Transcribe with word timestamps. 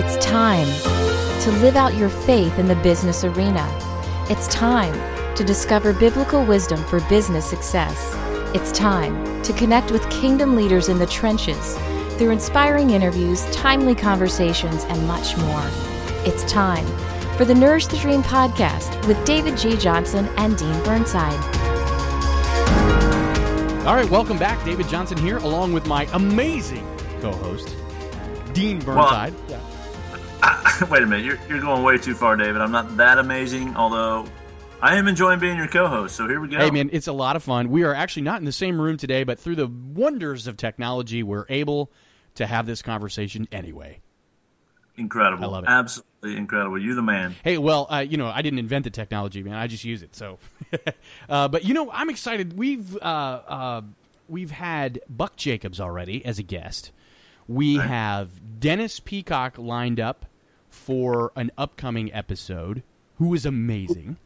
It's 0.00 0.16
time 0.24 0.68
to 1.40 1.50
live 1.60 1.74
out 1.74 1.96
your 1.96 2.08
faith 2.08 2.56
in 2.60 2.68
the 2.68 2.76
business 2.76 3.24
arena. 3.24 3.66
It's 4.30 4.46
time 4.46 4.94
to 5.34 5.42
discover 5.42 5.92
biblical 5.92 6.44
wisdom 6.44 6.84
for 6.84 7.00
business 7.08 7.44
success. 7.44 8.14
It's 8.54 8.70
time 8.70 9.42
to 9.42 9.52
connect 9.54 9.90
with 9.90 10.08
kingdom 10.08 10.54
leaders 10.54 10.88
in 10.88 11.00
the 11.00 11.06
trenches 11.06 11.74
through 12.16 12.30
inspiring 12.30 12.90
interviews, 12.90 13.44
timely 13.50 13.96
conversations, 13.96 14.84
and 14.84 15.04
much 15.08 15.36
more. 15.36 15.64
It's 16.24 16.44
time 16.44 16.86
for 17.36 17.44
the 17.44 17.56
Nourish 17.56 17.88
the 17.88 17.96
Dream 17.96 18.22
podcast 18.22 19.04
with 19.08 19.22
David 19.24 19.58
G. 19.58 19.76
Johnson 19.76 20.28
and 20.36 20.56
Dean 20.56 20.80
Burnside. 20.84 21.34
All 23.84 23.96
right, 23.96 24.08
welcome 24.08 24.38
back. 24.38 24.64
David 24.64 24.86
Johnson 24.86 25.18
here, 25.18 25.38
along 25.38 25.72
with 25.72 25.88
my 25.88 26.08
amazing 26.12 26.86
co 27.20 27.32
host, 27.32 27.74
Dean 28.52 28.78
Burnside. 28.78 29.34
Well, 29.48 29.60
wait 30.90 31.02
a 31.02 31.06
minute, 31.06 31.24
you're, 31.24 31.38
you're 31.48 31.60
going 31.60 31.82
way 31.82 31.98
too 31.98 32.14
far, 32.14 32.36
David. 32.36 32.60
I'm 32.60 32.70
not 32.72 32.96
that 32.96 33.18
amazing, 33.18 33.76
although 33.76 34.26
I 34.80 34.96
am 34.96 35.08
enjoying 35.08 35.40
being 35.40 35.56
your 35.56 35.66
co-host. 35.68 36.16
So 36.16 36.28
here 36.28 36.40
we 36.40 36.48
go. 36.48 36.58
Hey, 36.58 36.70
man, 36.70 36.90
it's 36.92 37.06
a 37.06 37.12
lot 37.12 37.36
of 37.36 37.42
fun. 37.42 37.70
We 37.70 37.82
are 37.84 37.94
actually 37.94 38.22
not 38.22 38.38
in 38.38 38.44
the 38.44 38.52
same 38.52 38.80
room 38.80 38.96
today, 38.96 39.24
but 39.24 39.38
through 39.38 39.56
the 39.56 39.66
wonders 39.66 40.46
of 40.46 40.56
technology, 40.56 41.22
we're 41.22 41.46
able 41.48 41.90
to 42.36 42.46
have 42.46 42.66
this 42.66 42.82
conversation 42.82 43.48
anyway. 43.50 44.00
Incredible. 44.96 45.44
I 45.44 45.46
love 45.48 45.64
it. 45.64 45.70
Absolutely 45.70 46.36
incredible. 46.36 46.78
You're 46.78 46.94
the 46.94 47.02
man. 47.02 47.34
Hey, 47.42 47.58
well, 47.58 47.86
uh, 47.90 47.98
you 47.98 48.16
know, 48.16 48.26
I 48.26 48.42
didn't 48.42 48.58
invent 48.58 48.84
the 48.84 48.90
technology, 48.90 49.42
man. 49.42 49.54
I 49.54 49.66
just 49.66 49.84
use 49.84 50.02
it. 50.02 50.14
So, 50.14 50.38
uh, 51.28 51.48
but 51.48 51.64
you 51.64 51.74
know, 51.74 51.90
I'm 51.90 52.10
excited. 52.10 52.56
We've 52.58 52.96
uh, 52.96 52.98
uh, 53.00 53.82
we've 54.28 54.50
had 54.50 55.00
Buck 55.08 55.36
Jacobs 55.36 55.80
already 55.80 56.24
as 56.24 56.38
a 56.38 56.42
guest. 56.42 56.90
We 57.46 57.78
Right. 57.78 57.88
have 57.88 58.60
Dennis 58.60 59.00
Peacock 59.00 59.56
lined 59.56 60.00
up 60.00 60.26
for 60.78 61.32
an 61.36 61.50
upcoming 61.58 62.12
episode, 62.14 62.82
who 63.16 63.34
is 63.34 63.44
amazing. 63.44 64.16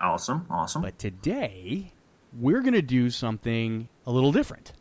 Awesome. 0.00 0.46
Awesome. 0.50 0.82
But 0.82 0.98
today, 0.98 1.92
we're 2.38 2.62
going 2.62 2.74
to 2.74 2.82
do 2.82 3.10
something 3.10 3.88
a 4.06 4.10
little 4.10 4.32
different. 4.32 4.72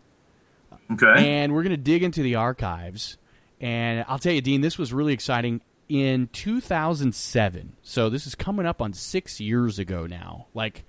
okay. 0.91 1.41
And 1.41 1.53
we're 1.53 1.63
going 1.63 1.75
to 1.75 1.77
dig 1.77 2.03
into 2.03 2.23
the 2.23 2.35
archives. 2.35 3.17
And 3.61 4.05
I'll 4.07 4.19
tell 4.19 4.33
you, 4.33 4.41
Dean, 4.41 4.61
this 4.61 4.77
was 4.77 4.91
really 4.91 5.13
exciting. 5.13 5.61
In 5.89 6.27
2007, 6.31 7.75
so 7.83 8.09
this 8.09 8.25
is 8.25 8.33
coming 8.35 8.65
up 8.65 8.81
on 8.81 8.93
six 8.93 9.39
years 9.39 9.77
ago 9.77 10.07
now. 10.07 10.47
Like, 10.53 10.85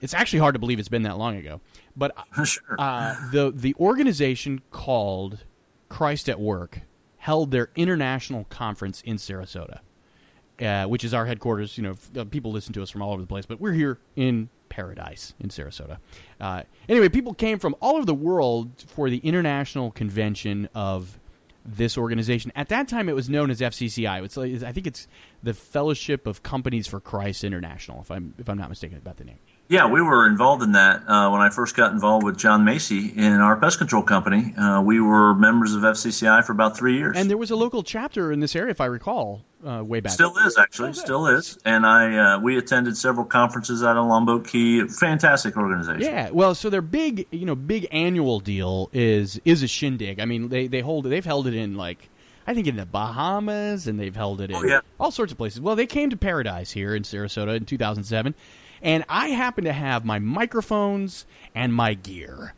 it's 0.00 0.14
actually 0.14 0.38
hard 0.38 0.54
to 0.54 0.58
believe 0.58 0.78
it's 0.78 0.88
been 0.88 1.02
that 1.02 1.18
long 1.18 1.36
ago. 1.36 1.60
But 1.96 2.14
sure. 2.44 2.76
uh, 2.78 3.16
the 3.32 3.52
the 3.54 3.74
organization 3.78 4.62
called 4.70 5.44
Christ 5.88 6.28
at 6.28 6.40
Work 6.40 6.82
held 7.20 7.50
their 7.50 7.68
international 7.76 8.44
conference 8.44 9.02
in 9.02 9.16
Sarasota, 9.16 9.80
uh, 10.60 10.86
which 10.86 11.04
is 11.04 11.12
our 11.12 11.26
headquarters. 11.26 11.76
You 11.76 11.84
know, 11.84 11.90
f- 11.90 12.10
uh, 12.16 12.24
people 12.24 12.50
listen 12.50 12.72
to 12.72 12.82
us 12.82 12.88
from 12.88 13.02
all 13.02 13.12
over 13.12 13.20
the 13.20 13.28
place, 13.28 13.44
but 13.44 13.60
we're 13.60 13.74
here 13.74 13.98
in 14.16 14.48
Paradise 14.70 15.34
in 15.38 15.50
Sarasota. 15.50 15.98
Uh, 16.40 16.62
anyway, 16.88 17.10
people 17.10 17.34
came 17.34 17.58
from 17.58 17.76
all 17.80 17.96
over 17.96 18.06
the 18.06 18.14
world 18.14 18.70
for 18.88 19.10
the 19.10 19.18
international 19.18 19.90
convention 19.90 20.68
of 20.74 21.18
this 21.64 21.98
organization. 21.98 22.52
At 22.56 22.70
that 22.70 22.88
time, 22.88 23.10
it 23.10 23.14
was 23.14 23.28
known 23.28 23.50
as 23.50 23.60
FCCI. 23.60 24.24
It's 24.24 24.38
I 24.64 24.72
think 24.72 24.86
it's 24.86 25.06
the 25.42 25.52
Fellowship 25.52 26.26
of 26.26 26.42
Companies 26.42 26.86
for 26.86 27.00
Christ 27.00 27.44
International, 27.44 28.00
if 28.00 28.10
I'm 28.10 28.32
if 28.38 28.48
I'm 28.48 28.56
not 28.56 28.70
mistaken 28.70 28.96
about 28.96 29.16
the 29.16 29.24
name. 29.24 29.38
Yeah, 29.70 29.86
we 29.86 30.02
were 30.02 30.26
involved 30.26 30.64
in 30.64 30.72
that 30.72 31.08
uh, 31.08 31.30
when 31.30 31.40
I 31.40 31.48
first 31.48 31.76
got 31.76 31.92
involved 31.92 32.24
with 32.24 32.36
John 32.36 32.64
Macy 32.64 33.06
in 33.16 33.34
our 33.34 33.56
pest 33.56 33.78
control 33.78 34.02
company. 34.02 34.52
Uh, 34.56 34.82
we 34.84 35.00
were 35.00 35.32
members 35.32 35.74
of 35.74 35.82
FCCI 35.82 36.44
for 36.44 36.50
about 36.50 36.76
three 36.76 36.96
years. 36.98 37.16
And 37.16 37.30
there 37.30 37.38
was 37.38 37.52
a 37.52 37.56
local 37.56 37.84
chapter 37.84 38.32
in 38.32 38.40
this 38.40 38.56
area, 38.56 38.72
if 38.72 38.80
I 38.80 38.86
recall, 38.86 39.44
uh, 39.64 39.84
way 39.84 40.00
back. 40.00 40.12
Still 40.12 40.36
is 40.38 40.58
actually, 40.58 40.94
still 40.94 41.28
is, 41.28 41.56
and 41.64 41.86
I 41.86 42.34
uh, 42.34 42.40
we 42.40 42.58
attended 42.58 42.96
several 42.96 43.24
conferences 43.24 43.84
out 43.84 43.96
of 43.96 44.06
Longboat 44.06 44.48
Key. 44.48 44.88
Fantastic 44.88 45.56
organization. 45.56 46.02
Yeah, 46.02 46.30
well, 46.30 46.56
so 46.56 46.68
their 46.68 46.82
big, 46.82 47.28
you 47.30 47.46
know, 47.46 47.54
big 47.54 47.86
annual 47.92 48.40
deal 48.40 48.90
is 48.92 49.40
is 49.44 49.62
a 49.62 49.68
shindig. 49.68 50.18
I 50.18 50.24
mean, 50.24 50.48
they 50.48 50.66
they 50.66 50.80
hold 50.80 51.04
they've 51.04 51.24
held 51.24 51.46
it 51.46 51.54
in 51.54 51.76
like 51.76 52.08
I 52.44 52.54
think 52.54 52.66
in 52.66 52.74
the 52.74 52.86
Bahamas 52.86 53.86
and 53.86 54.00
they've 54.00 54.16
held 54.16 54.40
it 54.40 54.50
in 54.50 54.56
Oh, 54.56 54.64
yeah. 54.64 54.80
all 54.98 55.12
sorts 55.12 55.30
of 55.30 55.38
places. 55.38 55.60
Well, 55.60 55.76
they 55.76 55.86
came 55.86 56.10
to 56.10 56.16
Paradise 56.16 56.72
here 56.72 56.96
in 56.96 57.04
Sarasota 57.04 57.54
in 57.56 57.66
2007, 57.66 58.34
and 58.82 59.04
I 59.08 59.28
happened 59.28 59.66
to 59.66 59.72
have 59.72 60.04
my 60.04 60.18
microphones 60.18 61.26
and 61.54 61.74
my 61.74 61.94
gear 61.94 62.54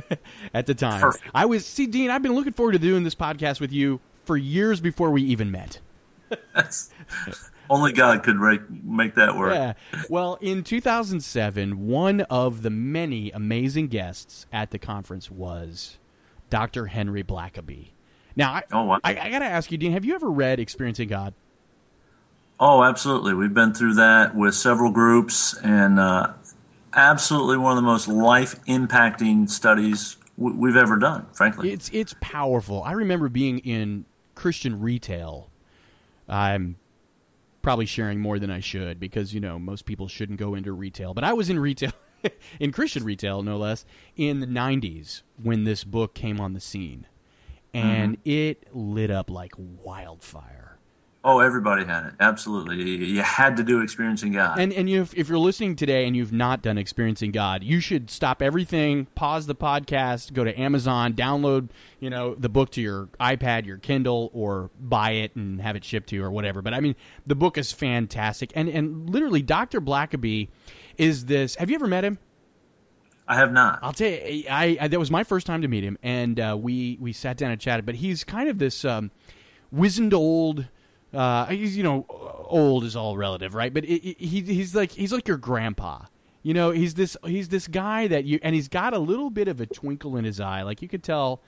at 0.54 0.66
the 0.66 0.74
time. 0.74 1.00
Perfect. 1.00 1.24
I 1.34 1.46
was 1.46 1.66
see 1.66 1.86
Dean, 1.86 2.10
I've 2.10 2.22
been 2.22 2.34
looking 2.34 2.52
forward 2.52 2.72
to 2.72 2.78
doing 2.78 3.04
this 3.04 3.14
podcast 3.14 3.60
with 3.60 3.72
you 3.72 4.00
for 4.24 4.36
years 4.36 4.80
before 4.80 5.10
we 5.10 5.22
even 5.22 5.50
met. 5.50 5.80
That's, 6.54 6.90
only 7.70 7.92
God 7.92 8.22
could 8.22 8.36
make, 8.36 8.60
make 8.84 9.14
that 9.14 9.36
work. 9.36 9.52
Yeah. 9.54 9.74
Well, 10.08 10.38
in 10.40 10.64
2007, 10.64 11.86
one 11.86 12.22
of 12.22 12.62
the 12.62 12.70
many 12.70 13.30
amazing 13.30 13.88
guests 13.88 14.46
at 14.52 14.70
the 14.70 14.78
conference 14.78 15.30
was 15.30 15.98
Dr. 16.50 16.86
Henry 16.86 17.22
Blackaby. 17.22 17.88
Now, 18.34 18.52
I, 18.52 18.62
Oh, 18.72 18.84
wow. 18.84 19.00
I, 19.02 19.16
I 19.18 19.30
got 19.30 19.38
to 19.40 19.46
ask 19.46 19.70
you, 19.72 19.78
Dean, 19.78 19.92
have 19.92 20.04
you 20.04 20.14
ever 20.14 20.30
read 20.30 20.60
Experiencing 20.60 21.08
God? 21.08 21.34
Oh, 22.58 22.82
absolutely. 22.82 23.34
We've 23.34 23.52
been 23.52 23.74
through 23.74 23.94
that 23.94 24.34
with 24.34 24.54
several 24.54 24.90
groups, 24.90 25.54
and 25.62 25.98
uh, 25.98 26.32
absolutely 26.94 27.58
one 27.58 27.72
of 27.72 27.76
the 27.76 27.86
most 27.86 28.08
life 28.08 28.54
impacting 28.64 29.48
studies 29.50 30.16
w- 30.38 30.58
we've 30.58 30.76
ever 30.76 30.96
done, 30.96 31.26
frankly. 31.34 31.70
It's 31.72 31.90
it's 31.92 32.14
powerful. 32.20 32.82
I 32.82 32.92
remember 32.92 33.28
being 33.28 33.58
in 33.58 34.06
Christian 34.34 34.80
retail. 34.80 35.50
I'm 36.28 36.76
probably 37.60 37.86
sharing 37.86 38.20
more 38.20 38.38
than 38.38 38.50
I 38.50 38.60
should 38.60 38.98
because 38.98 39.34
you 39.34 39.40
know 39.40 39.58
most 39.58 39.84
people 39.84 40.08
shouldn't 40.08 40.38
go 40.38 40.54
into 40.54 40.72
retail, 40.72 41.12
but 41.12 41.24
I 41.24 41.34
was 41.34 41.50
in 41.50 41.58
retail, 41.58 41.92
in 42.60 42.72
Christian 42.72 43.04
retail 43.04 43.42
no 43.42 43.58
less, 43.58 43.84
in 44.16 44.40
the 44.40 44.46
'90s 44.46 45.20
when 45.42 45.64
this 45.64 45.84
book 45.84 46.14
came 46.14 46.40
on 46.40 46.54
the 46.54 46.60
scene, 46.60 47.06
and 47.74 48.16
it 48.24 48.68
lit 48.74 49.10
up 49.10 49.30
like 49.30 49.52
wildfire. 49.58 50.75
Oh, 51.26 51.40
everybody 51.40 51.84
had 51.84 52.06
it. 52.06 52.14
Absolutely. 52.20 52.76
You, 53.04 53.20
had 53.20 53.56
to 53.56 53.64
do 53.64 53.80
Experiencing 53.80 54.32
God. 54.32 54.58
And 54.58 54.72
and 54.72 54.88
you, 54.88 55.02
if, 55.02 55.12
if 55.14 55.28
you're 55.28 55.38
listening 55.38 55.74
today 55.74 56.06
and 56.06 56.16
you've 56.16 56.32
not 56.32 56.62
done 56.62 56.78
experiencing 56.78 57.32
God, 57.32 57.64
you 57.64 57.80
should 57.80 58.10
stop 58.10 58.40
everything, 58.40 59.06
pause 59.16 59.46
the 59.46 59.54
podcast, 59.54 60.32
go 60.32 60.44
to 60.44 60.58
Amazon, 60.58 61.12
download 61.12 61.70
you 61.98 62.08
know 62.08 62.34
the 62.36 62.48
book 62.48 62.70
to 62.70 62.80
your 62.80 63.08
iPad, 63.20 63.66
your 63.66 63.78
Kindle, 63.78 64.30
or 64.32 64.70
buy 64.80 65.10
it 65.10 65.34
and 65.34 65.60
have 65.60 65.74
it 65.76 65.84
shipped 65.84 66.08
to 66.10 66.16
you 66.16 66.24
or 66.24 66.30
whatever. 66.30 66.62
But 66.62 66.72
I 66.72 66.80
mean, 66.80 66.94
the 67.26 67.34
book 67.34 67.58
is 67.58 67.72
fantastic, 67.72 68.52
and 68.54 68.68
and 68.68 69.10
literally, 69.10 69.42
Doctor 69.42 69.80
Blackaby 69.80 70.48
is 70.96 71.26
this. 71.26 71.56
Have 71.56 71.68
you 71.68 71.74
ever 71.74 71.88
met 71.88 72.04
him? 72.04 72.18
I 73.28 73.34
have 73.34 73.52
not. 73.52 73.80
I'll 73.82 73.92
tell 73.92 74.08
you, 74.08 74.44
I, 74.48 74.78
I 74.80 74.88
that 74.88 74.98
was 75.00 75.10
my 75.10 75.24
first 75.24 75.46
time 75.46 75.62
to 75.62 75.68
meet 75.68 75.82
him, 75.82 75.98
and 76.02 76.38
uh, 76.38 76.56
we 76.58 76.96
we 77.00 77.12
sat 77.12 77.36
down 77.36 77.50
and 77.50 77.60
chatted. 77.60 77.84
But 77.84 77.96
he's 77.96 78.22
kind 78.22 78.48
of 78.48 78.58
this 78.58 78.84
um, 78.84 79.10
wizened 79.72 80.14
old. 80.14 80.68
Uh, 81.14 81.46
he's 81.46 81.76
you 81.76 81.82
know 81.82 82.04
old 82.48 82.84
is 82.84 82.96
all 82.96 83.16
relative, 83.16 83.54
right? 83.54 83.72
But 83.72 83.84
it, 83.84 84.02
it- 84.06 84.18
he 84.20 84.40
he's 84.42 84.74
like 84.74 84.90
he's 84.92 85.12
like 85.12 85.28
your 85.28 85.36
grandpa. 85.38 86.02
You 86.42 86.54
know, 86.54 86.70
he's 86.70 86.94
this 86.94 87.16
he's 87.24 87.48
this 87.48 87.66
guy 87.66 88.06
that 88.08 88.24
you 88.24 88.38
and 88.42 88.54
he's 88.54 88.68
got 88.68 88.94
a 88.94 88.98
little 88.98 89.30
bit 89.30 89.48
of 89.48 89.60
a 89.60 89.66
twinkle 89.66 90.16
in 90.16 90.24
his 90.24 90.40
eye, 90.40 90.62
like 90.62 90.80
you 90.82 90.88
could 90.88 91.02
tell 91.02 91.42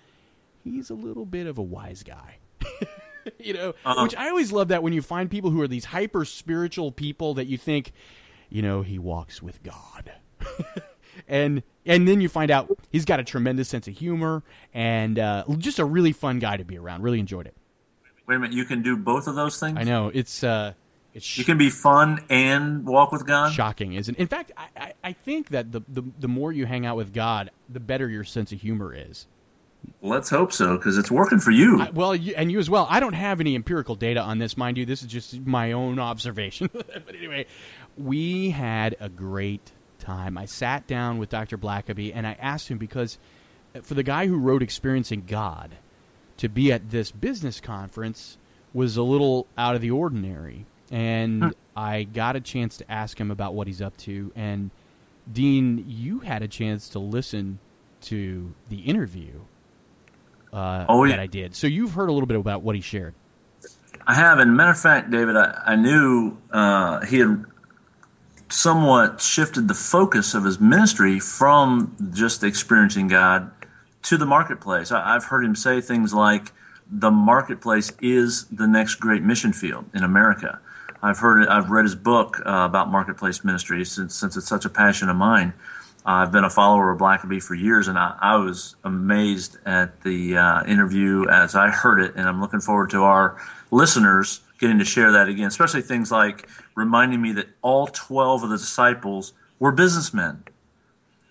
he's 0.64 0.91
a 0.91 0.94
little 0.94 1.24
bit 1.26 1.47
of 1.47 1.56
a 1.58 1.62
wise 1.62 2.02
guy. 2.02 2.38
you 3.38 3.54
know, 3.54 3.74
Uh-huh. 3.84 4.02
which 4.02 4.16
I 4.16 4.28
always 4.28 4.50
love 4.52 4.68
that 4.68 4.82
when 4.82 4.92
you 4.92 5.02
find 5.02 5.30
people 5.30 5.50
who 5.50 5.60
are 5.60 5.68
these 5.68 5.84
hyper 5.84 6.24
spiritual 6.24 6.91
people 6.91 7.34
that 7.34 7.47
you 7.47 7.56
think, 7.56 7.92
you 8.48 8.60
know, 8.62 8.82
he 8.82 8.98
walks 8.98 9.41
with 9.42 9.62
God. 9.62 10.12
and 11.28 11.62
and 11.86 12.06
then 12.08 12.20
you 12.20 12.28
find 12.28 12.50
out 12.50 12.76
he's 12.91 13.04
got 13.04 13.20
a 13.20 13.24
tremendous 13.24 13.68
sense 13.68 13.86
of 13.88 13.97
humor 13.97 14.42
and 14.74 15.18
uh, 15.18 15.44
just 15.58 15.78
a 15.78 15.84
really 15.84 16.12
fun 16.12 16.38
guy 16.38 16.56
to 16.56 16.64
be 16.64 16.76
around. 16.78 17.03
Really 17.03 17.21
enjoyed 17.21 17.47
it. 17.47 17.54
Wait 18.28 18.36
a 18.36 18.39
minute. 18.39 18.54
You 18.54 18.66
can 18.66 18.83
do 18.83 18.97
both 18.97 19.27
of 19.27 19.34
those 19.34 19.59
things? 19.59 19.78
I 19.78 19.84
know 19.84 20.10
it's 20.13 20.45
uh, 20.45 20.75
it's 21.15 21.25
sh- 21.25 21.39
You 21.39 21.45
can 21.45 21.57
be 21.57 21.71
fun 21.71 22.25
and 22.28 22.86
walk 22.86 23.10
with 23.10 23.27
God? 23.27 23.53
shocking, 23.53 23.95
isn't? 23.95 24.15
it? 24.15 24.21
In 24.21 24.28
fact, 24.28 24.53
I, 24.57 24.66
I, 24.77 24.92
I 25.03 25.13
think 25.15 25.48
that 25.48 25.72
the, 25.72 25.80
the 25.89 26.03
the 26.21 26.28
more 26.28 26.53
you 26.53 26.66
hang 26.66 26.84
out 26.84 26.97
with 26.97 27.15
God, 27.15 27.51
the 27.71 27.80
better 27.80 28.07
your 28.07 28.25
sense 28.25 28.53
of 28.53 28.60
humor 28.60 28.95
is. 28.95 29.27
Let's 30.03 30.28
hope 30.28 30.53
so, 30.53 30.77
because 30.77 30.98
it's 30.98 31.10
working 31.10 31.39
for 31.39 31.53
you. 31.53 31.80
I, 31.80 31.91
well, 31.91 32.15
you, 32.15 32.34
and 32.36 32.53
you 32.53 32.59
as 32.59 32.69
well. 32.69 32.86
I 32.91 33.01
don't 33.01 33.15
have 33.15 33.41
any 33.41 33.54
empirical 33.54 33.95
data 33.95 34.21
on 34.21 34.39
this, 34.39 34.57
mind 34.57 34.77
you. 34.77 34.84
This 34.84 35.03
is 35.03 35.09
just 35.09 35.41
my 35.47 35.72
own 35.72 35.98
observation. 35.98 36.69
but 36.74 37.15
anyway, 37.16 37.47
we 37.97 38.51
had 38.51 38.97
a 39.01 39.09
great 39.09 39.72
time. 39.98 40.36
I 40.36 40.45
sat 40.45 40.86
down 40.86 41.19
with 41.19 41.31
Dr. 41.31 41.57
Blackaby 41.57 42.13
and 42.15 42.27
I 42.27 42.36
asked 42.41 42.69
him 42.69 42.77
because 42.78 43.19
for 43.83 43.95
the 43.95 44.03
guy 44.03 44.27
who 44.27 44.36
wrote 44.36 44.63
Experiencing 44.63 45.24
God 45.27 45.77
to 46.38 46.48
be 46.48 46.72
at 46.72 46.90
this 46.90 47.10
business 47.10 47.60
conference 47.60 48.38
was 48.72 48.96
a 48.96 49.02
little 49.02 49.46
out 49.56 49.74
of 49.74 49.80
the 49.80 49.90
ordinary. 49.90 50.66
And 50.90 51.54
I 51.76 52.04
got 52.04 52.34
a 52.36 52.40
chance 52.40 52.78
to 52.78 52.90
ask 52.90 53.20
him 53.20 53.30
about 53.30 53.54
what 53.54 53.66
he's 53.66 53.82
up 53.82 53.96
to. 53.98 54.32
And 54.34 54.70
Dean, 55.30 55.84
you 55.86 56.20
had 56.20 56.42
a 56.42 56.48
chance 56.48 56.88
to 56.90 56.98
listen 56.98 57.58
to 58.02 58.54
the 58.68 58.78
interview 58.80 59.40
uh, 60.52 60.86
Oh, 60.88 61.06
that 61.06 61.16
yeah. 61.16 61.22
I 61.22 61.26
did. 61.26 61.54
So 61.54 61.66
you've 61.66 61.92
heard 61.92 62.08
a 62.08 62.12
little 62.12 62.26
bit 62.26 62.38
about 62.38 62.62
what 62.62 62.74
he 62.74 62.80
shared. 62.80 63.14
I 64.06 64.14
have, 64.14 64.38
and 64.38 64.56
matter 64.56 64.70
of 64.70 64.80
fact, 64.80 65.10
David, 65.10 65.36
I, 65.36 65.60
I 65.66 65.76
knew 65.76 66.38
uh, 66.50 67.04
he 67.04 67.18
had 67.18 67.44
somewhat 68.48 69.20
shifted 69.20 69.68
the 69.68 69.74
focus 69.74 70.32
of 70.34 70.44
his 70.44 70.58
ministry 70.58 71.20
from 71.20 71.94
just 72.14 72.42
experiencing 72.42 73.08
God 73.08 73.50
to 74.09 74.16
the 74.16 74.27
marketplace. 74.27 74.91
I, 74.91 75.15
I've 75.15 75.25
heard 75.25 75.45
him 75.45 75.55
say 75.55 75.81
things 75.81 76.15
like, 76.15 76.53
"The 76.91 77.10
marketplace 77.10 77.93
is 78.01 78.45
the 78.47 78.66
next 78.66 78.97
great 78.97 79.22
mission 79.22 79.53
field 79.53 79.87
in 79.95 80.03
America." 80.03 80.60
I've 81.03 81.19
heard 81.19 81.43
it. 81.43 81.49
I've 81.49 81.71
read 81.71 81.84
his 81.84 81.95
book 81.95 82.41
uh, 82.41 82.66
about 82.69 82.91
marketplace 82.91 83.45
ministry 83.45 83.84
since 83.84 84.15
since 84.15 84.37
it's 84.37 84.49
such 84.49 84.65
a 84.65 84.71
passion 84.71 85.09
of 85.09 85.16
mine. 85.16 85.53
I've 86.07 86.33
been 86.33 86.45
a 86.45 86.51
follower 86.51 86.91
of 86.91 86.99
Blackaby 86.99 87.43
for 87.43 87.55
years, 87.55 87.87
and 87.87 87.99
I, 87.99 88.16
I 88.19 88.37
was 88.37 88.77
amazed 88.83 89.59
at 89.66 90.01
the 90.03 90.39
uh, 90.39 90.65
interview 90.65 91.28
as 91.28 91.55
I 91.55 91.69
heard 91.69 92.01
it, 92.01 92.15
and 92.16 92.27
I'm 92.27 92.41
looking 92.41 92.60
forward 92.60 92.89
to 92.91 93.03
our 93.03 93.37
listeners 93.71 94.41
getting 94.59 94.78
to 94.78 94.87
share 94.87 95.13
that 95.13 95.28
again, 95.28 95.49
especially 95.49 95.83
things 95.83 96.10
like 96.10 96.49
reminding 96.75 97.21
me 97.21 97.33
that 97.33 97.49
all 97.60 97.89
12 97.89 98.45
of 98.45 98.51
the 98.51 98.57
disciples 98.57 99.34
were 99.59 99.71
businessmen, 99.71 100.45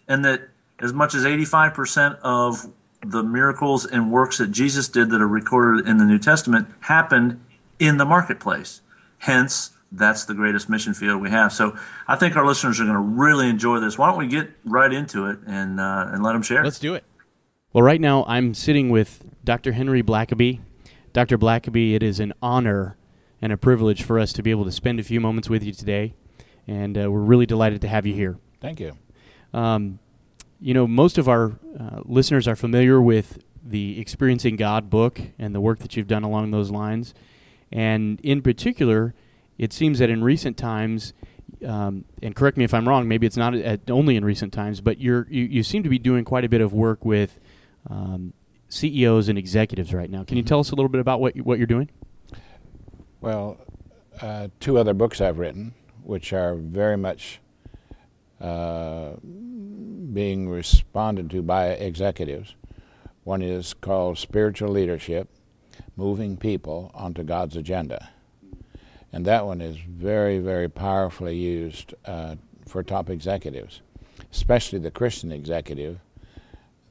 and 0.07 0.23
that 0.23 0.49
as 0.79 0.93
much 0.93 1.15
as 1.15 1.23
85% 1.23 2.19
of 2.21 2.71
the 3.05 3.23
miracles 3.23 3.85
and 3.85 4.11
works 4.11 4.37
that 4.37 4.51
Jesus 4.51 4.87
did 4.87 5.09
that 5.11 5.21
are 5.21 5.27
recorded 5.27 5.87
in 5.87 5.97
the 5.97 6.05
New 6.05 6.19
Testament 6.19 6.67
happened 6.81 7.39
in 7.79 7.97
the 7.97 8.05
marketplace. 8.05 8.81
Hence, 9.19 9.71
that's 9.91 10.25
the 10.25 10.33
greatest 10.33 10.69
mission 10.69 10.93
field 10.93 11.21
we 11.21 11.29
have. 11.29 11.53
So 11.53 11.77
I 12.07 12.15
think 12.15 12.35
our 12.35 12.45
listeners 12.45 12.79
are 12.79 12.83
going 12.83 12.95
to 12.95 13.01
really 13.01 13.47
enjoy 13.49 13.79
this. 13.79 13.97
Why 13.97 14.09
don't 14.09 14.19
we 14.19 14.27
get 14.27 14.49
right 14.65 14.91
into 14.91 15.27
it 15.27 15.39
and 15.47 15.79
uh, 15.79 16.09
and 16.11 16.23
let 16.23 16.33
them 16.33 16.41
share? 16.41 16.63
Let's 16.63 16.79
do 16.79 16.93
it. 16.93 17.03
Well, 17.73 17.83
right 17.83 18.01
now 18.01 18.25
I'm 18.27 18.53
sitting 18.53 18.89
with 18.89 19.23
Dr. 19.43 19.73
Henry 19.73 20.03
Blackaby. 20.03 20.59
Dr. 21.13 21.37
Blackaby, 21.37 21.93
it 21.93 22.03
is 22.03 22.19
an 22.19 22.33
honor 22.41 22.97
and 23.41 23.51
a 23.53 23.57
privilege 23.57 24.03
for 24.03 24.19
us 24.19 24.33
to 24.33 24.43
be 24.43 24.51
able 24.51 24.65
to 24.65 24.71
spend 24.71 24.99
a 24.99 25.03
few 25.03 25.19
moments 25.21 25.49
with 25.49 25.63
you 25.63 25.73
today, 25.73 26.13
and 26.67 26.97
uh, 26.97 27.09
we're 27.09 27.19
really 27.21 27.45
delighted 27.45 27.81
to 27.81 27.87
have 27.87 28.05
you 28.05 28.13
here. 28.13 28.37
Thank 28.61 28.79
you. 28.79 28.97
Um, 29.53 29.99
you 30.59 30.73
know, 30.73 30.87
most 30.87 31.17
of 31.17 31.27
our 31.29 31.59
uh, 31.79 32.01
listeners 32.05 32.47
are 32.47 32.55
familiar 32.55 33.01
with 33.01 33.43
the 33.63 33.99
Experiencing 33.99 34.55
God 34.55 34.89
book 34.89 35.19
and 35.37 35.53
the 35.53 35.61
work 35.61 35.79
that 35.79 35.95
you've 35.95 36.07
done 36.07 36.23
along 36.23 36.51
those 36.51 36.71
lines. 36.71 37.13
And 37.71 38.19
in 38.21 38.41
particular, 38.41 39.13
it 39.57 39.73
seems 39.73 39.99
that 39.99 40.09
in 40.09 40.23
recent 40.23 40.57
times, 40.57 41.13
um, 41.65 42.05
and 42.21 42.35
correct 42.35 42.57
me 42.57 42.63
if 42.63 42.73
I'm 42.73 42.87
wrong, 42.87 43.07
maybe 43.07 43.27
it's 43.27 43.37
not 43.37 43.55
at, 43.55 43.89
only 43.89 44.15
in 44.15 44.23
recent 44.23 44.53
times, 44.53 44.81
but 44.81 44.99
you're, 44.99 45.27
you, 45.29 45.43
you 45.43 45.63
seem 45.63 45.83
to 45.83 45.89
be 45.89 45.99
doing 45.99 46.23
quite 46.23 46.45
a 46.45 46.49
bit 46.49 46.61
of 46.61 46.73
work 46.73 47.03
with 47.03 47.39
um, 47.89 48.33
CEOs 48.69 49.29
and 49.29 49.37
executives 49.37 49.93
right 49.93 50.09
now. 50.09 50.23
Can 50.23 50.37
you 50.37 50.43
mm-hmm. 50.43 50.49
tell 50.49 50.59
us 50.59 50.71
a 50.71 50.75
little 50.75 50.89
bit 50.89 51.01
about 51.01 51.19
what, 51.19 51.35
you, 51.35 51.43
what 51.43 51.57
you're 51.57 51.67
doing? 51.67 51.89
Well, 53.21 53.57
uh, 54.21 54.47
two 54.59 54.77
other 54.77 54.93
books 54.93 55.21
I've 55.21 55.39
written, 55.39 55.73
which 56.03 56.33
are 56.33 56.55
very 56.55 56.97
much 56.97 57.39
uh, 58.39 59.13
being 60.13 60.49
responded 60.49 61.29
to 61.31 61.41
by 61.41 61.67
executives. 61.67 62.55
One 63.23 63.41
is 63.41 63.73
called 63.73 64.17
Spiritual 64.17 64.69
Leadership 64.69 65.27
Moving 65.95 66.37
People 66.37 66.91
onto 66.93 67.23
God's 67.23 67.55
Agenda. 67.55 68.09
And 69.11 69.25
that 69.25 69.45
one 69.45 69.61
is 69.61 69.77
very, 69.77 70.39
very 70.39 70.69
powerfully 70.69 71.35
used 71.35 71.93
uh, 72.05 72.35
for 72.67 72.83
top 72.83 73.09
executives, 73.09 73.81
especially 74.31 74.79
the 74.79 74.91
Christian 74.91 75.31
executive 75.31 75.99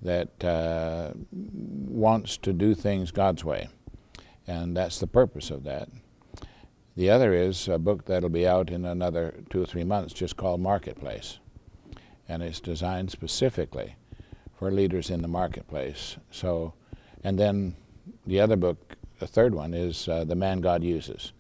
that 0.02 0.44
uh, 0.44 1.12
wants 1.32 2.36
to 2.38 2.52
do 2.52 2.74
things 2.74 3.10
God's 3.10 3.44
way. 3.44 3.68
And 4.46 4.76
that's 4.76 5.00
the 5.00 5.06
purpose 5.06 5.50
of 5.50 5.64
that. 5.64 5.88
The 6.96 7.10
other 7.10 7.34
is 7.34 7.68
a 7.68 7.78
book 7.78 8.06
that'll 8.06 8.30
be 8.30 8.46
out 8.46 8.70
in 8.70 8.84
another 8.84 9.34
two 9.50 9.62
or 9.62 9.66
three 9.66 9.84
months 9.84 10.14
just 10.14 10.36
called 10.36 10.60
Marketplace. 10.60 11.38
And 12.28 12.42
it's 12.42 12.60
designed 12.60 13.10
specifically 13.10 13.96
for 14.58 14.70
leaders 14.70 15.10
in 15.10 15.22
the 15.22 15.28
marketplace. 15.28 16.16
So, 16.30 16.74
and 17.22 17.38
then 17.38 17.76
the 18.26 18.40
other 18.40 18.56
book, 18.56 18.96
the 19.18 19.26
third 19.26 19.54
one, 19.54 19.74
is 19.74 20.08
uh, 20.08 20.24
The 20.24 20.34
Man 20.34 20.60
God 20.60 20.82
Uses 20.82 21.32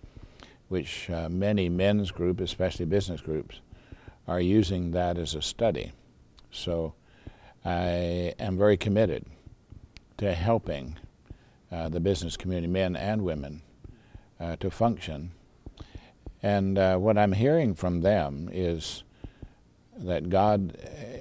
which 0.68 1.08
uh, 1.10 1.28
many 1.28 1.68
men's 1.68 2.10
groups, 2.10 2.42
especially 2.42 2.86
business 2.86 3.20
groups, 3.20 3.60
are 4.26 4.40
using 4.40 4.90
that 4.90 5.18
as 5.18 5.34
a 5.34 5.42
study. 5.42 5.92
So 6.50 6.94
I 7.64 8.34
am 8.38 8.58
very 8.58 8.76
committed 8.76 9.24
to 10.18 10.34
helping 10.34 10.96
uh, 11.70 11.88
the 11.88 12.00
business 12.00 12.36
community, 12.36 12.72
men 12.72 12.96
and 12.96 13.22
women, 13.22 13.62
uh, 14.40 14.56
to 14.56 14.70
function. 14.70 15.32
And 16.42 16.78
uh, 16.78 16.96
what 16.96 17.18
I'm 17.18 17.32
hearing 17.32 17.74
from 17.74 18.00
them 18.00 18.48
is 18.52 19.04
that 19.96 20.28
God 20.28 20.76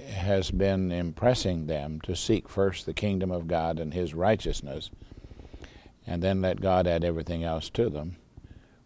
has 0.08 0.50
been 0.50 0.92
impressing 0.92 1.66
them 1.66 2.00
to 2.02 2.14
seek 2.14 2.48
first 2.48 2.86
the 2.86 2.92
kingdom 2.92 3.30
of 3.30 3.48
God 3.48 3.78
and 3.78 3.94
His 3.94 4.14
righteousness, 4.14 4.90
and 6.06 6.22
then 6.22 6.42
let 6.42 6.60
God 6.60 6.86
add 6.86 7.04
everything 7.04 7.42
else 7.42 7.70
to 7.70 7.88
them 7.88 8.16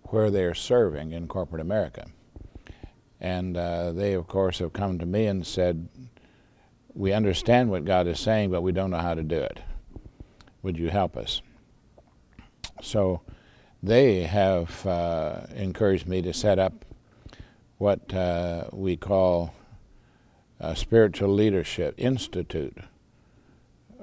where 0.04 0.30
they're 0.30 0.54
serving 0.54 1.12
in 1.12 1.28
corporate 1.28 1.60
America. 1.60 2.06
And 3.20 3.56
uh, 3.56 3.92
they, 3.92 4.14
of 4.14 4.26
course, 4.26 4.58
have 4.58 4.72
come 4.72 4.98
to 4.98 5.06
me 5.06 5.26
and 5.26 5.46
said, 5.46 5.88
We 6.94 7.12
understand 7.12 7.70
what 7.70 7.84
God 7.84 8.06
is 8.06 8.18
saying, 8.18 8.50
but 8.50 8.62
we 8.62 8.72
don't 8.72 8.90
know 8.90 8.98
how 8.98 9.14
to 9.14 9.22
do 9.22 9.38
it. 9.38 9.60
Would 10.62 10.78
you 10.78 10.88
help 10.88 11.16
us? 11.16 11.42
So 12.82 13.20
they 13.82 14.22
have 14.22 14.86
uh, 14.86 15.42
encouraged 15.54 16.06
me 16.06 16.22
to 16.22 16.32
set 16.32 16.58
up 16.58 16.84
what 17.78 18.12
uh, 18.12 18.64
we 18.72 18.96
call 18.96 19.54
a 20.60 20.76
Spiritual 20.76 21.32
Leadership 21.32 21.94
Institute 21.96 22.76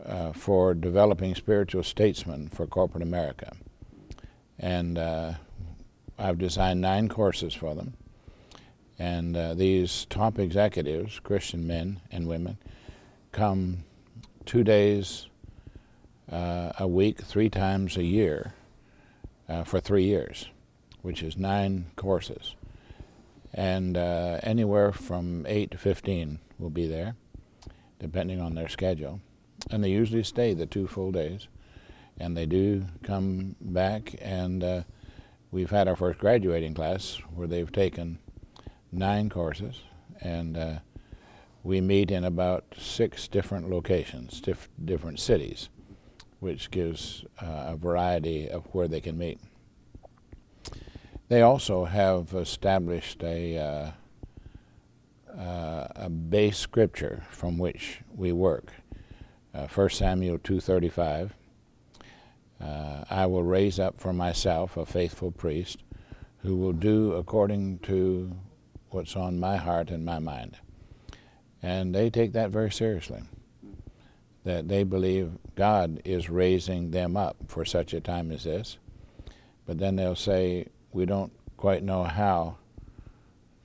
uh, 0.04 0.32
for 0.34 0.74
developing 0.74 1.36
spiritual 1.36 1.84
statesmen 1.84 2.48
for 2.48 2.66
corporate 2.66 3.04
America. 3.04 3.56
And 4.58 4.98
uh, 4.98 5.34
I've 6.18 6.40
designed 6.40 6.82
nine 6.82 7.10
courses 7.10 7.54
for 7.54 7.76
them. 7.76 7.94
And 8.98 9.38
uh, 9.38 9.54
these 9.54 10.08
top 10.10 10.40
executives, 10.40 11.20
Christian 11.20 11.68
men 11.68 12.00
and 12.12 12.28
women, 12.28 12.58
come 13.32 13.84
two 14.46 14.64
days 14.64 15.28
uh, 16.32 16.72
a 16.80 16.88
week, 16.88 17.22
three 17.22 17.50
times 17.50 17.98
a 17.98 18.04
year 18.04 18.56
uh, 19.48 19.64
for 19.64 19.80
three 19.80 20.06
years, 20.06 20.48
which 21.04 21.22
is 21.22 21.38
nine 21.38 21.86
courses. 21.96 22.56
And 23.58 23.98
uh, 23.98 24.40
anywhere 24.44 24.94
from 24.94 25.46
8 25.48 25.72
to 25.72 25.78
15 25.78 26.40
will 26.58 26.70
be 26.70 26.88
there, 26.88 27.16
depending 28.00 28.40
on 28.40 28.56
their 28.56 28.70
schedule. 28.70 29.20
And 29.70 29.84
they 29.84 29.90
usually 29.90 30.24
stay 30.24 30.54
the 30.54 30.66
two 30.66 30.88
full 30.88 31.12
days. 31.12 31.50
And 32.18 32.38
they 32.38 32.46
do 32.46 32.86
come 33.04 33.58
back 33.60 34.16
and 34.22 34.64
uh, 34.64 34.84
we've 35.52 35.70
had 35.70 35.88
our 35.88 35.96
first 35.96 36.20
graduating 36.20 36.74
class 36.74 37.20
where 37.34 37.48
they've 37.48 37.72
taken 37.72 38.20
nine 38.92 39.30
courses, 39.30 39.82
and 40.22 40.58
uh, 40.58 40.80
we 41.64 41.82
meet 41.82 42.12
in 42.12 42.24
about 42.24 42.64
six 42.78 43.28
different 43.28 43.70
locations, 43.70 44.42
diff- 44.42 44.70
different 44.84 45.20
cities, 45.20 45.70
which 46.40 46.72
gives 46.72 47.26
uh, 47.42 47.66
a 47.68 47.76
variety 47.76 48.50
of 48.50 48.66
where 48.74 48.88
they 48.88 49.02
can 49.02 49.18
meet. 49.18 49.40
They 51.30 51.42
also 51.42 51.86
have 51.86 52.34
established 52.34 53.24
a 53.24 53.58
uh, 53.58 53.92
uh 55.38 55.88
a 55.96 56.10
base 56.10 56.58
scripture 56.58 57.24
from 57.30 57.58
which 57.58 58.02
we 58.16 58.32
work. 58.32 58.72
Uh, 59.54 59.68
1 59.68 59.90
Samuel 59.90 60.40
2:35 60.40 61.32
uh, 62.60 63.04
I 63.10 63.26
will 63.26 63.44
raise 63.44 63.80
up 63.80 64.00
for 64.00 64.14
myself 64.14 64.78
a 64.78 64.86
faithful 64.86 65.32
priest 65.32 65.84
who 66.40 66.56
will 66.56 66.74
do 66.74 67.14
according 67.14 67.80
to 67.80 68.32
what's 68.90 69.16
on 69.16 69.40
my 69.40 69.58
heart 69.58 69.92
and 69.92 70.06
my 70.06 70.20
mind. 70.20 70.58
And 71.62 71.94
they 71.94 72.10
take 72.10 72.34
that 72.34 72.50
very 72.50 72.72
seriously. 72.72 73.22
That 74.44 74.68
they 74.68 74.84
believe 74.84 75.38
God 75.56 76.02
is 76.06 76.30
raising 76.30 76.92
them 76.92 77.18
up 77.18 77.36
for 77.48 77.66
such 77.66 77.94
a 77.94 78.02
time 78.02 78.32
as 78.32 78.46
this. 78.46 78.78
But 79.66 79.78
then 79.78 79.98
they'll 79.98 80.16
say, 80.16 80.68
We 80.98 81.06
don't 81.06 81.32
quite 81.58 81.84
know 81.84 82.06
how 82.06 82.58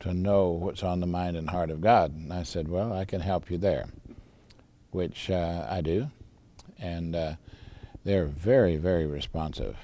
to 0.01 0.13
know 0.13 0.51
what's 0.51 0.83
on 0.83 1.01
the 1.01 1.07
mind 1.07 1.35
and 1.35 1.49
heart 1.49 1.71
of 1.71 1.81
God. 1.81 2.15
And 2.15 2.31
I 2.31 2.43
said, 2.43 2.69
Well, 2.69 2.93
I 2.93 3.07
can 3.07 3.23
help 3.23 3.51
you 3.51 3.57
there, 3.57 3.89
which 4.91 5.31
uh, 5.31 5.67
I 5.67 5.81
do. 5.81 6.11
And 6.79 7.17
uh, 7.17 7.37
they're 8.05 8.27
very, 8.27 8.77
very 8.77 9.07
responsive. 9.07 9.79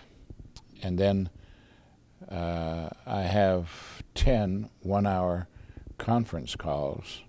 And 0.83 0.99
then 0.99 1.31
uh, 2.31 2.91
I 3.07 3.23
have 3.23 4.03
10 4.15 4.69
one 4.83 5.07
hour 5.07 5.49
conference 5.97 6.55
calls 6.55 7.23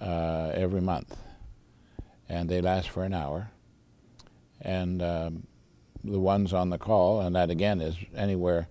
uh, 0.00 0.52
every 0.54 0.80
month, 0.80 1.16
and 2.28 2.48
they 2.48 2.60
last 2.60 2.88
for 2.88 3.02
an 3.02 3.14
hour. 3.14 3.50
And 4.60 5.02
um, 5.02 5.48
the 6.04 6.20
ones 6.20 6.52
on 6.52 6.70
the 6.70 6.78
call, 6.78 7.20
and 7.20 7.34
that 7.34 7.50
again 7.50 7.80
is 7.80 7.96
anywhere 8.14 8.68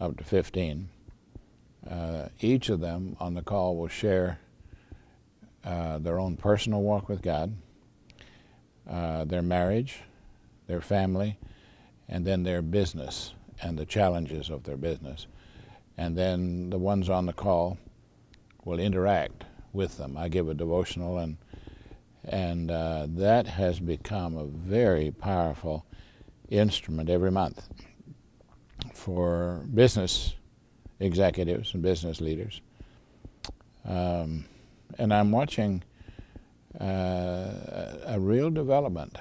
up 0.00 0.16
to 0.16 0.24
15, 0.24 0.88
uh, 1.88 2.28
each 2.40 2.68
of 2.68 2.80
them 2.80 3.16
on 3.20 3.34
the 3.34 3.42
call 3.42 3.76
will 3.76 3.88
share 3.88 4.38
uh, 5.64 5.98
their 5.98 6.18
own 6.18 6.36
personal 6.36 6.82
walk 6.82 7.08
with 7.08 7.22
God, 7.22 7.54
uh, 8.88 9.24
their 9.24 9.42
marriage, 9.42 10.00
their 10.66 10.80
family, 10.80 11.38
and 12.08 12.24
then 12.24 12.42
their 12.42 12.62
business 12.62 13.34
and 13.62 13.78
the 13.78 13.86
challenges 13.86 14.50
of 14.50 14.64
their 14.64 14.76
business. 14.76 15.26
And 15.96 16.16
then 16.16 16.70
the 16.70 16.78
ones 16.78 17.08
on 17.08 17.26
the 17.26 17.32
call 17.32 17.78
will 18.64 18.80
interact 18.80 19.44
with 19.72 19.96
them. 19.96 20.16
I 20.16 20.28
give 20.28 20.48
a 20.48 20.54
devotional, 20.54 21.18
and 21.18 21.36
and 22.24 22.70
uh, 22.70 23.06
that 23.10 23.46
has 23.46 23.80
become 23.80 24.36
a 24.36 24.44
very 24.44 25.10
powerful 25.10 25.84
instrument 26.48 27.10
every 27.10 27.30
month 27.30 27.68
for 28.92 29.64
business 29.72 30.34
executives 31.00 31.74
and 31.74 31.82
business 31.82 32.20
leaders. 32.20 32.60
Um, 33.84 34.46
and 34.98 35.12
I'm 35.12 35.30
watching 35.30 35.82
uh, 36.80 36.84
a 38.06 38.16
real 38.18 38.50
development 38.50 39.18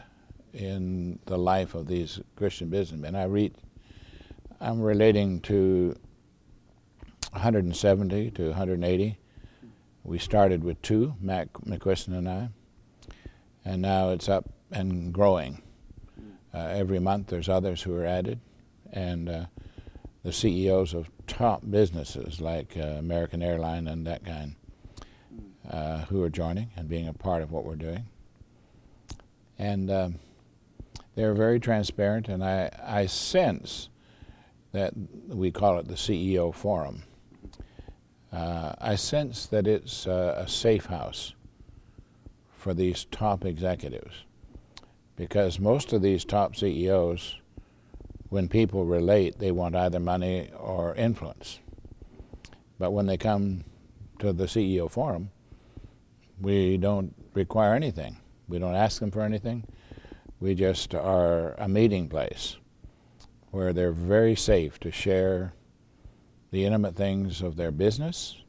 in 0.53 1.19
the 1.25 1.37
life 1.37 1.75
of 1.75 1.87
these 1.87 2.19
Christian 2.35 2.69
businessmen. 2.69 3.15
I 3.15 3.25
read, 3.25 3.55
I'm 4.61 4.81
relating 4.81 5.41
to 5.41 5.95
170 7.31 8.31
to 8.31 8.47
180. 8.49 9.17
We 10.03 10.19
started 10.19 10.63
with 10.63 10.81
two, 10.81 11.15
Mac 11.19 11.51
McQuiston 11.53 12.17
and 12.17 12.29
I, 12.29 12.49
and 13.65 13.81
now 13.81 14.09
it's 14.09 14.29
up 14.29 14.49
and 14.71 15.13
growing. 15.13 15.61
Uh, 16.53 16.67
every 16.67 16.99
month 16.99 17.27
there's 17.27 17.49
others 17.49 17.81
who 17.81 17.95
are 17.95 18.05
added, 18.05 18.39
and 18.93 19.27
uh, 19.27 19.45
the 20.23 20.31
CEOs 20.31 20.93
of 20.93 21.09
top 21.27 21.63
businesses 21.69 22.39
like 22.39 22.77
uh, 22.77 22.81
American 22.81 23.43
Airline 23.43 23.87
and 23.87 24.07
that 24.07 24.23
kind 24.25 24.55
uh, 25.69 25.99
who 26.05 26.23
are 26.23 26.29
joining 26.29 26.69
and 26.77 26.87
being 26.87 27.07
a 27.07 27.13
part 27.13 27.41
of 27.41 27.51
what 27.51 27.65
we're 27.65 27.75
doing. 27.75 28.05
And 29.57 29.91
um, 29.91 30.19
they're 31.15 31.33
very 31.33 31.59
transparent, 31.59 32.27
and 32.27 32.43
I, 32.43 32.69
I 32.83 33.05
sense 33.05 33.89
that 34.71 34.93
we 35.27 35.51
call 35.51 35.77
it 35.79 35.87
the 35.87 35.93
CEO 35.93 36.53
Forum. 36.53 37.03
Uh, 38.31 38.73
I 38.79 38.95
sense 38.95 39.45
that 39.47 39.67
it's 39.67 40.07
a 40.07 40.45
safe 40.47 40.87
house 40.87 41.33
for 42.51 42.73
these 42.73 43.05
top 43.11 43.45
executives 43.45 44.23
because 45.15 45.59
most 45.59 45.93
of 45.93 46.01
these 46.01 46.25
top 46.25 46.55
CEOs, 46.55 47.35
when 48.33 48.47
people 48.47 48.83
relate, 48.83 49.37
they 49.37 49.51
want 49.51 49.75
either 49.75 49.99
money 49.99 50.49
or 50.57 50.95
influence. 50.95 51.59
But 52.79 52.89
when 52.89 53.05
they 53.05 53.15
come 53.15 53.63
to 54.17 54.33
the 54.33 54.45
CEO 54.45 54.89
Forum, 54.89 55.29
we 56.41 56.77
don't 56.77 57.13
require 57.35 57.75
anything. 57.75 58.17
We 58.47 58.57
don't 58.57 58.73
ask 58.73 58.99
them 58.99 59.11
for 59.11 59.21
anything. 59.21 59.65
We 60.39 60.55
just 60.55 60.95
are 60.95 61.53
a 61.59 61.69
meeting 61.69 62.09
place 62.09 62.57
where 63.51 63.71
they're 63.71 63.91
very 63.91 64.35
safe 64.35 64.79
to 64.79 64.89
share 64.89 65.53
the 66.49 66.65
intimate 66.65 66.95
things 66.95 67.43
of 67.43 67.55
their 67.55 67.69
business, 67.69 68.41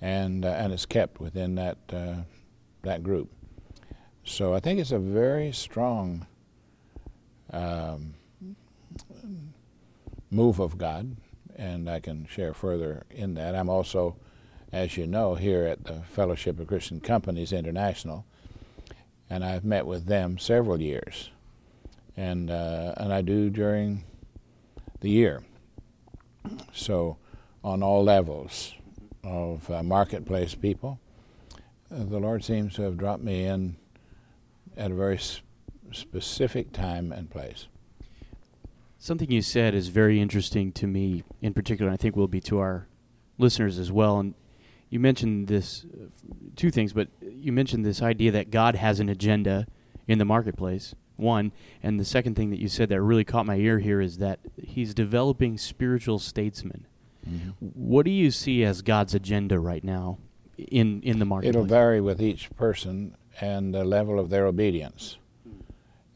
and 0.00 0.46
uh, 0.46 0.48
and 0.48 0.72
it's 0.72 0.86
kept 0.86 1.20
within 1.20 1.56
that 1.56 1.76
uh, 1.92 2.22
that 2.80 3.02
group. 3.02 3.30
So 4.24 4.54
I 4.54 4.60
think 4.60 4.80
it's 4.80 4.92
a 4.92 4.98
very 4.98 5.52
strong 5.52 6.26
um, 7.50 8.14
move 10.34 10.58
of 10.58 10.76
God, 10.76 11.16
and 11.56 11.88
I 11.88 12.00
can 12.00 12.26
share 12.26 12.52
further 12.52 13.04
in 13.10 13.34
that. 13.34 13.54
I'm 13.54 13.68
also 13.68 14.16
as 14.74 14.96
you 14.96 15.06
know, 15.06 15.36
here 15.36 15.66
at 15.66 15.84
the 15.84 16.00
Fellowship 16.00 16.58
of 16.58 16.66
Christian 16.66 16.98
Companies 16.98 17.52
International, 17.52 18.24
and 19.30 19.44
I've 19.44 19.64
met 19.64 19.86
with 19.86 20.06
them 20.06 20.36
several 20.36 20.80
years, 20.80 21.30
and 22.16 22.50
uh, 22.50 22.92
and 22.96 23.12
I 23.12 23.22
do 23.22 23.50
during 23.50 24.02
the 24.98 25.10
year. 25.10 25.44
So, 26.72 27.18
on 27.62 27.84
all 27.84 28.02
levels 28.02 28.74
of 29.22 29.70
uh, 29.70 29.84
marketplace 29.84 30.56
people, 30.56 30.98
uh, 31.88 32.02
the 32.02 32.18
Lord 32.18 32.42
seems 32.42 32.74
to 32.74 32.82
have 32.82 32.98
dropped 32.98 33.22
me 33.22 33.44
in 33.44 33.76
at 34.76 34.90
a 34.90 34.94
very 34.94 35.18
sp- 35.22 35.46
specific 35.92 36.72
time 36.72 37.12
and 37.12 37.30
place. 37.30 37.68
Something 39.04 39.30
you 39.30 39.42
said 39.42 39.74
is 39.74 39.88
very 39.88 40.18
interesting 40.18 40.72
to 40.72 40.86
me, 40.86 41.24
in 41.42 41.52
particular, 41.52 41.90
and 41.90 41.94
I 41.94 41.98
think 42.00 42.16
will 42.16 42.26
be 42.26 42.40
to 42.40 42.58
our 42.58 42.88
listeners 43.36 43.78
as 43.78 43.92
well. 43.92 44.18
And 44.18 44.32
you 44.88 44.98
mentioned 44.98 45.46
this 45.46 45.84
uh, 45.84 46.06
two 46.56 46.70
things, 46.70 46.94
but 46.94 47.08
you 47.20 47.52
mentioned 47.52 47.84
this 47.84 48.00
idea 48.00 48.32
that 48.32 48.50
God 48.50 48.76
has 48.76 49.00
an 49.00 49.10
agenda 49.10 49.66
in 50.08 50.16
the 50.16 50.24
marketplace. 50.24 50.94
One, 51.16 51.52
and 51.82 52.00
the 52.00 52.04
second 52.06 52.34
thing 52.34 52.48
that 52.48 52.58
you 52.58 52.66
said 52.66 52.88
that 52.88 53.02
really 53.02 53.24
caught 53.24 53.44
my 53.44 53.56
ear 53.56 53.78
here 53.78 54.00
is 54.00 54.16
that 54.18 54.38
He's 54.56 54.94
developing 54.94 55.58
spiritual 55.58 56.18
statesmen. 56.18 56.86
Mm-hmm. 57.28 57.50
What 57.60 58.06
do 58.06 58.10
you 58.10 58.30
see 58.30 58.64
as 58.64 58.80
God's 58.80 59.14
agenda 59.14 59.60
right 59.60 59.84
now 59.84 60.16
in 60.56 61.02
in 61.02 61.18
the 61.18 61.26
marketplace? 61.26 61.54
It'll 61.54 61.66
vary 61.66 62.00
with 62.00 62.22
each 62.22 62.48
person 62.56 63.18
and 63.38 63.74
the 63.74 63.84
level 63.84 64.18
of 64.18 64.30
their 64.30 64.46
obedience. 64.46 65.18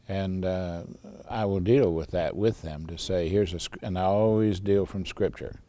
And 0.09 0.43
uh, 0.43 0.81
I 1.29 1.45
will 1.45 1.59
deal 1.59 1.93
with 1.93 2.09
that 2.11 2.35
with 2.35 2.63
them 2.63 2.87
to 2.87 2.97
say, 2.97 3.29
here's 3.29 3.53
a, 3.53 3.85
and 3.85 3.97
I 3.97 4.03
always 4.03 4.59
deal 4.59 4.87
from 4.87 5.05
Scripture. 5.05 5.59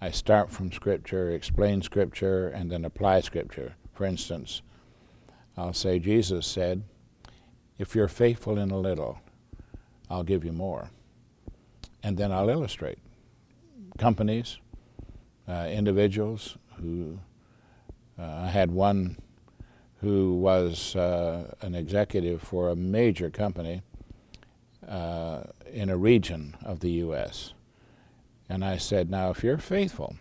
I 0.00 0.10
start 0.10 0.50
from 0.50 0.72
Scripture, 0.72 1.30
explain 1.30 1.82
Scripture, 1.82 2.48
and 2.48 2.72
then 2.72 2.86
apply 2.86 3.20
Scripture. 3.20 3.74
For 3.92 4.06
instance, 4.06 4.62
I'll 5.58 5.74
say, 5.74 5.98
Jesus 5.98 6.46
said, 6.46 6.84
If 7.78 7.94
you're 7.94 8.08
faithful 8.08 8.58
in 8.58 8.70
a 8.70 8.78
little, 8.78 9.20
I'll 10.08 10.24
give 10.24 10.42
you 10.42 10.52
more. 10.52 10.88
And 12.02 12.16
then 12.16 12.32
I'll 12.32 12.48
illustrate 12.48 12.98
companies, 13.98 14.58
uh, 15.46 15.68
individuals 15.70 16.56
who 16.80 17.18
uh, 18.18 18.22
I 18.22 18.46
had 18.48 18.70
one 18.70 19.18
who 20.00 20.34
was 20.36 20.94
uh, 20.94 21.54
an 21.62 21.74
executive 21.74 22.42
for 22.42 22.68
a 22.68 22.76
major 22.76 23.30
company 23.30 23.82
uh, 24.86 25.42
in 25.72 25.88
a 25.88 25.96
region 25.96 26.56
of 26.64 26.80
the 26.80 26.90
U.S. 26.90 27.54
And 28.48 28.64
I 28.64 28.76
said, 28.76 29.10
Now, 29.10 29.30
if 29.30 29.42
you're 29.42 29.58
faithful, 29.58 30.16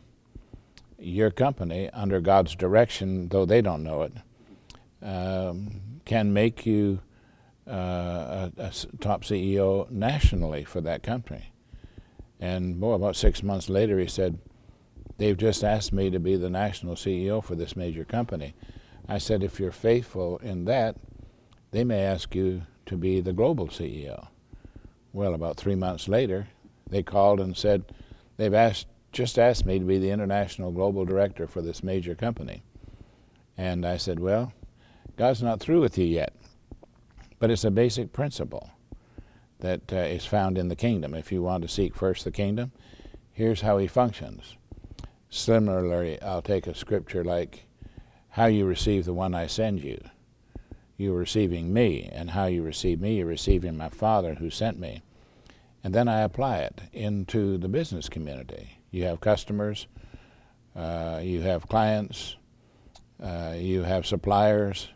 your 0.98 1.30
company, 1.30 1.90
under 1.92 2.22
God's 2.22 2.56
direction, 2.56 3.30
though 3.30 3.46
they 3.46 3.62
don't 3.62 3.84
know 3.84 4.04
it, 4.04 4.14
um, 5.04 5.82
can 6.06 6.34
make 6.34 6.66
you 6.66 7.02
uh, 7.68 8.50
a, 8.58 8.64
a, 8.64 8.72
top 9.00 9.24
CEO 9.24 9.90
nationally 9.90 10.64
for 10.64 10.82
that 10.82 11.04
company. 11.04 11.52
And 12.40 12.80
boy, 12.80 12.94
about 12.94 13.16
six 13.16 13.44
months 13.44 13.70
later, 13.70 14.00
he 14.00 14.08
said, 14.08 14.40
They've 15.18 15.38
just 15.38 15.64
asked 15.64 15.94
me 15.94 16.10
to 16.10 16.20
be 16.20 16.36
the 16.36 16.50
national 16.50 16.96
CEO 16.96 17.44
for 17.44 17.56
this 17.56 17.76
major 17.76 18.04
company. 18.04 18.54
I 19.08 19.18
said, 19.18 19.44
If 19.44 19.60
you're 19.60 19.72
faithful 19.72 20.38
in 20.38 20.66
that, 20.66 20.96
they 21.72 21.84
may 21.84 22.02
ask 22.02 22.34
you 22.36 22.64
to 22.86 22.98
be 22.98 23.22
the 23.22 23.34
global 23.34 23.68
CEO. 23.68 24.28
Well, 25.14 25.34
about 25.34 25.58
three 25.58 25.76
months 25.76 26.08
later, 26.08 26.48
they 26.90 27.04
called 27.04 27.40
and 27.40 27.56
said, 27.56 27.86
They've 28.38 28.54
asked, 28.54 28.88
just 29.12 29.40
asked 29.40 29.66
me 29.66 29.80
to 29.80 29.86
be 29.86 29.98
the 29.98 30.12
international 30.12 30.72
global 30.72 31.06
director 31.06 31.48
for 31.48 31.62
this 31.62 31.84
major 31.84 32.16
company. 32.16 32.64
And 33.58 33.86
I 33.86 33.98
said, 33.98 34.20
Well, 34.20 34.54
God's 35.18 35.42
not 35.42 35.60
through 35.60 35.82
with 35.82 35.98
you 35.98 36.06
yet. 36.06 36.34
But 37.40 37.52
it's 37.52 37.64
a 37.64 37.72
basic 37.72 38.12
principle 38.12 38.72
that 39.60 39.92
uh, 39.92 39.98
is 39.98 40.26
found 40.26 40.58
in 40.58 40.68
the 40.68 40.76
kingdom. 40.76 41.14
If 41.14 41.32
you 41.32 41.42
want 41.42 41.64
to 41.64 41.68
seek 41.68 41.96
first 41.96 42.24
the 42.24 42.32
kingdom, 42.32 42.72
here's 43.32 43.62
how 43.62 43.78
he 43.78 43.88
functions. 43.88 44.58
Similarly, 45.30 46.22
I'll 46.22 46.42
take 46.42 46.68
a 46.68 46.76
scripture 46.76 47.24
like, 47.24 47.65
How 48.36 48.46
you 48.46 48.66
receive 48.66 49.06
the 49.06 49.14
one 49.14 49.36
I 49.36 49.48
send 49.48 49.84
you. 49.84 50.00
You're 50.96 51.18
receiving 51.18 51.74
me, 51.74 52.10
and 52.12 52.30
how 52.30 52.46
you 52.46 52.64
receive 52.64 53.02
me, 53.02 53.18
you're 53.18 53.26
receiving 53.26 53.76
my 53.76 53.90
Father 53.90 54.36
who 54.36 54.50
sent 54.50 54.80
me 54.80 55.02
and 55.86 55.94
then 55.94 56.08
I 56.08 56.22
apply 56.22 56.62
it 56.62 56.82
into 56.94 57.60
the 57.60 57.68
business 57.68 58.10
community. 58.10 58.80
You 58.90 59.04
have 59.04 59.22
customers, 59.22 59.86
uh, 60.76 61.20
you 61.22 61.42
have 61.42 61.68
clients, 61.68 62.38
uh, 63.22 63.54
you 63.56 63.84
have 63.84 64.08
suppliers, 64.08 64.90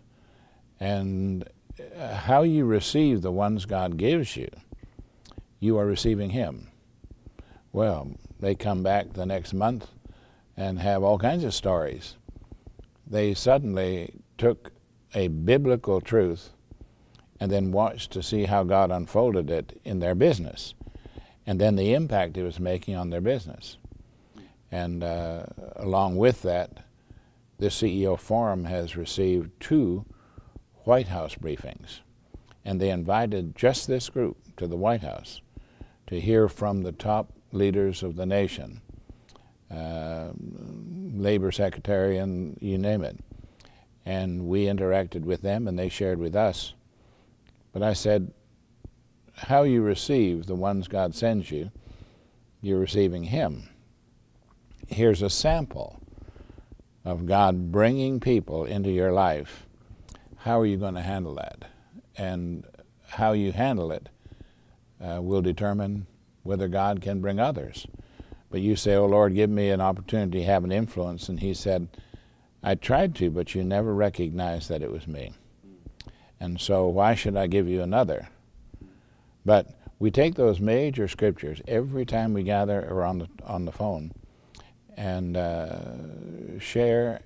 and 0.79 1.48
uh, 1.96 2.15
how 2.15 2.41
you 2.41 2.65
receive 2.65 3.22
the 3.22 3.31
ones 3.31 3.67
God 3.67 3.98
gives 3.98 4.36
you, 4.36 4.50
you 5.60 5.77
are 5.77 5.86
receiving 5.86 6.31
Him. 6.31 6.72
Well, 7.72 8.10
they 8.39 8.55
come 8.55 8.81
back 8.81 9.13
the 9.13 9.27
next 9.27 9.53
month 9.53 9.86
and 10.58 10.79
have 10.79 11.03
all 11.03 11.19
kinds 11.19 11.43
of 11.43 11.53
stories. 11.53 12.15
They 13.10 13.34
suddenly 13.34 14.13
took 14.38 14.72
a 15.13 15.28
biblical 15.28 16.00
truth 16.00 16.51
and 17.39 17.51
then 17.51 17.72
watched 17.72 18.12
to 18.12 18.22
see 18.22 18.46
how 18.46 18.63
God 18.63 18.92
unfolded 18.92 19.50
it 19.50 19.80
in 19.84 20.00
their 20.00 20.16
business, 20.16 20.74
and 21.46 21.60
then 21.60 21.75
the 21.75 21.94
impact 21.94 22.38
it 22.38 22.44
was 22.44 22.60
making 22.60 22.96
on 22.96 23.10
their 23.10 23.22
business. 23.22 23.78
And 24.72 25.04
uh, 25.04 25.46
along 25.78 26.18
with 26.18 26.42
that, 26.44 26.84
the 27.58 27.68
CEO 27.68 28.20
Forum 28.20 28.66
has 28.66 28.96
received 28.96 29.51
two 29.60 30.06
White 30.84 31.08
House 31.08 31.36
briefings, 31.36 32.00
and 32.63 32.80
they 32.80 32.89
invited 32.89 33.56
just 33.56 33.88
this 33.88 34.10
group 34.10 34.38
to 34.58 34.68
the 34.68 34.78
White 34.78 35.01
House 35.01 35.42
to 36.08 36.20
hear 36.20 36.50
from 36.50 36.82
the 36.82 36.92
top 36.92 37.34
leaders 37.51 38.04
of 38.04 38.16
the 38.16 38.25
nation, 38.25 38.82
uh, 39.72 40.30
labor 41.12 41.51
secretary, 41.51 42.18
and 42.18 42.58
you 42.62 42.78
name 42.78 43.04
it. 43.04 43.18
And 44.06 44.48
we 44.48 44.66
interacted 44.66 45.22
with 45.22 45.42
them, 45.42 45.68
and 45.68 45.78
they 45.78 45.89
shared 45.89 46.20
with 46.20 46.36
us. 46.36 46.74
But 47.72 47.84
I 47.84 47.94
said, 47.94 48.32
how 49.36 49.63
you 49.63 49.82
receive 49.82 50.46
the 50.46 50.56
ones 50.56 50.88
God 50.88 51.16
sends 51.16 51.50
you, 51.50 51.72
you're 52.62 52.80
receiving 52.80 53.24
Him. 53.24 53.70
Here's 54.88 55.22
a 55.22 55.30
sample 55.30 56.01
of 57.06 57.25
God 57.25 57.72
bringing 57.72 58.20
people 58.20 58.66
into 58.66 58.89
your 58.89 59.12
life. 59.12 59.66
How 60.38 60.60
are 60.60 60.66
you 60.66 60.78
going 60.78 60.96
to 60.96 61.01
handle 61.01 61.36
that? 61.36 61.66
And 62.18 62.66
how 63.08 63.32
you 63.32 63.51
handle 63.51 63.92
it 63.92 64.10
uh, 65.01 65.22
will 65.22 65.42
determine 65.42 66.08
whether 66.44 66.68
God 66.68 67.01
can 67.01 67.22
bring 67.22 67.39
others. 67.39 67.88
But 68.50 68.62
you 68.62 68.75
say, 68.75 68.96
Oh 68.96 69.06
Lord, 69.06 69.36
give 69.36 69.50
me 69.50 69.70
an 69.70 69.82
opportunity 69.82 70.39
to 70.39 70.46
have 70.46 70.63
an 70.63 70.72
influence. 70.72 71.29
And 71.29 71.39
He 71.39 71.53
said, 71.53 71.88
I 72.63 72.75
tried 72.75 73.15
to, 73.15 73.29
but 73.29 73.56
you 73.56 73.63
never 73.63 73.94
recognized 73.94 74.70
that 74.70 74.82
it 74.82 74.91
was 74.91 75.08
me. 75.08 75.34
And 76.39 76.60
so 76.60 76.88
why 76.88 77.15
should 77.15 77.38
I 77.38 77.48
give 77.48 77.68
you 77.68 77.82
another? 77.82 78.29
But 79.46 79.68
we 80.00 80.12
take 80.12 80.36
those 80.36 80.60
major 80.60 81.08
scriptures 81.08 81.62
every 81.68 82.06
time 82.06 82.34
we 82.34 82.44
gather 82.44 82.86
or 82.89 83.03
on 83.03 83.20
the, 83.20 83.27
on 83.46 83.65
the 83.65 83.72
phone 83.72 84.12
and 84.96 85.38
uh, 85.38 86.60
share 86.60 87.22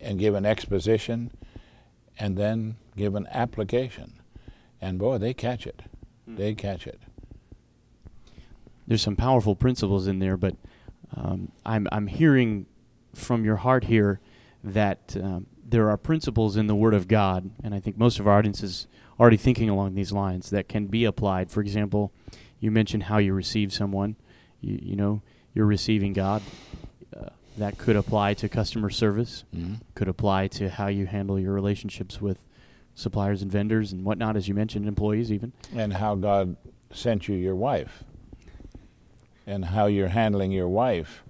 and 0.00 0.18
give 0.18 0.34
an 0.34 0.46
exposition 0.46 1.30
and 2.18 2.36
then 2.36 2.76
give 2.96 3.14
an 3.14 3.26
application. 3.30 4.20
And 4.80 4.98
boy, 4.98 5.18
they 5.18 5.34
catch 5.34 5.66
it. 5.66 5.82
They 6.26 6.54
catch 6.54 6.86
it 6.86 7.00
there's 8.86 9.02
some 9.02 9.16
powerful 9.16 9.56
principles 9.56 10.06
in 10.06 10.18
there, 10.18 10.36
but 10.36 10.56
um, 11.16 11.52
I'm 11.64 11.86
I'm 11.92 12.06
hearing 12.06 12.66
from 13.14 13.44
your 13.44 13.56
heart 13.56 13.84
here 13.84 14.20
that 14.62 15.16
um, 15.20 15.46
there 15.64 15.88
are 15.88 15.96
principles 15.96 16.56
in 16.56 16.66
the 16.66 16.74
Word 16.74 16.94
of 16.94 17.08
God, 17.08 17.50
and 17.62 17.74
I 17.74 17.80
think 17.80 17.96
most 17.96 18.18
of 18.18 18.26
our 18.26 18.38
audience 18.38 18.62
is 18.62 18.86
already 19.18 19.36
thinking 19.36 19.70
along 19.70 19.94
these 19.94 20.12
lines 20.12 20.50
that 20.50 20.68
can 20.68 20.86
be 20.86 21.04
applied. 21.04 21.50
For 21.50 21.60
example, 21.60 22.12
you 22.58 22.70
mentioned 22.70 23.04
how 23.04 23.18
you 23.18 23.32
receive 23.32 23.72
someone. 23.72 24.16
You, 24.60 24.78
you 24.82 24.96
know, 24.96 25.22
you're 25.54 25.66
receiving 25.66 26.12
God. 26.12 26.42
Uh, 27.16 27.28
that 27.56 27.78
could 27.78 27.94
apply 27.94 28.34
to 28.34 28.48
customer 28.48 28.90
service. 28.90 29.44
Mm-hmm. 29.54 29.74
Could 29.94 30.08
apply 30.08 30.48
to 30.48 30.68
how 30.68 30.88
you 30.88 31.06
handle 31.06 31.38
your 31.38 31.52
relationships 31.52 32.20
with 32.20 32.44
suppliers 32.96 33.42
and 33.42 33.50
vendors 33.50 33.92
and 33.92 34.04
whatnot, 34.04 34.36
as 34.36 34.48
you 34.48 34.54
mentioned, 34.54 34.86
employees 34.88 35.30
even. 35.30 35.52
And 35.74 35.92
how 35.94 36.16
God 36.16 36.56
sent 36.90 37.28
you 37.28 37.36
your 37.36 37.54
wife 37.54 38.04
and 39.46 39.66
how 39.66 39.86
you're 39.86 40.08
handling 40.08 40.52
your 40.52 40.68
wife 40.68 41.22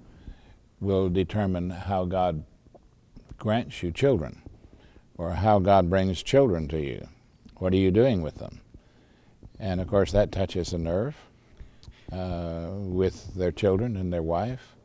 will 0.81 1.09
determine 1.09 1.71
how 1.71 2.05
God 2.05 2.45
grants 3.39 3.83
you 3.83 3.91
children 3.91 4.41
or 5.17 5.33
how 5.33 5.59
God 5.59 5.91
brings 5.91 6.23
children 6.23 6.69
to 6.69 6.81
you. 6.81 7.09
What 7.59 7.73
are 7.73 7.79
you 7.79 7.91
doing 7.91 8.23
with 8.23 8.37
them? 8.37 8.61
And 9.59 9.81
of 9.81 9.89
course, 9.89 10.13
that 10.13 10.33
touches 10.33 10.73
a 10.73 10.79
nerve 10.79 11.17
uh, 12.13 12.69
with 12.73 13.35
their 13.35 13.53
children 13.53 13.97
and 13.97 14.13
their 14.13 14.23
wife. 14.23 14.77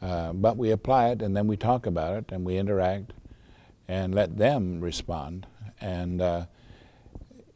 Uh, 0.00 0.32
but 0.32 0.56
we 0.56 0.70
apply 0.70 1.10
it 1.10 1.22
and 1.22 1.36
then 1.36 1.46
we 1.46 1.56
talk 1.56 1.86
about 1.86 2.16
it 2.16 2.32
and 2.32 2.44
we 2.44 2.56
interact 2.56 3.12
and 3.86 4.14
let 4.14 4.38
them 4.38 4.80
respond. 4.80 5.46
And 5.80 6.22
uh, 6.22 6.46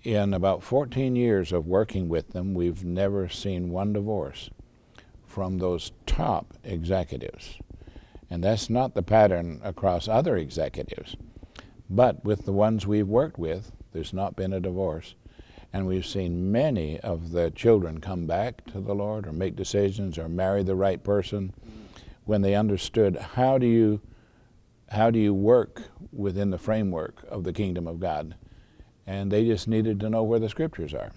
in 0.03 0.35
about 0.35 0.63
14 0.63 1.17
years 1.17 1.53
of 1.53 1.67
working 1.67 2.09
with 2.09 2.33
them, 2.33 2.53
we've 2.53 2.85
never 2.85 3.29
seen 3.29 3.71
one 3.71 3.93
divorce 3.93 4.51
from 5.35 5.59
those 5.59 5.91
top 6.07 6.55
executives. 6.63 7.59
And 8.31 8.45
that's 8.45 8.71
not 8.71 8.95
the 8.95 9.03
pattern 9.03 9.61
across 9.65 10.07
other 10.07 10.37
executives. 10.37 11.17
But 11.91 12.25
with 12.25 12.45
the 12.45 12.53
ones 12.53 12.87
we've 12.87 13.09
worked 13.09 13.37
with, 13.37 13.73
there's 13.93 14.13
not 14.13 14.37
been 14.37 14.53
a 14.53 14.61
divorce. 14.61 15.17
And 15.73 15.89
we've 15.89 16.07
seen 16.07 16.53
many 16.53 17.01
of 17.01 17.33
the 17.33 17.51
children 17.51 18.01
come 18.01 18.29
back 18.29 18.65
to 18.67 18.81
the 18.81 18.95
Lord 18.95 19.27
or 19.27 19.33
make 19.33 19.57
decisions 19.57 20.19
or 20.19 20.29
marry 20.29 20.63
the 20.63 20.77
right 20.77 21.03
person 21.03 21.53
when 22.27 22.43
they 22.43 22.55
understood 22.55 23.17
how 23.17 23.59
do 23.59 23.67
you 23.67 24.01
how 24.91 25.11
do 25.11 25.19
you 25.19 25.35
work 25.35 25.83
within 26.13 26.51
the 26.51 26.59
framework 26.59 27.27
of 27.29 27.43
the 27.43 27.53
kingdom 27.53 27.89
of 27.89 27.99
God? 27.99 28.37
And 29.05 29.33
they 29.33 29.45
just 29.45 29.67
needed 29.67 29.99
to 29.99 30.11
know 30.11 30.23
where 30.23 30.39
the 30.39 30.49
scriptures 30.49 30.95
are 30.95 31.11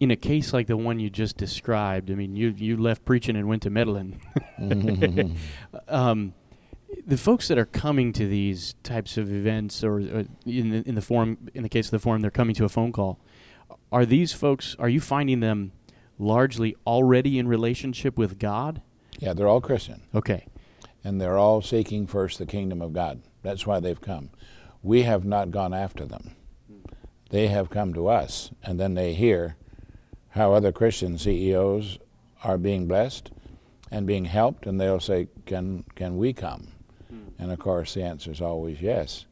in 0.00 0.10
a 0.10 0.16
case 0.16 0.52
like 0.52 0.66
the 0.66 0.76
one 0.76 0.98
you 0.98 1.10
just 1.10 1.36
described, 1.36 2.10
I 2.10 2.14
mean, 2.14 2.36
you 2.36 2.50
you 2.56 2.76
left 2.76 3.04
preaching 3.04 3.36
and 3.36 3.48
went 3.48 3.62
to 3.62 3.70
meddling. 3.70 4.20
um, 5.88 6.34
the 7.06 7.16
folks 7.16 7.48
that 7.48 7.58
are 7.58 7.66
coming 7.66 8.12
to 8.14 8.26
these 8.26 8.74
types 8.82 9.16
of 9.16 9.32
events, 9.32 9.84
or, 9.84 9.98
or, 9.98 10.24
in 10.46 10.70
the 10.70 10.82
in 10.88 10.94
the 10.94 11.02
forum, 11.02 11.48
in 11.54 11.62
the 11.62 11.68
case 11.68 11.86
of 11.86 11.92
the 11.92 11.98
forum, 11.98 12.22
they're 12.22 12.30
coming 12.30 12.54
to 12.56 12.64
a 12.64 12.68
phone 12.68 12.92
call. 12.92 13.18
Are 13.92 14.04
these 14.04 14.32
folks? 14.32 14.76
Are 14.78 14.88
you 14.88 15.00
finding 15.00 15.40
them 15.40 15.72
largely 16.18 16.76
already 16.86 17.38
in 17.38 17.46
relationship 17.48 18.18
with 18.18 18.38
God? 18.38 18.82
Yeah, 19.18 19.32
they're 19.32 19.48
all 19.48 19.60
Christian. 19.60 20.02
Okay, 20.14 20.46
and 21.04 21.20
they're 21.20 21.38
all 21.38 21.62
seeking 21.62 22.06
first 22.06 22.38
the 22.38 22.46
kingdom 22.46 22.82
of 22.82 22.92
God. 22.92 23.22
That's 23.42 23.66
why 23.66 23.80
they've 23.80 24.00
come. 24.00 24.30
We 24.82 25.02
have 25.02 25.24
not 25.24 25.50
gone 25.50 25.72
after 25.72 26.04
them. 26.04 26.34
They 27.30 27.48
have 27.48 27.70
come 27.70 27.94
to 27.94 28.08
us, 28.08 28.50
and 28.62 28.78
then 28.78 28.94
they 28.94 29.14
hear 29.14 29.56
how 30.34 30.52
other 30.52 30.72
Christian 30.72 31.16
CEOs 31.16 31.98
are 32.42 32.58
being 32.58 32.88
blessed 32.88 33.30
and 33.92 34.04
being 34.04 34.24
helped, 34.24 34.66
and 34.66 34.80
they'll 34.80 35.00
say, 35.00 35.28
"Can 35.46 35.84
can 35.94 36.18
we 36.18 36.32
come?" 36.32 36.72
Hmm. 37.08 37.28
And 37.38 37.52
of 37.52 37.60
course, 37.60 37.94
the 37.94 38.02
answer 38.02 38.32
is 38.32 38.40
always 38.40 38.82
yes. 38.82 39.26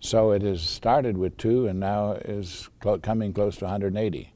So 0.00 0.32
it 0.32 0.42
has 0.42 0.60
started 0.60 1.16
with 1.16 1.36
two, 1.36 1.68
and 1.68 1.78
now 1.78 2.12
is 2.14 2.68
cl- 2.82 2.98
coming 2.98 3.32
close 3.32 3.56
to 3.58 3.64
180. 3.66 4.32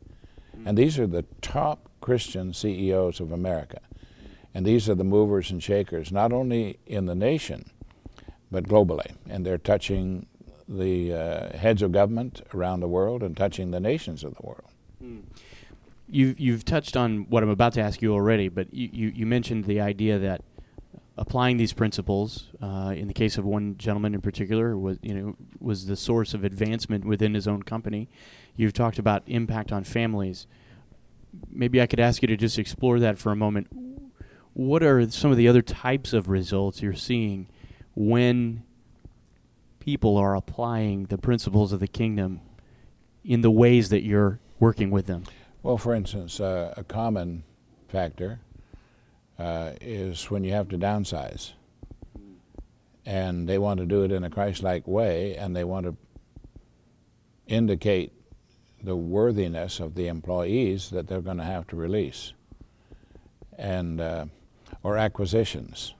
Hmm. 0.54 0.68
And 0.68 0.78
these 0.78 1.00
are 1.00 1.06
the 1.06 1.24
top 1.42 1.90
Christian 2.00 2.54
CEOs 2.54 3.18
of 3.18 3.32
America, 3.32 3.80
and 4.54 4.64
these 4.64 4.88
are 4.88 4.94
the 4.94 5.04
movers 5.04 5.50
and 5.50 5.60
shakers, 5.60 6.12
not 6.12 6.32
only 6.32 6.78
in 6.86 7.06
the 7.06 7.16
nation, 7.16 7.70
but 8.52 8.68
globally. 8.68 9.16
And 9.28 9.44
they're 9.44 9.58
touching 9.58 10.26
the 10.68 11.12
uh, 11.12 11.56
heads 11.56 11.82
of 11.82 11.90
government 11.90 12.42
around 12.54 12.80
the 12.80 12.88
world 12.88 13.24
and 13.24 13.36
touching 13.36 13.72
the 13.72 13.80
nations 13.80 14.22
of 14.22 14.36
the 14.36 14.46
world. 14.46 14.70
Hmm 15.00 15.20
you've 16.08 16.38
you've 16.40 16.64
touched 16.64 16.96
on 16.96 17.26
what 17.28 17.42
I'm 17.42 17.48
about 17.48 17.74
to 17.74 17.80
ask 17.80 18.02
you 18.02 18.12
already, 18.12 18.48
but 18.48 18.72
you, 18.72 18.88
you, 18.92 19.08
you 19.08 19.26
mentioned 19.26 19.64
the 19.64 19.80
idea 19.80 20.18
that 20.18 20.42
applying 21.16 21.56
these 21.56 21.72
principles, 21.72 22.46
uh, 22.62 22.94
in 22.96 23.08
the 23.08 23.14
case 23.14 23.36
of 23.38 23.44
one 23.44 23.76
gentleman 23.76 24.14
in 24.14 24.20
particular, 24.20 24.76
was 24.76 24.98
you 25.02 25.14
know 25.14 25.36
was 25.60 25.86
the 25.86 25.96
source 25.96 26.34
of 26.34 26.44
advancement 26.44 27.04
within 27.04 27.34
his 27.34 27.46
own 27.46 27.62
company. 27.62 28.08
You've 28.56 28.72
talked 28.72 28.98
about 28.98 29.22
impact 29.26 29.72
on 29.72 29.84
families. 29.84 30.46
Maybe 31.50 31.80
I 31.80 31.86
could 31.86 32.00
ask 32.00 32.22
you 32.22 32.28
to 32.28 32.36
just 32.36 32.58
explore 32.58 32.98
that 33.00 33.18
for 33.18 33.30
a 33.30 33.36
moment. 33.36 33.68
What 34.54 34.82
are 34.82 35.08
some 35.10 35.30
of 35.30 35.36
the 35.36 35.46
other 35.46 35.62
types 35.62 36.12
of 36.12 36.28
results 36.28 36.82
you're 36.82 36.94
seeing 36.94 37.48
when 37.94 38.64
people 39.78 40.16
are 40.16 40.34
applying 40.34 41.04
the 41.04 41.18
principles 41.18 41.72
of 41.72 41.80
the 41.80 41.86
kingdom 41.86 42.40
in 43.24 43.42
the 43.42 43.50
ways 43.50 43.90
that 43.90 44.02
you're 44.02 44.40
working 44.58 44.90
with 44.90 45.06
them? 45.06 45.24
Well, 45.62 45.76
for 45.76 45.94
instance, 45.94 46.38
uh, 46.40 46.72
a 46.76 46.84
common 46.84 47.42
factor 47.88 48.38
uh, 49.38 49.72
is 49.80 50.30
when 50.30 50.44
you 50.44 50.52
have 50.52 50.68
to 50.68 50.78
downsize. 50.78 51.52
And 53.04 53.48
they 53.48 53.58
want 53.58 53.80
to 53.80 53.86
do 53.86 54.02
it 54.02 54.12
in 54.12 54.22
a 54.22 54.30
Christ 54.30 54.62
like 54.62 54.86
way, 54.86 55.34
and 55.34 55.56
they 55.56 55.64
want 55.64 55.86
to 55.86 55.96
indicate 57.46 58.12
the 58.82 58.94
worthiness 58.94 59.80
of 59.80 59.94
the 59.94 60.06
employees 60.06 60.90
that 60.90 61.08
they're 61.08 61.22
going 61.22 61.38
to 61.38 61.44
have 61.44 61.66
to 61.68 61.76
release, 61.76 62.34
and 63.56 64.00
uh, 64.00 64.26
or 64.82 64.96
acquisitions. 64.96 65.94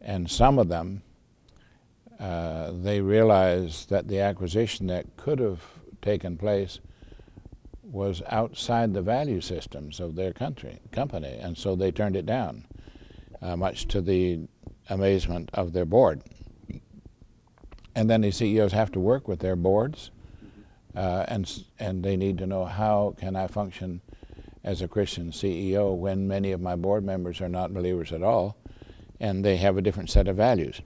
And 0.00 0.30
some 0.30 0.58
of 0.58 0.68
them, 0.68 1.02
uh, 2.18 2.70
they 2.72 3.00
realize 3.00 3.86
that 3.86 4.06
the 4.06 4.20
acquisition 4.20 4.86
that 4.88 5.16
could 5.16 5.38
have 5.38 5.62
taken 6.02 6.36
place 6.36 6.80
was 7.90 8.22
outside 8.28 8.94
the 8.94 9.02
value 9.02 9.40
systems 9.40 10.00
of 10.00 10.14
their 10.14 10.32
country 10.32 10.80
company, 10.92 11.38
and 11.40 11.56
so 11.58 11.74
they 11.74 11.90
turned 11.90 12.16
it 12.16 12.26
down, 12.26 12.66
uh, 13.42 13.56
much 13.56 13.86
to 13.88 14.00
the 14.00 14.48
amazement 14.88 15.50
of 15.54 15.72
their 15.72 15.84
board. 15.84 16.22
and 17.94 18.08
then 18.08 18.20
the 18.20 18.30
CEOs 18.30 18.72
have 18.72 18.92
to 18.92 19.00
work 19.00 19.26
with 19.26 19.40
their 19.40 19.56
boards, 19.56 20.10
uh, 20.94 21.24
and 21.28 21.64
and 21.78 22.04
they 22.04 22.16
need 22.16 22.38
to 22.38 22.46
know 22.46 22.64
how 22.64 23.14
can 23.18 23.34
I 23.36 23.46
function 23.48 24.00
as 24.62 24.80
a 24.80 24.88
Christian 24.88 25.32
CEO 25.32 25.94
when 25.96 26.28
many 26.28 26.52
of 26.52 26.60
my 26.60 26.76
board 26.76 27.04
members 27.04 27.40
are 27.40 27.48
not 27.48 27.74
believers 27.74 28.12
at 28.12 28.22
all, 28.22 28.56
and 29.18 29.44
they 29.44 29.56
have 29.56 29.76
a 29.76 29.82
different 29.82 30.10
set 30.10 30.28
of 30.28 30.36
values. 30.36 30.80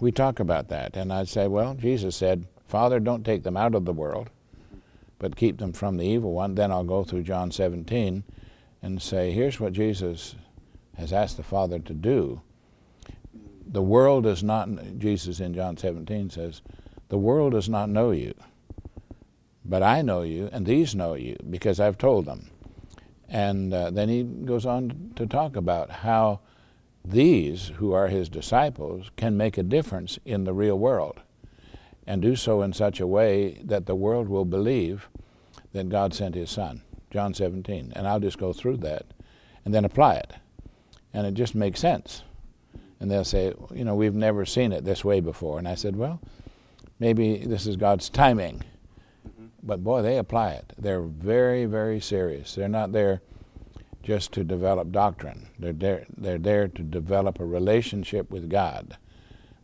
We 0.00 0.12
talk 0.12 0.40
about 0.40 0.68
that, 0.68 0.96
and 0.96 1.12
I'd 1.12 1.28
say, 1.28 1.46
well, 1.46 1.74
Jesus 1.74 2.16
said, 2.16 2.46
Father, 2.66 3.00
don't 3.00 3.24
take 3.24 3.44
them 3.44 3.56
out 3.56 3.74
of 3.74 3.84
the 3.84 3.92
world, 3.92 4.30
but 5.18 5.36
keep 5.36 5.58
them 5.58 5.72
from 5.72 5.96
the 5.96 6.06
evil 6.06 6.32
one. 6.32 6.54
Then 6.54 6.70
I'll 6.70 6.84
go 6.84 7.04
through 7.04 7.22
John 7.22 7.50
17 7.50 8.24
and 8.82 9.02
say, 9.02 9.32
here's 9.32 9.58
what 9.58 9.72
Jesus 9.72 10.36
has 10.96 11.12
asked 11.12 11.36
the 11.36 11.42
Father 11.42 11.78
to 11.78 11.94
do. 11.94 12.40
The 13.66 13.82
world 13.82 14.24
does 14.24 14.42
not, 14.42 14.68
Jesus 14.98 15.40
in 15.40 15.54
John 15.54 15.76
17 15.76 16.30
says, 16.30 16.62
the 17.08 17.18
world 17.18 17.52
does 17.52 17.68
not 17.68 17.88
know 17.88 18.10
you, 18.10 18.34
but 19.64 19.82
I 19.82 20.02
know 20.02 20.22
you, 20.22 20.48
and 20.52 20.66
these 20.66 20.94
know 20.94 21.14
you, 21.14 21.36
because 21.48 21.80
I've 21.80 21.98
told 21.98 22.26
them. 22.26 22.50
And 23.28 23.72
uh, 23.74 23.90
then 23.90 24.08
he 24.08 24.22
goes 24.22 24.66
on 24.66 25.12
to 25.16 25.26
talk 25.26 25.56
about 25.56 25.90
how 25.90 26.40
these, 27.04 27.72
who 27.76 27.92
are 27.92 28.08
his 28.08 28.28
disciples, 28.28 29.10
can 29.16 29.36
make 29.36 29.58
a 29.58 29.62
difference 29.62 30.18
in 30.24 30.44
the 30.44 30.52
real 30.52 30.78
world 30.78 31.20
and 32.06 32.22
do 32.22 32.36
so 32.36 32.62
in 32.62 32.72
such 32.72 33.00
a 33.00 33.06
way 33.06 33.60
that 33.64 33.86
the 33.86 33.94
world 33.94 34.28
will 34.28 34.44
believe 34.44 35.08
that 35.72 35.88
God 35.88 36.14
sent 36.14 36.34
his 36.34 36.50
son. 36.50 36.82
John 37.10 37.34
17. 37.34 37.92
And 37.94 38.06
I'll 38.06 38.20
just 38.20 38.38
go 38.38 38.52
through 38.52 38.78
that 38.78 39.06
and 39.64 39.74
then 39.74 39.84
apply 39.84 40.16
it. 40.16 40.34
And 41.12 41.26
it 41.26 41.34
just 41.34 41.54
makes 41.54 41.80
sense. 41.80 42.22
And 43.00 43.10
they'll 43.10 43.24
say, 43.24 43.52
you 43.74 43.84
know, 43.84 43.94
we've 43.94 44.14
never 44.14 44.46
seen 44.46 44.72
it 44.72 44.84
this 44.84 45.04
way 45.04 45.20
before. 45.20 45.58
And 45.58 45.68
I 45.68 45.74
said, 45.74 45.96
well, 45.96 46.20
maybe 46.98 47.38
this 47.38 47.66
is 47.66 47.76
God's 47.76 48.08
timing. 48.08 48.62
Mm-hmm. 49.26 49.46
But 49.62 49.84
boy, 49.84 50.02
they 50.02 50.18
apply 50.18 50.52
it. 50.52 50.72
They're 50.78 51.02
very, 51.02 51.64
very 51.64 52.00
serious. 52.00 52.54
They're 52.54 52.68
not 52.68 52.92
there 52.92 53.22
just 54.02 54.32
to 54.32 54.44
develop 54.44 54.92
doctrine. 54.92 55.48
They're 55.58 55.72
there, 55.72 56.06
they're 56.16 56.38
there 56.38 56.68
to 56.68 56.82
develop 56.82 57.40
a 57.40 57.44
relationship 57.44 58.30
with 58.30 58.48
God 58.48 58.96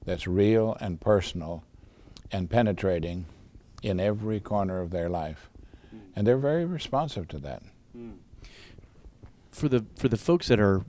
that's 0.05 0.27
real 0.27 0.77
and 0.81 1.01
personal 1.01 1.65
and 2.33 2.49
penetrating 2.49 3.27
in 3.83 4.01
every 4.01 4.41
corner 4.41 4.81
of 4.81 4.91
their 4.91 5.09
life. 5.09 5.51
Mm. 5.95 6.01
And 6.17 6.27
they're 6.27 6.39
very 6.39 6.65
responsive 6.65 7.29
to 7.29 7.39
that. 7.41 7.63
Mm. 7.97 8.17
For 9.51 9.69
the 9.69 9.85
for 9.97 10.09
the 10.09 10.17
folks 10.17 10.49
that 10.49 10.59
are 10.59 10.85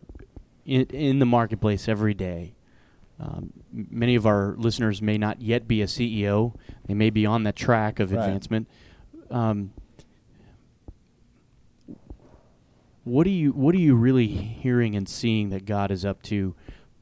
in, 0.66 0.86
in 0.86 1.20
the 1.20 1.26
marketplace 1.26 1.90
every 1.90 2.14
day, 2.14 2.56
um, 3.20 3.52
many 3.72 4.16
of 4.16 4.26
our 4.26 4.56
listeners 4.58 5.02
may 5.02 5.18
not 5.18 5.42
yet 5.42 5.68
be 5.68 5.82
a 5.82 5.86
CEO. 5.86 6.56
They 6.88 6.94
may 6.94 7.10
be 7.10 7.26
on 7.26 7.44
that 7.44 7.56
track 7.56 8.00
of 8.00 8.12
right. 8.12 8.20
advancement. 8.20 8.68
Um, 9.30 9.74
what 13.04 13.28
are 13.28 13.32
you 13.32 13.52
What 13.52 13.76
are 13.76 13.80
you 13.80 13.96
really 13.96 14.28
hearing 14.28 14.96
and 14.96 15.10
seeing 15.10 15.50
that 15.50 15.66
God 15.66 15.92
is 15.92 16.06
up 16.06 16.22
to? 16.24 16.56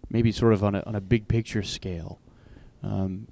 Maybe 0.09 0.31
sort 0.31 0.53
of 0.53 0.63
on 0.63 0.75
a 0.75 0.83
on 0.85 0.95
a 0.95 1.01
big 1.01 1.27
picture 1.27 1.63
scale. 1.63 2.19
Um, 2.83 3.27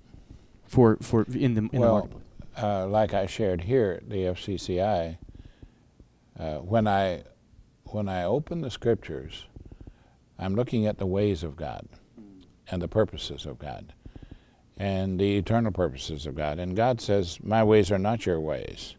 for 0.69 0.97
for 1.01 1.23
in 1.23 1.55
the 1.55 1.69
in 1.73 1.81
well, 1.81 2.07
the 2.55 2.65
uh, 2.65 2.87
like 2.87 3.13
I 3.13 3.25
shared 3.25 3.61
here 3.61 3.99
at 4.01 4.09
the 4.09 4.17
FCCI, 4.17 5.17
uh, 6.39 6.57
when 6.57 6.87
I 6.87 7.23
when 7.85 8.07
I 8.07 8.23
open 8.23 8.61
the 8.61 8.69
scriptures, 8.69 9.47
I'm 10.37 10.55
looking 10.55 10.85
at 10.85 10.99
the 10.99 11.07
ways 11.07 11.43
of 11.43 11.55
God 11.55 11.87
and 12.69 12.81
the 12.81 12.87
purposes 12.87 13.47
of 13.47 13.57
God 13.57 13.93
and 14.77 15.19
the 15.19 15.37
eternal 15.37 15.71
purposes 15.71 16.27
of 16.27 16.35
God. 16.35 16.59
And 16.59 16.75
God 16.75 17.01
says, 17.01 17.39
"My 17.43 17.63
ways 17.63 17.91
are 17.91 17.99
not 17.99 18.27
your 18.27 18.39
ways." 18.39 18.95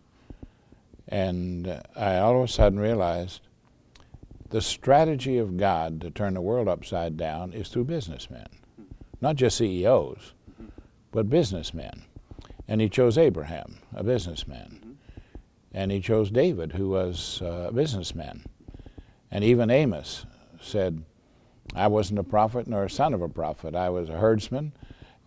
And 1.06 1.80
I 1.94 2.18
all 2.18 2.36
of 2.36 2.48
a 2.48 2.52
sudden 2.52 2.80
realized 2.80 3.42
the 4.48 4.60
strategy 4.60 5.38
of 5.38 5.56
God 5.56 6.00
to 6.00 6.10
turn 6.10 6.34
the 6.34 6.40
world 6.40 6.66
upside 6.66 7.16
down 7.16 7.52
is 7.52 7.68
through 7.68 7.84
businessmen, 7.84 8.48
not 9.20 9.36
just 9.36 9.58
CEOs 9.58 10.34
but 11.12 11.30
businessmen. 11.30 12.04
And 12.68 12.80
he 12.80 12.88
chose 12.88 13.18
Abraham, 13.18 13.78
a 13.94 14.04
businessman. 14.04 14.98
And 15.72 15.90
he 15.90 16.00
chose 16.00 16.30
David, 16.30 16.72
who 16.72 16.90
was 16.90 17.40
uh, 17.42 17.66
a 17.68 17.72
businessman. 17.72 18.44
And 19.30 19.44
even 19.44 19.70
Amos 19.70 20.26
said, 20.60 21.02
I 21.74 21.86
wasn't 21.86 22.18
a 22.18 22.24
prophet 22.24 22.66
nor 22.66 22.84
a 22.84 22.90
son 22.90 23.14
of 23.14 23.22
a 23.22 23.28
prophet. 23.28 23.74
I 23.74 23.90
was 23.90 24.08
a 24.08 24.18
herdsman, 24.18 24.72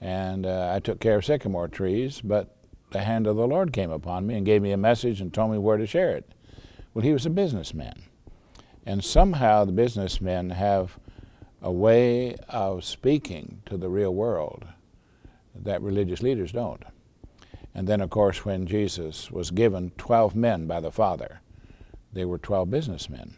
and 0.02 0.46
uh, 0.46 0.72
I 0.74 0.80
took 0.80 1.00
care 1.00 1.17
of 1.17 1.26
sycamore 1.26 1.69
trees, 1.69 2.22
but 2.22 2.56
the 2.91 3.02
hand 3.02 3.28
of 3.28 3.38
the 3.38 3.48
Lord 3.48 3.74
came 3.74 3.91
upon 3.91 4.28
me 4.28 4.36
and 4.36 4.46
gave 4.46 4.62
me 4.62 4.72
a 4.72 4.78
message 4.78 5.22
and 5.22 5.34
told 5.34 5.52
me 5.52 5.58
where 5.58 5.78
to 5.78 5.88
share 5.88 6.12
it. 6.12 6.30
Well, 6.93 7.04
he 7.04 7.13
was 7.13 7.26
a 7.26 7.30
businessman. 7.30 8.04
And 8.86 9.04
somehow 9.04 9.65
the 9.65 9.72
businessmen 9.72 10.52
have 10.52 11.00
a 11.62 11.72
way 11.72 12.36
of 12.50 12.84
speaking 12.84 13.62
to 13.65 13.78
the 13.78 13.89
real 13.89 14.13
world 14.13 14.65
that 15.63 15.82
religious 15.82 16.21
leaders 16.21 16.52
don't. 16.52 16.84
And 17.76 17.88
then, 17.88 18.02
of 18.02 18.10
course, 18.10 18.45
when 18.45 18.67
Jesus 18.67 19.32
was 19.32 19.52
given 19.52 19.91
12 19.97 20.36
men 20.36 20.67
by 20.67 20.80
the 20.80 20.91
Father, 20.91 21.41
they 22.12 22.26
were 22.26 22.38
12 22.38 22.69
businessmen. 22.69 23.36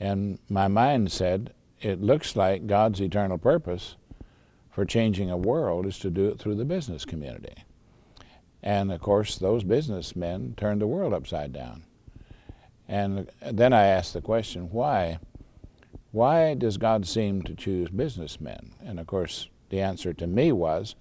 And 0.00 0.38
my 0.48 0.68
mind 0.68 1.12
said, 1.12 1.54
it 1.80 2.02
looks 2.02 2.36
like 2.36 2.66
God's 2.66 3.00
eternal 3.00 3.38
purpose 3.38 3.96
for 4.70 4.84
changing 4.84 5.30
a 5.30 5.36
world 5.36 5.86
is 5.86 5.98
to 6.00 6.10
do 6.10 6.26
it 6.28 6.38
through 6.38 6.56
the 6.56 6.64
business 6.64 7.04
community. 7.04 7.54
And 8.62 8.90
of 8.90 9.00
course, 9.00 9.38
those 9.38 9.62
businessmen 9.64 10.54
turned 10.56 10.80
the 10.80 10.86
world 10.86 11.14
upside 11.14 11.52
down. 11.52 11.84
And 12.88 13.30
then 13.40 13.72
I 13.72 13.86
asked 13.86 14.12
the 14.12 14.20
question, 14.20 14.70
why? 14.70 15.18
Why 16.10 16.54
does 16.54 16.76
God 16.76 17.06
seem 17.06 17.42
to 17.42 17.54
choose 17.54 17.88
businessmen? 17.88 18.72
And 18.84 18.98
of 18.98 19.06
course, 19.06 19.48
the 19.70 19.80
answer 19.80 20.12
to 20.14 20.26
me 20.26 20.52
was 20.52 20.94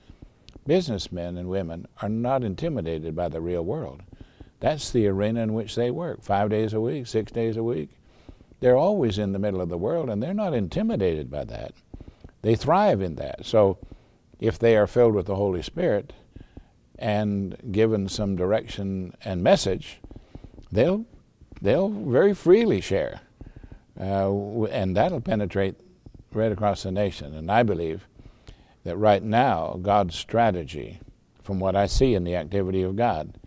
businessmen 0.65 1.37
and 1.37 1.49
women 1.49 1.87
are 2.01 2.09
not 2.09 2.43
intimidated 2.43 3.15
by 3.15 3.29
the 3.29 3.41
real 3.41 3.63
world. 3.63 4.01
That's 4.59 4.89
the 4.89 5.07
arena 5.07 5.43
in 5.43 5.53
which 5.53 5.75
they 5.75 5.91
work, 5.91 6.23
five 6.23 6.49
days 6.49 6.73
a 6.73 6.81
week, 6.81 7.07
six 7.07 7.31
days 7.31 7.57
a 7.57 7.63
week. 7.63 7.89
They're 8.61 8.77
always 8.77 9.17
in 9.17 9.31
the 9.31 9.39
middle 9.39 9.61
of 9.61 9.69
the 9.69 9.77
world, 9.77 10.09
and 10.09 10.23
they're 10.23 10.33
not 10.33 10.53
intimidated 10.53 11.29
by 11.29 11.43
that. 11.45 11.73
They 12.41 12.55
thrive 12.55 13.01
in 13.01 13.15
that. 13.15 13.45
So, 13.45 13.77
if 14.39 14.57
they 14.57 14.75
are 14.75 14.87
filled 14.87 15.13
with 15.13 15.27
the 15.27 15.35
Holy 15.35 15.61
Spirit 15.61 16.13
and 16.97 17.57
given 17.71 18.07
some 18.07 18.35
direction 18.35 19.13
and 19.23 19.43
message, 19.43 19.99
they'll 20.71 21.05
they'll 21.61 21.89
very 21.89 22.33
freely 22.33 22.81
share, 22.81 23.21
uh, 23.99 24.63
and 24.65 24.95
that'll 24.95 25.21
penetrate 25.21 25.75
right 26.33 26.51
across 26.51 26.83
the 26.83 26.91
nation. 26.91 27.33
And 27.33 27.51
I 27.51 27.63
believe 27.63 28.07
that 28.85 28.95
right 28.95 29.21
now 29.21 29.77
God's 29.81 30.15
strategy, 30.15 31.01
from 31.43 31.59
what 31.59 31.75
I 31.75 31.87
see 31.87 32.13
in 32.13 32.23
the 32.23 32.35
activity 32.35 32.83
of 32.83 32.95
God, 32.95 33.37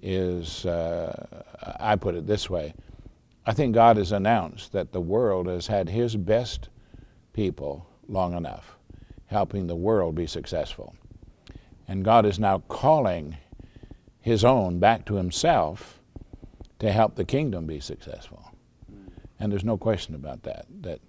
is 0.00 0.64
uh, 0.64 1.44
I 1.78 1.96
put 1.96 2.14
it 2.14 2.26
this 2.26 2.48
way 2.48 2.74
I 3.46 3.52
think 3.52 3.74
God 3.74 3.98
has 3.98 4.10
announced 4.10 4.72
that 4.72 4.92
the 4.92 5.00
world 5.00 5.46
has 5.48 5.66
had 5.66 5.90
His 5.90 6.16
best 6.16 6.70
people 7.34 7.86
long 8.08 8.34
enough, 8.34 8.78
helping 9.26 9.66
the 9.66 9.76
world 9.76 10.14
be 10.14 10.26
successful. 10.26 10.94
And 11.86 12.04
God 12.04 12.24
is 12.24 12.38
now 12.38 12.60
calling 12.68 13.36
His 14.20 14.44
own 14.44 14.78
back 14.78 15.04
to 15.06 15.16
Himself 15.16 16.00
to 16.78 16.90
help 16.90 17.16
the 17.16 17.24
kingdom 17.24 17.66
be 17.66 17.80
successful. 17.80 18.50
And 19.38 19.52
there's 19.52 19.64
no 19.64 19.76
question 19.76 20.14
about 20.14 20.42
that. 20.44 20.64
That 20.80 21.00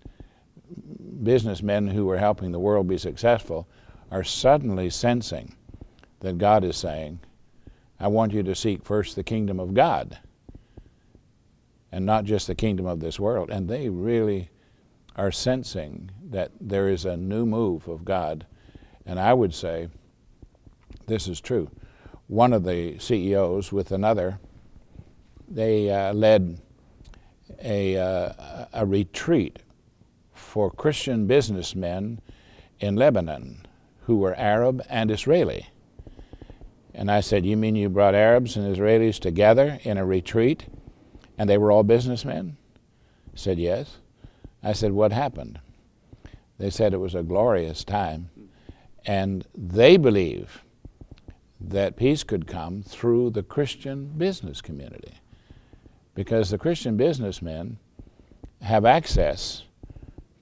businessmen 1.23 1.87
who 1.87 2.09
are 2.09 2.17
helping 2.17 2.51
the 2.51 2.59
world 2.59 2.87
be 2.87 2.97
successful 2.97 3.67
are 4.11 4.23
suddenly 4.23 4.89
sensing 4.89 5.55
that 6.19 6.37
God 6.37 6.63
is 6.63 6.77
saying, 6.77 7.19
I 7.99 8.07
want 8.07 8.33
you 8.33 8.43
to 8.43 8.55
seek 8.55 8.83
first 8.83 9.15
the 9.15 9.23
kingdom 9.23 9.59
of 9.59 9.73
God 9.73 10.19
and 11.91 12.05
not 12.05 12.25
just 12.25 12.47
the 12.47 12.55
kingdom 12.55 12.85
of 12.85 12.99
this 12.99 13.19
world. 13.19 13.49
And 13.49 13.69
they 13.69 13.89
really 13.89 14.49
are 15.15 15.31
sensing 15.31 16.11
that 16.29 16.51
there 16.59 16.89
is 16.89 17.05
a 17.05 17.15
new 17.15 17.45
move 17.45 17.87
of 17.87 18.03
God. 18.03 18.45
And 19.05 19.19
I 19.19 19.33
would 19.33 19.53
say 19.53 19.89
this 21.07 21.27
is 21.27 21.39
true. 21.39 21.69
One 22.27 22.53
of 22.53 22.63
the 22.63 22.99
CEOs 22.99 23.71
with 23.71 23.91
another, 23.91 24.39
they 25.47 25.89
uh, 25.89 26.13
led 26.13 26.59
a, 27.63 27.97
uh, 27.97 28.65
a 28.73 28.85
retreat 28.85 29.59
for 30.55 30.71
Christian 30.71 31.27
businessmen 31.27 32.21
in 32.79 32.95
Lebanon 32.95 33.65
who 34.03 34.15
were 34.15 34.33
Arab 34.35 34.81
and 34.87 35.11
Israeli. 35.11 35.67
And 36.93 37.11
I 37.11 37.19
said, 37.19 37.45
You 37.45 37.57
mean 37.57 37.75
you 37.75 37.89
brought 37.89 38.15
Arabs 38.15 38.55
and 38.55 38.73
Israelis 38.73 39.19
together 39.19 39.81
in 39.83 39.97
a 39.97 40.05
retreat 40.05 40.67
and 41.37 41.49
they 41.49 41.57
were 41.57 41.73
all 41.73 41.83
businessmen? 41.83 42.55
He 43.33 43.37
said, 43.37 43.59
Yes. 43.59 43.97
I 44.63 44.71
said, 44.71 44.93
What 44.93 45.11
happened? 45.11 45.59
They 46.57 46.69
said 46.69 46.93
it 46.93 47.01
was 47.01 47.15
a 47.15 47.21
glorious 47.21 47.83
time. 47.83 48.29
And 49.05 49.45
they 49.53 49.97
believe 49.97 50.63
that 51.59 51.97
peace 51.97 52.23
could 52.23 52.47
come 52.47 52.81
through 52.81 53.31
the 53.31 53.43
Christian 53.43 54.13
business 54.17 54.61
community. 54.61 55.15
Because 56.13 56.49
the 56.49 56.57
Christian 56.57 56.95
businessmen 56.95 57.77
have 58.61 58.85
access 58.85 59.64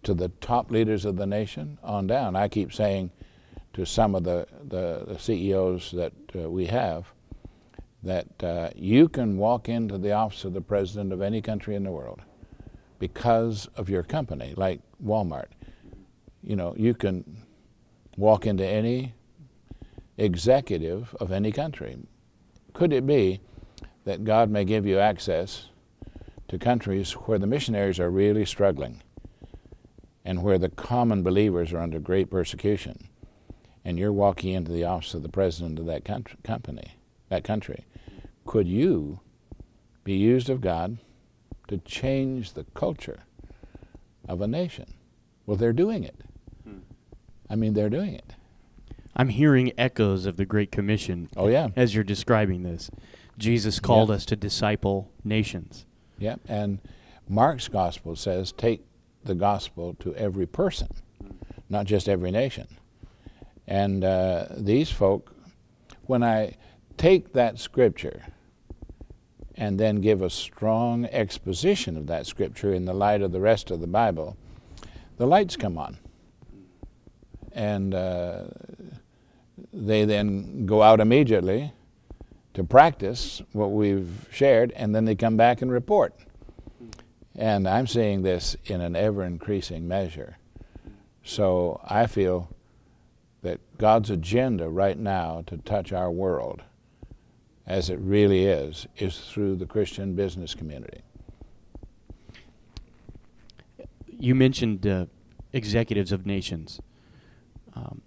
to 0.04 0.14
the 0.14 0.30
top 0.42 0.72
leaders 0.72 1.06
of 1.06 1.16
the 1.16 1.26
nation 1.26 1.78
on 1.84 2.08
down. 2.08 2.36
I 2.36 2.48
keep 2.48 2.74
saying 2.74 3.12
to 3.74 3.86
some 3.86 4.16
of 4.16 4.24
the, 4.24 4.48
the, 4.68 5.06
the 5.08 5.20
CEOs 5.20 5.92
that 5.92 6.14
uh, 6.36 6.50
we 6.50 6.66
have 6.68 7.08
that 8.04 8.44
uh, 8.44 8.70
you 8.76 9.08
can 9.08 9.38
walk 9.38 9.70
into 9.70 9.98
the 9.98 10.12
office 10.12 10.44
of 10.44 10.54
the 10.54 10.62
president 10.62 11.14
of 11.14 11.22
any 11.22 11.42
country 11.42 11.76
in 11.76 11.84
the 11.84 11.92
world 11.92 12.22
because 13.00 13.68
of 13.76 13.90
your 13.90 14.04
company, 14.04 14.54
like 14.58 14.82
Walmart. 15.04 15.48
You 16.44 16.58
know, 16.58 16.76
you 16.78 16.94
can 16.94 17.44
walk 18.18 18.46
into 18.46 18.66
any 18.66 19.14
executive 20.18 21.16
of 21.20 21.32
any 21.32 21.52
country. 21.52 21.98
Could 22.74 22.92
it 22.92 23.08
be 23.08 23.40
that 24.04 24.26
God 24.26 24.50
may 24.50 24.66
give 24.66 24.86
you 24.86 25.00
access 25.00 25.70
to 26.50 26.60
countries 26.60 27.14
where 27.14 27.40
the 27.40 27.48
missionaries 27.48 28.00
are 28.00 28.10
really 28.10 28.46
struggling 28.46 29.02
and 30.26 30.44
where 30.44 30.58
the 30.58 30.70
common 30.70 31.24
believers 31.24 31.74
are 31.74 31.80
under 31.80 32.00
great 32.00 32.30
persecution? 32.30 33.10
And 33.86 34.00
you're 34.00 34.14
walking 34.14 34.54
into 34.54 34.72
the 34.72 34.86
office 34.86 35.14
of 35.14 35.24
the 35.24 35.30
president 35.30 35.80
of 35.80 35.86
that 35.88 36.06
country, 36.06 36.38
company, 36.44 36.96
that 37.30 37.44
country. 37.44 37.86
Could 38.46 38.68
you 38.68 39.20
be 40.04 40.14
used 40.14 40.50
of 40.50 40.62
God 40.62 40.98
to 41.68 41.78
change 41.78 42.54
the 42.54 42.66
culture 42.74 43.24
of 44.28 44.42
a 44.42 44.48
nation? 44.48 44.94
Well, 45.46 45.58
they're 45.58 45.74
doing 45.74 46.04
it. 46.04 46.16
Hmm. 46.64 46.80
I 47.50 47.56
mean, 47.56 47.74
they're 47.74 47.90
doing 47.90 48.14
it. 48.14 48.36
I'm 49.16 49.30
hearing 49.30 49.72
echoes 49.78 50.26
of 50.26 50.38
the 50.38 50.46
Great 50.46 50.72
Commission. 50.72 51.30
Oh 51.38 51.48
yeah, 51.48 51.70
as 51.76 51.94
you're 51.94 52.04
describing 52.04 52.64
this, 52.64 52.90
Jesus 53.38 53.80
called 53.80 54.10
us 54.10 54.26
to 54.26 54.36
disciple 54.36 55.12
nations. 55.24 55.86
Yeah, 56.18 56.38
and 56.48 56.80
Mark's 57.30 57.68
gospel 57.68 58.16
says, 58.16 58.52
"Take 58.52 58.84
the 59.26 59.36
gospel 59.36 59.96
to 60.00 60.16
every 60.16 60.46
person, 60.46 60.88
not 61.70 61.86
just 61.86 62.10
every 62.10 62.32
nation." 62.32 62.68
And 63.68 64.04
uh, 64.04 64.48
these 64.52 64.92
folk, 64.92 65.36
when 66.06 66.24
I 66.24 66.56
take 66.98 67.34
that 67.34 67.60
scripture 67.60 68.24
and 69.56 69.80
then 69.80 70.02
give 70.02 70.22
a 70.22 70.30
strong 70.30 71.06
exposition 71.06 71.96
of 71.96 72.08
that 72.08 72.26
scripture 72.26 72.74
in 72.74 72.86
the 72.86 72.94
light 72.94 73.22
of 73.22 73.32
the 73.32 73.40
rest 73.40 73.72
of 73.72 73.80
the 73.80 73.88
Bible, 73.88 74.36
the 75.18 75.28
lights 75.28 75.56
come 75.56 75.78
on. 75.78 75.98
And 77.54 77.94
uh, 77.94 78.46
they 79.72 80.06
then 80.06 80.66
go 80.66 80.82
out 80.82 81.00
immediately 81.00 81.72
to 82.56 82.64
practice 82.64 83.42
what 83.52 83.72
we've 83.72 84.28
shared, 84.32 84.72
and 84.74 84.94
then 84.94 85.06
they 85.06 85.16
come 85.16 85.38
back 85.38 85.62
and 85.62 85.72
report. 85.72 86.14
And 87.36 87.68
I'm 87.68 87.88
seeing 87.88 88.22
this 88.22 88.56
in 88.66 88.82
an 88.82 88.96
ever 88.96 89.24
increasing 89.24 89.88
measure. 89.88 90.38
So 91.24 91.82
I 91.84 92.08
feel 92.08 92.50
that 93.42 93.60
God's 93.78 94.10
agenda 94.10 94.70
right 94.70 94.98
now 94.98 95.44
to 95.48 95.58
touch 95.58 95.92
our 95.92 96.12
world 96.12 96.62
as 97.66 97.90
it 97.90 98.00
really 98.00 98.46
is, 98.46 98.88
is 98.98 99.20
through 99.20 99.56
the 99.56 99.66
Christian 99.66 100.16
business 100.16 100.54
community. 100.54 101.02
You 104.08 104.36
mentioned 104.36 104.86
uh, 104.86 105.06
executives 105.54 106.12
of 106.12 106.26
nations. 106.26 106.80
Um, 107.74 108.02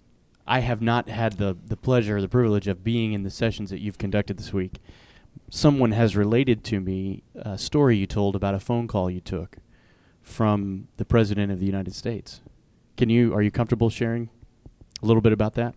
I 0.45 0.59
have 0.59 0.81
not 0.81 1.09
had 1.09 1.33
the, 1.33 1.57
the 1.65 1.75
pleasure 1.75 2.17
or 2.17 2.21
the 2.21 2.29
privilege 2.29 2.67
of 2.67 2.83
being 2.83 3.13
in 3.13 3.23
the 3.23 3.29
sessions 3.29 3.69
that 3.69 3.79
you've 3.79 3.97
conducted 3.97 4.37
this 4.37 4.53
week. 4.53 4.77
Someone 5.49 5.91
has 5.93 6.15
related 6.15 6.63
to 6.65 6.81
me 6.81 7.23
a 7.35 7.57
story 7.57 7.95
you 7.95 8.05
told 8.05 8.35
about 8.35 8.53
a 8.53 8.59
phone 8.59 8.85
call 8.87 9.09
you 9.09 9.21
took 9.21 9.57
from 10.21 10.89
the 10.97 11.05
President 11.05 11.51
of 11.51 11.59
the 11.59 11.65
United 11.65 11.95
States. 11.95 12.41
Can 12.97 13.09
you 13.09 13.33
are 13.33 13.41
you 13.41 13.51
comfortable 13.51 13.89
sharing 13.89 14.29
a 15.01 15.05
little 15.05 15.21
bit 15.21 15.31
about 15.31 15.53
that? 15.53 15.73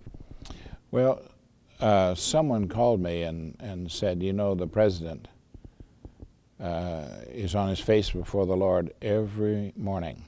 Well, 0.90 1.22
uh, 1.78 2.16
someone 2.16 2.66
called 2.66 3.00
me 3.00 3.22
and, 3.22 3.56
and 3.60 3.90
said, 3.90 4.22
you 4.22 4.32
know, 4.32 4.56
the 4.56 4.66
president 4.66 5.28
uh, 6.60 7.06
is 7.28 7.54
on 7.54 7.68
his 7.68 7.80
face 7.80 8.10
before 8.10 8.46
the 8.46 8.56
Lord 8.56 8.92
every 9.00 9.72
morning. 9.76 10.24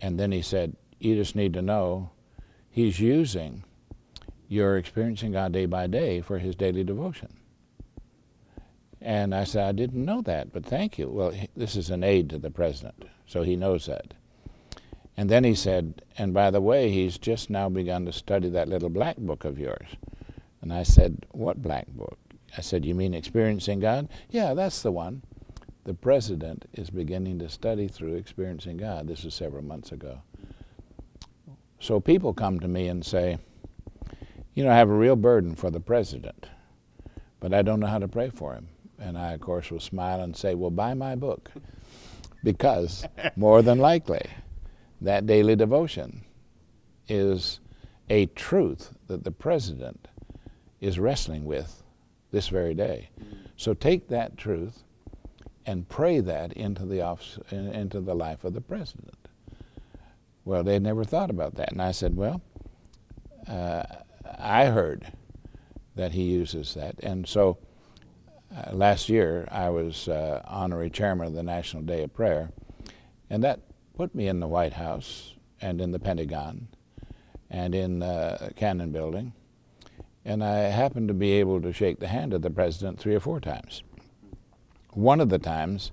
And 0.00 0.20
then 0.20 0.30
he 0.30 0.42
said, 0.42 0.76
you 0.98 1.14
just 1.16 1.34
need 1.34 1.54
to 1.54 1.62
know 1.62 2.10
he's 2.68 3.00
using 3.00 3.64
your 4.46 4.76
experiencing 4.76 5.32
God 5.32 5.52
day 5.52 5.66
by 5.66 5.86
day 5.86 6.20
for 6.20 6.38
his 6.38 6.54
daily 6.54 6.84
devotion. 6.84 7.39
And 9.00 9.34
I 9.34 9.44
said, 9.44 9.66
I 9.66 9.72
didn't 9.72 10.04
know 10.04 10.20
that, 10.22 10.52
but 10.52 10.66
thank 10.66 10.98
you. 10.98 11.08
Well, 11.08 11.32
this 11.56 11.74
is 11.74 11.90
an 11.90 12.04
aid 12.04 12.28
to 12.30 12.38
the 12.38 12.50
president, 12.50 13.04
so 13.26 13.42
he 13.42 13.56
knows 13.56 13.86
that. 13.86 14.12
And 15.16 15.30
then 15.30 15.44
he 15.44 15.54
said, 15.54 16.02
and 16.18 16.34
by 16.34 16.50
the 16.50 16.60
way, 16.60 16.90
he's 16.90 17.18
just 17.18 17.50
now 17.50 17.68
begun 17.68 18.04
to 18.06 18.12
study 18.12 18.48
that 18.50 18.68
little 18.68 18.90
black 18.90 19.16
book 19.16 19.44
of 19.44 19.58
yours. 19.58 19.96
And 20.62 20.72
I 20.72 20.82
said, 20.82 21.26
What 21.32 21.62
black 21.62 21.86
book? 21.88 22.18
I 22.56 22.60
said, 22.60 22.84
You 22.84 22.94
mean 22.94 23.14
Experiencing 23.14 23.80
God? 23.80 24.08
Yeah, 24.30 24.54
that's 24.54 24.82
the 24.82 24.92
one. 24.92 25.22
The 25.84 25.94
president 25.94 26.66
is 26.74 26.90
beginning 26.90 27.38
to 27.38 27.48
study 27.48 27.88
through 27.88 28.14
Experiencing 28.14 28.76
God. 28.76 29.08
This 29.08 29.24
was 29.24 29.34
several 29.34 29.64
months 29.64 29.92
ago. 29.92 30.20
So 31.80 31.98
people 31.98 32.34
come 32.34 32.60
to 32.60 32.68
me 32.68 32.88
and 32.88 33.04
say, 33.04 33.38
You 34.54 34.64
know, 34.64 34.70
I 34.70 34.76
have 34.76 34.90
a 34.90 34.94
real 34.94 35.16
burden 35.16 35.54
for 35.54 35.70
the 35.70 35.80
president, 35.80 36.46
but 37.40 37.54
I 37.54 37.62
don't 37.62 37.80
know 37.80 37.86
how 37.86 37.98
to 37.98 38.08
pray 38.08 38.28
for 38.28 38.54
him. 38.54 38.68
And 39.00 39.16
I, 39.16 39.32
of 39.32 39.40
course, 39.40 39.70
will 39.70 39.80
smile 39.80 40.20
and 40.20 40.36
say, 40.36 40.54
Well, 40.54 40.70
buy 40.70 40.94
my 40.94 41.16
book. 41.16 41.50
Because 42.44 43.04
more 43.36 43.62
than 43.62 43.78
likely, 43.78 44.26
that 45.00 45.26
daily 45.26 45.56
devotion 45.56 46.22
is 47.08 47.60
a 48.08 48.26
truth 48.26 48.92
that 49.08 49.24
the 49.24 49.30
president 49.30 50.08
is 50.80 50.98
wrestling 50.98 51.44
with 51.44 51.82
this 52.30 52.48
very 52.48 52.74
day. 52.74 53.10
So 53.56 53.74
take 53.74 54.08
that 54.08 54.36
truth 54.36 54.84
and 55.66 55.88
pray 55.88 56.20
that 56.20 56.52
into 56.54 56.86
the 56.86 57.02
office, 57.02 57.38
into 57.50 58.00
the 58.00 58.14
life 58.14 58.44
of 58.44 58.54
the 58.54 58.60
president. 58.60 59.14
Well, 60.44 60.64
they 60.64 60.78
never 60.78 61.04
thought 61.04 61.30
about 61.30 61.56
that, 61.56 61.72
and 61.72 61.82
I 61.82 61.92
said, 61.92 62.16
well, 62.16 62.40
uh, 63.46 63.82
I 64.38 64.66
heard 64.66 65.12
that 65.96 66.12
he 66.12 66.22
uses 66.22 66.74
that, 66.74 66.96
and 67.02 67.28
so 67.28 67.58
uh, 68.54 68.74
last 68.74 69.08
year 69.08 69.46
I 69.50 69.70
was 69.70 70.08
uh, 70.08 70.42
honorary 70.46 70.90
chairman 70.90 71.26
of 71.26 71.34
the 71.34 71.42
National 71.42 71.82
Day 71.82 72.02
of 72.02 72.14
Prayer, 72.14 72.50
and 73.28 73.42
that 73.44 73.60
put 73.96 74.14
me 74.14 74.28
in 74.28 74.40
the 74.40 74.48
White 74.48 74.74
House 74.74 75.34
and 75.60 75.80
in 75.80 75.92
the 75.92 75.98
Pentagon 75.98 76.68
and 77.50 77.74
in 77.74 77.98
the 77.98 78.52
Cannon 78.56 78.92
Building 78.92 79.32
and 80.24 80.44
I 80.44 80.58
happened 80.58 81.08
to 81.08 81.14
be 81.14 81.32
able 81.32 81.60
to 81.62 81.72
shake 81.72 81.98
the 81.98 82.08
hand 82.08 82.34
of 82.34 82.42
the 82.42 82.50
president 82.50 82.98
three 82.98 83.14
or 83.14 83.20
four 83.20 83.40
times. 83.40 83.82
One 84.92 85.20
of 85.20 85.28
the 85.28 85.38
times, 85.38 85.92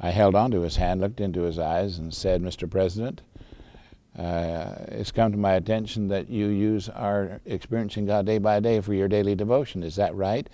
I 0.00 0.10
held 0.10 0.34
onto 0.34 0.60
his 0.60 0.76
hand, 0.76 1.00
looked 1.00 1.20
into 1.20 1.42
his 1.42 1.58
eyes, 1.58 1.98
and 1.98 2.12
said, 2.12 2.42
Mr. 2.42 2.70
President, 2.70 3.22
uh, 4.18 4.74
it's 4.88 5.12
come 5.12 5.32
to 5.32 5.38
my 5.38 5.54
attention 5.54 6.08
that 6.08 6.28
you 6.28 6.48
use 6.48 6.88
our 6.88 7.40
experiencing 7.46 8.06
God 8.06 8.26
day 8.26 8.38
by 8.38 8.60
day 8.60 8.80
for 8.80 8.92
your 8.92 9.08
daily 9.08 9.34
devotion. 9.34 9.82
Is 9.82 9.96
that 9.96 10.14
right? 10.14 10.48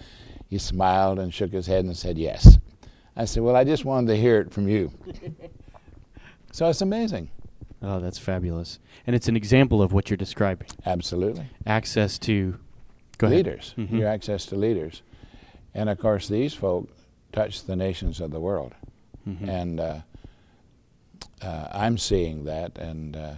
He 0.54 0.58
smiled 0.58 1.18
and 1.18 1.34
shook 1.34 1.50
his 1.50 1.66
head 1.66 1.84
and 1.84 1.96
said, 1.96 2.16
Yes. 2.16 2.58
I 3.16 3.24
said, 3.24 3.42
Well, 3.42 3.56
I 3.56 3.64
just 3.64 3.84
wanted 3.84 4.06
to 4.12 4.16
hear 4.16 4.38
it 4.38 4.52
from 4.52 4.68
you. 4.68 4.92
so 6.52 6.68
it's 6.68 6.80
amazing. 6.80 7.28
Oh, 7.82 7.98
that's 7.98 8.20
fabulous. 8.20 8.78
And 9.04 9.16
it's 9.16 9.26
an 9.26 9.34
example 9.34 9.82
of 9.82 9.92
what 9.92 10.10
you're 10.10 10.16
describing. 10.16 10.68
Absolutely. 10.86 11.48
Access 11.66 12.18
to 12.20 12.56
leaders, 13.20 13.74
mm-hmm. 13.76 13.98
your 13.98 14.06
access 14.06 14.46
to 14.46 14.54
leaders. 14.54 15.02
And 15.74 15.88
of 15.88 15.98
course, 15.98 16.28
these 16.28 16.54
folk 16.54 16.88
touch 17.32 17.64
the 17.64 17.74
nations 17.74 18.20
of 18.20 18.30
the 18.30 18.38
world. 18.38 18.76
Mm-hmm. 19.28 19.48
And 19.48 19.80
uh, 19.80 19.98
uh, 21.42 21.68
I'm 21.72 21.98
seeing 21.98 22.44
that, 22.44 22.78
and 22.78 23.16
uh, 23.16 23.34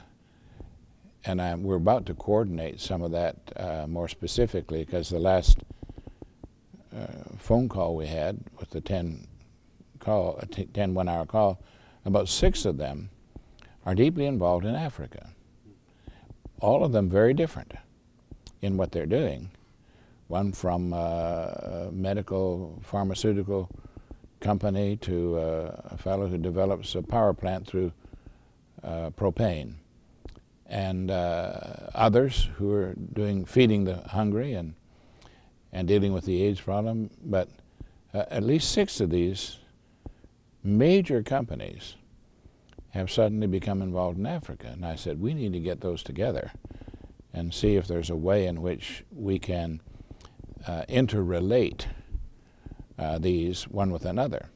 and 1.24 1.40
I'm, 1.40 1.62
we're 1.62 1.76
about 1.76 2.05
to 2.07 2.14
coordinate 2.14 2.79
some 2.79 3.00
of 3.00 3.12
that 3.12 3.37
uh, 3.57 3.87
more 3.87 4.07
specifically 4.07 4.85
because 4.85 5.09
the 5.09 5.18
last 5.18 5.61
phone 7.38 7.68
call 7.68 7.96
we 7.96 8.06
had 8.06 8.38
with 8.59 8.70
the 8.70 8.80
10 8.80 9.26
call, 10.00 10.40
t- 10.50 10.66
10 10.66 10.94
one 10.94 11.09
hour 11.09 11.26
call, 11.26 11.61
about 12.04 12.28
six 12.28 12.64
of 12.64 12.76
them 12.76 13.11
are 13.85 13.94
deeply 13.94 14.26
involved 14.26 14.64
in 14.64 14.74
Africa. 14.74 15.30
All 16.61 16.85
of 16.85 16.92
them 16.92 17.09
very 17.09 17.35
different 17.35 17.74
in 18.62 18.76
what 18.76 18.92
they're 18.92 19.06
doing, 19.06 19.50
one 20.28 20.52
from 20.52 20.92
uh, 20.92 20.96
a 20.96 21.88
medical 21.92 22.80
pharmaceutical 22.82 23.68
company 24.40 24.96
to 24.96 25.38
uh, 25.38 25.80
a 25.90 25.96
fellow 25.96 26.26
who 26.26 26.38
develops 26.38 26.94
a 26.94 27.02
power 27.02 27.32
plant 27.35 27.66
through 27.66 27.92
uh, 28.82 29.11
propane. 29.11 29.74
and 30.68 31.11
uh, 31.11 31.90
others 31.94 32.48
who 32.56 32.72
are 32.72 32.94
doing 33.12 33.44
feeding 33.44 33.85
the 33.85 33.96
hungry 34.09 34.52
and 34.52 34.74
and 35.76 35.86
dealing 35.86 36.14
with 36.14 36.24
the 36.24 36.42
AIDS 36.42 36.62
problem. 36.62 37.10
But 37.22 37.50
uh, 38.14 38.24
at 38.30 38.42
least 38.42 38.72
six 38.72 38.98
of 38.98 39.10
these 39.10 39.58
major 40.64 41.22
companies 41.22 41.96
have 42.92 43.10
suddenly 43.10 43.46
become 43.46 43.82
involved 43.82 44.18
in 44.18 44.24
Africa. 44.24 44.68
And 44.72 44.86
I 44.86 44.96
said, 44.96 45.20
we 45.20 45.34
need 45.34 45.52
to 45.52 45.60
get 45.60 45.82
those 45.82 46.02
together 46.02 46.52
and 47.34 47.52
see 47.52 47.76
if 47.76 47.86
there's 47.86 48.08
a 48.08 48.16
way 48.16 48.46
in 48.46 48.62
which 48.62 49.04
we 49.14 49.38
can 49.38 49.82
uh, 50.66 50.84
interrelate 50.88 51.84
uh, 52.98 53.18
these 53.18 53.64
one 53.64 53.90
with 53.90 54.06
another. 54.06 54.48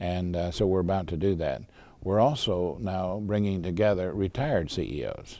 And 0.00 0.34
uh, 0.34 0.50
so 0.50 0.66
we're 0.66 0.80
about 0.80 1.06
to 1.08 1.16
do 1.16 1.36
that. 1.36 1.62
We're 2.02 2.18
also 2.18 2.78
now 2.80 3.22
bringing 3.24 3.62
together 3.62 4.12
retired 4.12 4.72
CEOs. 4.72 5.38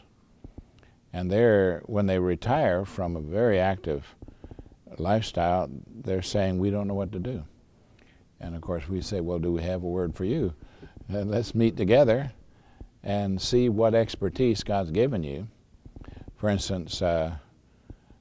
And 1.13 1.29
they're, 1.29 1.83
when 1.87 2.07
they 2.07 2.21
retire 2.21 2.85
from 2.85 3.17
a 3.17 3.21
very 3.21 3.59
active 3.59 4.15
lifestyle, 5.01 5.71
they're 5.87 6.23
saying, 6.23 6.59
we 6.59 6.71
don't 6.71 6.89
know 6.89 6.95
what 6.95 7.13
to 7.13 7.19
do. 7.19 7.45
And 8.41 8.55
of 8.55 8.61
course, 8.61 8.89
we 8.89 9.01
say, 9.01 9.21
well, 9.21 9.39
do 9.39 9.53
we 9.53 9.63
have 9.63 9.83
a 9.83 9.89
word 9.89 10.15
for 10.15 10.25
you? 10.25 10.55
And 11.09 11.31
let's 11.31 11.55
meet 11.55 11.77
together 11.77 12.33
and 13.03 13.41
see 13.41 13.69
what 13.69 13.95
expertise 13.95 14.63
God's 14.63 14.91
given 14.91 15.23
you. 15.23 15.49
For 16.37 16.49
instance, 16.49 17.01
uh, 17.03 17.37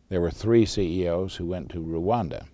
there 0.09 0.21
were 0.21 0.31
three 0.31 0.65
CEOs 0.65 1.35
who 1.35 1.45
went 1.45 1.69
to 1.69 1.79
Rwanda, 1.79 2.45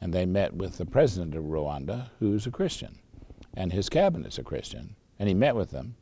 and 0.00 0.12
they 0.12 0.26
met 0.26 0.54
with 0.54 0.78
the 0.78 0.86
president 0.86 1.34
of 1.34 1.44
Rwanda, 1.44 2.10
who's 2.18 2.46
a 2.46 2.50
Christian, 2.50 2.98
and 3.54 3.72
his 3.72 3.88
cabinet's 3.88 4.38
a 4.38 4.42
Christian. 4.42 4.96
And 5.18 5.28
he 5.28 5.34
met 5.34 5.54
with 5.54 5.70
them, 5.70 5.94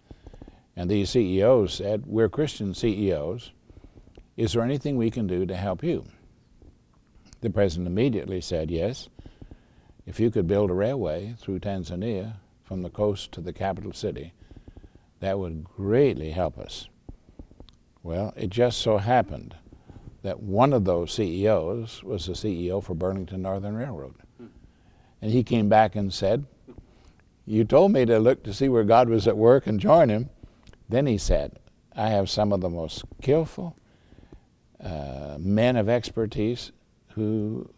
and 0.75 0.91
these 0.91 1.11
CEOs 1.11 1.75
said, 1.75 2.07
We're 2.07 2.29
Christian 2.29 2.75
CEOs. 2.75 3.53
Is 4.37 4.55
there 4.55 4.63
anything 4.63 4.97
we 4.97 5.11
can 5.11 5.27
do 5.27 5.45
to 5.45 5.55
help 5.55 5.85
you? 5.85 6.07
The 7.41 7.51
president 7.51 7.87
immediately 7.87 8.41
said, 8.41 8.71
Yes. 8.71 9.09
If 10.07 10.19
you 10.19 10.31
could 10.31 10.47
build 10.47 10.71
a 10.71 10.75
railway 10.75 11.35
through 11.39 11.61
Tanzania 11.61 12.35
from 12.65 12.83
the 12.83 12.91
coast 12.91 13.33
to 13.33 13.41
the 13.41 13.53
capital 13.53 13.93
city, 13.93 14.33
that 15.21 15.39
would 15.39 15.65
greatly 15.65 16.31
help 16.31 16.59
us. 16.59 16.89
Well, 18.03 18.33
it 18.37 18.51
just 18.51 18.79
so 18.79 18.99
happened 18.99 19.55
that 20.23 20.41
one 20.41 20.73
of 20.73 20.85
those 20.85 21.13
CEOs 21.13 22.03
was 22.03 22.27
the 22.27 22.33
CEO 22.33 22.83
for 22.83 22.95
Burlington 22.95 23.43
Northern 23.43 23.77
Railroad. 23.77 24.15
And 25.23 25.31
he 25.31 25.43
came 25.43 25.69
back 25.69 25.95
and 25.95 26.13
said, 26.13 26.47
You 27.47 27.65
told 27.65 27.93
me 27.93 28.05
to 28.07 28.19
look 28.19 28.43
to 28.45 28.55
see 28.55 28.69
where 28.69 28.85
God 28.85 29.09
was 29.09 29.29
at 29.29 29.37
work 29.37 29.67
and 29.67 29.79
join 29.79 30.09
him. 30.09 30.31
Then 30.89 31.07
he 31.07 31.19
said, 31.19 31.59
I 31.95 32.09
have 32.09 32.31
some 32.31 32.53
of 32.53 32.61
the 32.61 32.71
most 32.71 33.05
skillful 33.23 33.77
uh, 34.83 35.37
men 35.39 35.77
of 35.77 35.89
expertise 35.89 36.73
who 37.15 37.71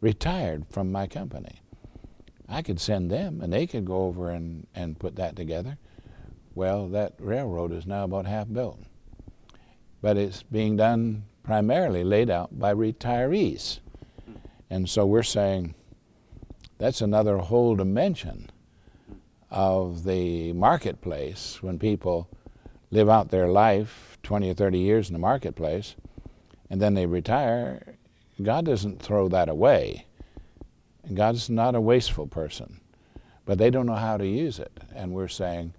retired 0.00 0.66
from 0.68 0.92
my 0.92 1.06
company. 1.06 1.60
I 2.48 2.62
could 2.62 2.80
send 2.80 3.10
them 3.10 3.40
and 3.40 3.52
they 3.52 3.66
could 3.66 3.84
go 3.84 4.04
over 4.04 4.30
and, 4.30 4.66
and 4.74 4.98
put 4.98 5.16
that 5.16 5.36
together. 5.36 5.78
Well, 6.54 6.88
that 6.88 7.14
railroad 7.18 7.72
is 7.72 7.86
now 7.86 8.04
about 8.04 8.26
half 8.26 8.52
built. 8.52 8.80
But 10.02 10.16
it's 10.16 10.42
being 10.42 10.76
done 10.76 11.24
primarily 11.42 12.04
laid 12.04 12.30
out 12.30 12.58
by 12.58 12.74
retirees. 12.74 13.80
And 14.68 14.88
so 14.88 15.06
we're 15.06 15.22
saying 15.22 15.74
that's 16.78 17.00
another 17.00 17.38
whole 17.38 17.76
dimension 17.76 18.50
of 19.50 20.04
the 20.04 20.52
marketplace 20.52 21.62
when 21.62 21.78
people 21.78 22.28
live 22.90 23.08
out 23.08 23.30
their 23.30 23.48
life 23.48 24.18
20 24.22 24.50
or 24.50 24.54
30 24.54 24.78
years 24.78 25.08
in 25.08 25.12
the 25.12 25.18
marketplace 25.18 25.96
and 26.70 26.80
then 26.80 26.94
they 26.94 27.06
retire. 27.06 27.93
God 28.42 28.64
doesn't 28.64 29.00
throw 29.00 29.28
that 29.28 29.48
away. 29.48 30.06
God's 31.12 31.50
not 31.50 31.74
a 31.74 31.80
wasteful 31.80 32.26
person, 32.26 32.80
but 33.44 33.58
they 33.58 33.70
don't 33.70 33.86
know 33.86 33.94
how 33.94 34.16
to 34.16 34.26
use 34.26 34.58
it. 34.58 34.72
And 34.94 35.12
we're 35.12 35.28
saying, 35.28 35.74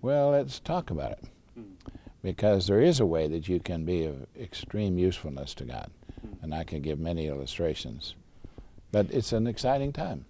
well, 0.00 0.30
let's 0.30 0.60
talk 0.60 0.90
about 0.90 1.12
it. 1.12 1.24
Because 2.22 2.68
there 2.68 2.80
is 2.80 3.00
a 3.00 3.06
way 3.06 3.26
that 3.28 3.48
you 3.48 3.58
can 3.58 3.84
be 3.84 4.04
of 4.04 4.26
extreme 4.40 4.98
usefulness 4.98 5.54
to 5.54 5.64
God. 5.64 5.90
And 6.40 6.54
I 6.54 6.62
can 6.62 6.80
give 6.80 7.00
many 7.00 7.26
illustrations. 7.26 8.14
But 8.92 9.10
it's 9.10 9.32
an 9.32 9.46
exciting 9.46 9.92
time. 9.92 10.24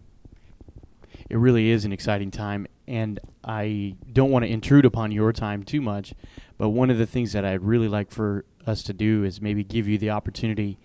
It 1.29 1.37
really 1.37 1.68
is 1.68 1.85
an 1.85 1.92
exciting 1.92 2.31
time. 2.31 2.66
And 2.88 3.20
I 3.44 3.96
don't 4.11 4.31
want 4.31 4.44
to 4.44 4.51
intrude 4.51 4.87
upon 4.87 5.12
your 5.12 5.33
time 5.33 5.62
too 5.62 5.83
much. 5.83 6.14
But 6.57 6.70
one 6.70 6.90
of 6.90 6.96
the 6.96 7.07
things 7.07 7.33
that 7.33 7.44
I'd 7.44 7.62
really 7.62 7.88
like 7.88 8.11
for 8.11 8.46
us 8.66 8.83
to 8.85 8.94
do 8.94 9.25
is 9.25 9.42
maybe 9.42 9.62
give 9.62 9.87
you 9.87 9.98
the 9.98 10.11
opportunity, 10.11 10.79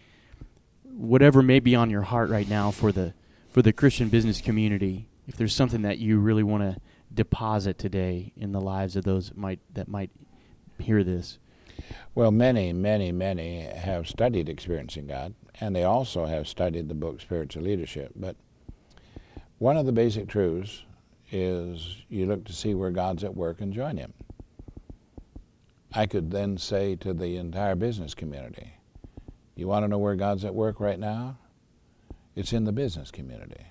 whatever 0.98 1.44
may 1.44 1.60
be 1.60 1.76
on 1.76 1.90
your 1.90 2.02
heart 2.02 2.30
right 2.30 2.50
now 2.50 2.72
for 2.72 2.92
the 2.92 3.14
for 3.50 3.62
the 3.62 3.74
Christian 3.74 4.10
business 4.10 4.42
community, 4.42 5.10
if 5.28 5.36
there's 5.38 5.56
something 5.56 5.82
that 5.84 6.00
you 6.00 6.20
really 6.20 6.44
want 6.44 6.64
to 6.64 6.82
deposit 7.14 7.78
today 7.78 8.34
in 8.36 8.52
the 8.52 8.62
lives 8.62 8.96
of 8.96 9.04
those 9.04 9.30
that 9.30 9.38
might 9.38 9.60
that 9.74 9.88
might 9.88 10.12
hear 10.80 11.04
this? 11.04 11.38
Well, 12.16 12.32
many, 12.32 12.74
many, 12.74 13.12
many 13.12 13.62
have 13.62 14.08
studied 14.08 14.50
experiencing 14.50 15.08
God, 15.08 15.36
and 15.60 15.76
they 15.76 15.84
also 15.84 16.26
have 16.26 16.48
studied 16.48 16.90
the 16.90 16.96
book 16.96 17.22
Spiritual 17.22 17.64
Leadership. 17.64 18.14
But 18.16 18.36
one 19.60 19.78
of 19.78 19.86
the 19.86 19.92
basic 19.92 20.28
truths 20.28 20.84
is 21.32 22.04
you 22.10 22.26
look 22.26 22.46
to 22.46 22.54
see 22.54 22.74
where 22.74 22.92
God's 22.92 23.24
at 23.24 23.36
work 23.36 23.62
and 23.62 23.74
join 23.74 23.98
Him. 23.98 24.14
I 25.94 26.06
could 26.06 26.32
then 26.32 26.58
say 26.58 26.96
to 26.98 27.14
the 27.14 27.38
entire 27.38 27.76
business 27.76 28.14
community, 28.14 28.77
you 29.58 29.68
want 29.68 29.84
to 29.84 29.88
know 29.88 29.98
where 29.98 30.16
God's 30.16 30.46
at 30.46 30.54
work 30.54 30.80
right 30.80 31.00
now? 31.00 31.38
It's 32.36 32.54
in 32.54 32.66
the 32.66 32.72
business 32.72 33.10
community. 33.10 33.66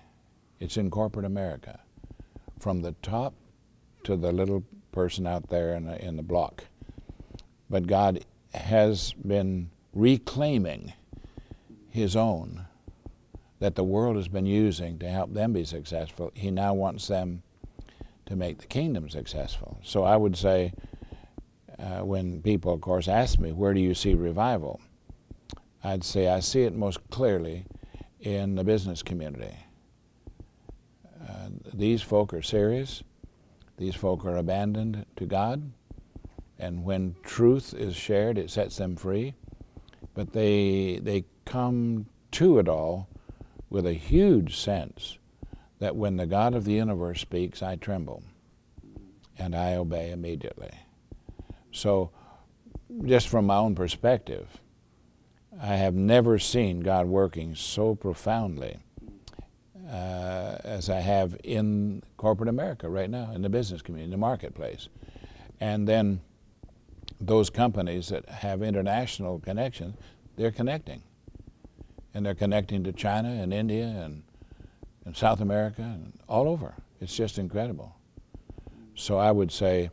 It's 0.59 0.77
in 0.77 0.91
corporate 0.91 1.25
America, 1.25 1.81
from 2.59 2.83
the 2.83 2.93
top 3.03 3.35
to 4.05 4.17
the 4.17 4.33
little 4.33 4.65
person 4.91 5.27
out 5.27 5.49
there 5.49 5.75
in 5.75 5.87
the, 5.87 6.05
in 6.05 6.17
the 6.17 6.23
block. 6.23 6.65
But 7.71 7.87
God 7.87 8.25
has 8.53 9.13
been 9.13 9.71
reclaiming 9.93 10.93
His 11.89 12.17
own 12.17 12.67
that 13.61 13.75
the 13.75 13.85
world 13.85 14.17
has 14.17 14.29
been 14.29 14.47
using 14.47 14.99
to 14.99 15.09
help 15.09 15.33
them 15.33 15.53
be 15.53 15.65
successful. 15.65 16.33
He 16.35 16.51
now 16.51 16.75
wants 16.75 17.07
them 17.07 17.43
to 18.27 18.37
make 18.37 18.59
the 18.59 18.67
kingdom 18.67 19.09
successful. 19.09 19.79
So 19.83 20.03
I 20.03 20.17
would 20.17 20.37
say, 20.37 20.73
uh, 21.79 22.05
when 22.05 22.43
people, 22.43 22.73
of 22.73 22.81
course, 22.81 23.07
ask 23.07 23.39
me, 23.39 23.53
where 23.53 23.73
do 23.73 23.81
you 23.81 23.95
see 23.95 24.15
revival? 24.15 24.81
I'd 25.87 26.03
say 26.03 26.27
I 26.27 26.41
see 26.41 26.63
it 26.63 26.75
most 26.75 26.99
clearly 27.11 27.65
in 28.21 28.57
the 28.57 28.65
business 28.65 29.05
community. 29.05 29.55
Uh, 31.23 31.51
these 31.73 32.03
folk 32.03 32.35
are 32.35 32.43
serious. 32.43 33.05
These 33.79 33.95
folk 33.95 34.25
are 34.25 34.37
abandoned 34.37 35.07
to 35.15 35.27
God. 35.27 35.71
And 36.59 36.85
when 36.85 37.15
truth 37.23 37.73
is 37.73 37.95
shared, 37.95 38.37
it 38.37 38.51
sets 38.51 38.77
them 38.79 38.97
free. 38.97 39.35
But 40.13 40.33
they, 40.33 40.99
they 41.01 41.25
come 41.45 42.07
to 42.33 42.59
it 42.59 42.69
all 42.69 43.07
with 43.71 43.87
a 43.87 43.93
huge 43.93 44.57
sense 44.57 45.19
that 45.79 45.95
when 45.95 46.17
the 46.17 46.27
God 46.27 46.57
of 46.57 46.65
the 46.65 46.73
universe 46.73 47.21
speaks, 47.21 47.63
I 47.63 47.77
tremble 47.77 48.25
and 49.39 49.55
I 49.55 49.77
obey 49.77 50.11
immediately. 50.11 50.73
So, 51.71 52.11
just 53.05 53.29
from 53.29 53.47
my 53.47 53.57
own 53.57 53.77
perspective, 53.77 54.49
I 55.61 55.77
have 55.77 55.95
never 55.95 56.39
seen 56.39 56.81
God 56.81 57.07
working 57.07 57.55
so 57.55 57.95
profoundly 57.95 58.79
uh, 59.91 60.59
as 60.65 60.91
I 60.91 61.01
have 61.01 61.37
in 61.45 62.03
corporate 62.17 62.49
America 62.49 62.89
right 62.89 63.09
now, 63.09 63.33
in 63.33 63.43
the 63.43 63.49
business 63.49 63.81
community, 63.81 64.05
in 64.05 64.11
the 64.11 64.17
marketplace. 64.17 64.89
And 65.61 65.89
then 65.89 66.21
those 67.21 67.49
companies 67.49 68.09
that 68.09 68.29
have 68.29 68.63
international 68.63 69.39
connections, 69.39 69.97
they're 70.37 70.51
connecting. 70.51 71.03
And 72.13 72.25
they're 72.25 72.35
connecting 72.35 72.85
to 72.85 72.93
China 72.93 73.29
and 73.29 73.53
India 73.53 73.85
and, 73.85 74.23
and 75.05 75.17
South 75.17 75.41
America 75.41 75.83
and 75.83 76.13
all 76.29 76.49
over. 76.49 76.75
It's 77.01 77.15
just 77.15 77.39
incredible. 77.39 77.95
So 78.95 79.19
I 79.19 79.31
would 79.31 79.53
say 79.53 79.91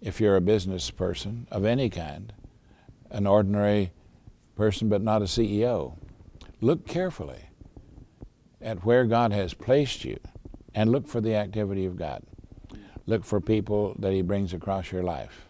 if 0.00 0.20
you're 0.20 0.36
a 0.36 0.40
business 0.40 0.90
person 0.90 1.46
of 1.50 1.64
any 1.64 1.90
kind, 1.90 2.32
an 3.10 3.26
ordinary 3.26 3.92
person 4.60 4.90
but 4.90 5.00
not 5.00 5.22
a 5.22 5.24
CEO. 5.24 5.96
Look 6.60 6.86
carefully 6.86 7.48
at 8.60 8.84
where 8.84 9.06
God 9.06 9.32
has 9.32 9.54
placed 9.54 10.04
you 10.04 10.18
and 10.74 10.92
look 10.92 11.08
for 11.08 11.22
the 11.22 11.34
activity 11.34 11.86
of 11.86 11.96
God. 11.96 12.22
Look 13.06 13.24
for 13.24 13.40
people 13.40 13.96
that 13.98 14.12
He 14.12 14.20
brings 14.20 14.52
across 14.52 14.92
your 14.92 15.02
life. 15.02 15.46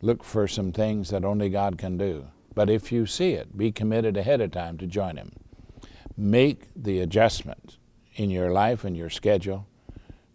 Look 0.00 0.24
for 0.24 0.48
some 0.48 0.72
things 0.72 1.10
that 1.10 1.22
only 1.22 1.50
God 1.50 1.76
can 1.76 1.98
do. 1.98 2.28
But 2.54 2.70
if 2.70 2.90
you 2.90 3.04
see 3.04 3.32
it, 3.32 3.58
be 3.58 3.70
committed 3.70 4.16
ahead 4.16 4.40
of 4.40 4.52
time 4.52 4.78
to 4.78 4.86
join 4.86 5.18
Him. 5.18 5.32
Make 6.16 6.68
the 6.74 7.00
adjustment 7.00 7.76
in 8.14 8.30
your 8.30 8.50
life 8.50 8.84
and 8.84 8.96
your 8.96 9.10
schedule 9.10 9.66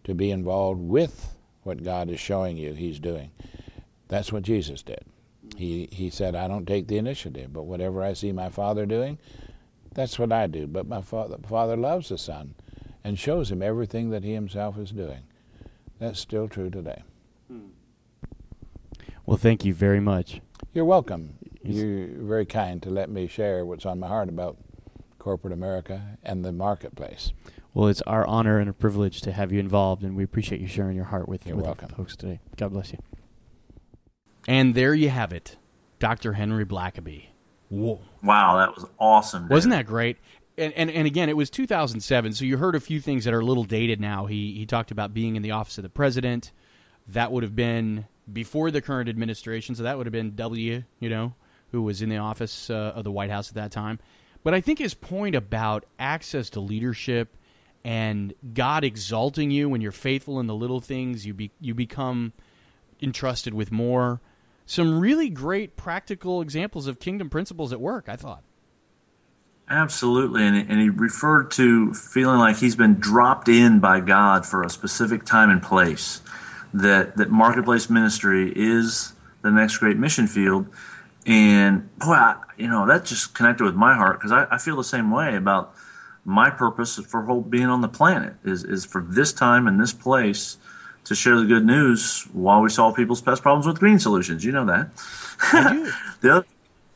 to 0.04 0.14
be 0.14 0.30
involved 0.30 0.80
with 0.80 1.34
what 1.64 1.82
God 1.82 2.08
is 2.08 2.20
showing 2.20 2.56
you 2.56 2.74
He's 2.74 3.00
doing. 3.00 3.32
That's 4.06 4.32
what 4.32 4.44
Jesus 4.44 4.84
did. 4.84 5.04
He 5.56 5.88
he 5.92 6.10
said, 6.10 6.34
"I 6.34 6.48
don't 6.48 6.66
take 6.66 6.88
the 6.88 6.98
initiative, 6.98 7.52
but 7.52 7.64
whatever 7.64 8.02
I 8.02 8.12
see 8.12 8.32
my 8.32 8.48
father 8.48 8.86
doing, 8.86 9.18
that's 9.94 10.18
what 10.18 10.32
I 10.32 10.46
do. 10.46 10.66
But 10.66 10.86
my 10.88 11.00
father, 11.00 11.36
father 11.46 11.76
loves 11.76 12.08
the 12.08 12.18
son, 12.18 12.54
and 13.02 13.18
shows 13.18 13.50
him 13.50 13.62
everything 13.62 14.10
that 14.10 14.24
he 14.24 14.32
himself 14.34 14.78
is 14.78 14.90
doing. 14.90 15.22
That's 15.98 16.18
still 16.18 16.48
true 16.48 16.70
today." 16.70 17.02
Hmm. 17.48 17.68
Well, 19.26 19.36
thank 19.36 19.64
you 19.64 19.72
very 19.72 20.00
much. 20.00 20.40
You're 20.72 20.84
welcome. 20.84 21.38
You're 21.62 22.08
very 22.08 22.44
kind 22.44 22.82
to 22.82 22.90
let 22.90 23.08
me 23.08 23.26
share 23.26 23.64
what's 23.64 23.86
on 23.86 23.98
my 24.00 24.08
heart 24.08 24.28
about 24.28 24.58
corporate 25.18 25.54
America 25.54 26.18
and 26.22 26.44
the 26.44 26.52
marketplace. 26.52 27.32
Well, 27.72 27.88
it's 27.88 28.02
our 28.02 28.26
honor 28.26 28.58
and 28.58 28.68
a 28.68 28.74
privilege 28.74 29.22
to 29.22 29.32
have 29.32 29.50
you 29.50 29.58
involved, 29.60 30.02
and 30.02 30.14
we 30.14 30.22
appreciate 30.22 30.60
you 30.60 30.66
sharing 30.66 30.94
your 30.94 31.06
heart 31.06 31.28
with, 31.28 31.46
You're 31.46 31.56
with 31.56 31.64
welcome. 31.64 31.88
folks 31.88 32.14
today. 32.16 32.40
God 32.56 32.72
bless 32.72 32.92
you. 32.92 32.98
And 34.46 34.74
there 34.74 34.94
you 34.94 35.08
have 35.08 35.32
it, 35.32 35.56
Dr. 35.98 36.34
Henry 36.34 36.64
Blackaby. 36.64 37.26
Whoa. 37.68 38.00
Wow, 38.22 38.58
that 38.58 38.74
was 38.74 38.88
awesome. 38.98 39.48
Wasn't 39.48 39.72
that 39.72 39.86
great? 39.86 40.18
And, 40.56 40.72
and 40.74 40.90
and 40.90 41.06
again, 41.06 41.28
it 41.28 41.36
was 41.36 41.50
2007, 41.50 42.34
so 42.34 42.44
you 42.44 42.58
heard 42.58 42.76
a 42.76 42.80
few 42.80 43.00
things 43.00 43.24
that 43.24 43.34
are 43.34 43.40
a 43.40 43.44
little 43.44 43.64
dated 43.64 44.00
now. 44.00 44.26
He 44.26 44.54
he 44.54 44.66
talked 44.66 44.92
about 44.92 45.12
being 45.12 45.34
in 45.34 45.42
the 45.42 45.50
office 45.50 45.78
of 45.78 45.82
the 45.82 45.88
president. 45.88 46.52
That 47.08 47.32
would 47.32 47.42
have 47.42 47.56
been 47.56 48.06
before 48.32 48.70
the 48.70 48.80
current 48.80 49.08
administration, 49.08 49.74
so 49.74 49.82
that 49.82 49.96
would 49.96 50.06
have 50.06 50.12
been 50.12 50.36
W, 50.36 50.84
you 51.00 51.08
know, 51.08 51.34
who 51.72 51.82
was 51.82 52.02
in 52.02 52.08
the 52.08 52.18
office 52.18 52.70
uh, 52.70 52.92
of 52.94 53.02
the 53.02 53.10
White 53.10 53.30
House 53.30 53.48
at 53.48 53.54
that 53.54 53.72
time. 53.72 53.98
But 54.44 54.54
I 54.54 54.60
think 54.60 54.78
his 54.78 54.94
point 54.94 55.34
about 55.34 55.86
access 55.98 56.50
to 56.50 56.60
leadership 56.60 57.36
and 57.84 58.32
God 58.54 58.84
exalting 58.84 59.50
you 59.50 59.68
when 59.68 59.80
you're 59.80 59.92
faithful 59.92 60.40
in 60.40 60.46
the 60.46 60.54
little 60.54 60.80
things, 60.80 61.26
you 61.26 61.34
be 61.34 61.50
you 61.60 61.74
become 61.74 62.32
entrusted 63.02 63.54
with 63.54 63.72
more. 63.72 64.20
Some 64.66 64.98
really 64.98 65.28
great 65.28 65.76
practical 65.76 66.40
examples 66.40 66.86
of 66.86 66.98
kingdom 66.98 67.28
principles 67.28 67.72
at 67.72 67.80
work. 67.80 68.08
I 68.08 68.16
thought. 68.16 68.42
Absolutely, 69.68 70.46
and, 70.46 70.56
and 70.56 70.80
he 70.80 70.90
referred 70.90 71.50
to 71.52 71.94
feeling 71.94 72.38
like 72.38 72.58
he's 72.58 72.76
been 72.76 72.94
dropped 72.94 73.48
in 73.48 73.80
by 73.80 74.00
God 74.00 74.44
for 74.44 74.62
a 74.62 74.68
specific 74.68 75.24
time 75.24 75.48
and 75.48 75.62
place. 75.62 76.20
That 76.74 77.16
that 77.16 77.30
marketplace 77.30 77.88
ministry 77.88 78.52
is 78.54 79.12
the 79.42 79.50
next 79.50 79.78
great 79.78 79.96
mission 79.96 80.26
field, 80.26 80.66
and 81.24 81.88
boy, 81.98 82.12
I, 82.12 82.36
you 82.58 82.68
know 82.68 82.86
that 82.86 83.04
just 83.04 83.34
connected 83.34 83.64
with 83.64 83.74
my 83.74 83.94
heart 83.94 84.18
because 84.18 84.32
I, 84.32 84.46
I 84.50 84.58
feel 84.58 84.76
the 84.76 84.84
same 84.84 85.10
way 85.10 85.36
about 85.36 85.74
my 86.24 86.50
purpose 86.50 86.96
for 86.96 87.22
whole 87.22 87.40
being 87.40 87.66
on 87.66 87.80
the 87.80 87.88
planet 87.88 88.34
is 88.44 88.64
is 88.64 88.84
for 88.84 89.02
this 89.02 89.32
time 89.32 89.66
and 89.66 89.80
this 89.80 89.92
place 89.92 90.56
to 91.04 91.14
share 91.14 91.38
the 91.38 91.44
good 91.46 91.64
news 91.64 92.26
while 92.32 92.60
we 92.62 92.70
solve 92.70 92.96
people's 92.96 93.20
pest 93.20 93.42
problems 93.42 93.66
with 93.66 93.78
green 93.78 93.98
solutions. 93.98 94.44
You 94.44 94.52
know 94.52 94.64
that. 94.66 94.90
the 96.20 96.32
other 96.36 96.46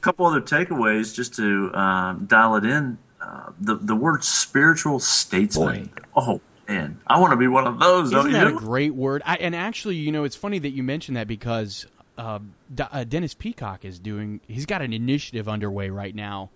couple 0.00 0.26
other 0.26 0.40
takeaways 0.40 1.14
just 1.14 1.34
to 1.34 1.74
um, 1.74 2.24
dial 2.26 2.56
it 2.56 2.64
in. 2.64 2.98
Uh, 3.20 3.50
the 3.61 3.74
the 3.74 3.96
word 3.96 4.22
spiritual 4.24 5.00
statesman. 5.00 5.90
Oh 6.14 6.40
man, 6.68 7.00
I 7.06 7.18
want 7.20 7.32
to 7.32 7.36
be 7.36 7.48
one 7.48 7.66
of 7.66 7.78
those. 7.80 8.09
Isn't 8.12 8.16
don't 8.24 8.32
that 8.32 8.48
you? 8.48 8.56
a 8.56 8.59
great 8.59 8.94
word? 8.94 9.22
I, 9.26 9.36
and 9.36 9.54
actually, 9.56 9.96
you 9.96 10.12
know, 10.12 10.24
it's 10.24 10.36
funny 10.36 10.59
that 10.61 10.70
you 10.70 10.82
mentioned 10.82 11.16
that 11.16 11.26
because 11.26 11.86
uh, 12.16 12.38
D- 12.72 12.84
uh, 12.90 13.04
Dennis 13.04 13.34
Peacocke 13.34 13.84
is 13.84 13.98
doing. 13.98 14.40
He's 14.46 14.66
got 14.66 14.82
an 14.82 14.92
initiative 14.92 15.48
underway 15.48 15.90
right 15.90 16.14
now 16.14 16.50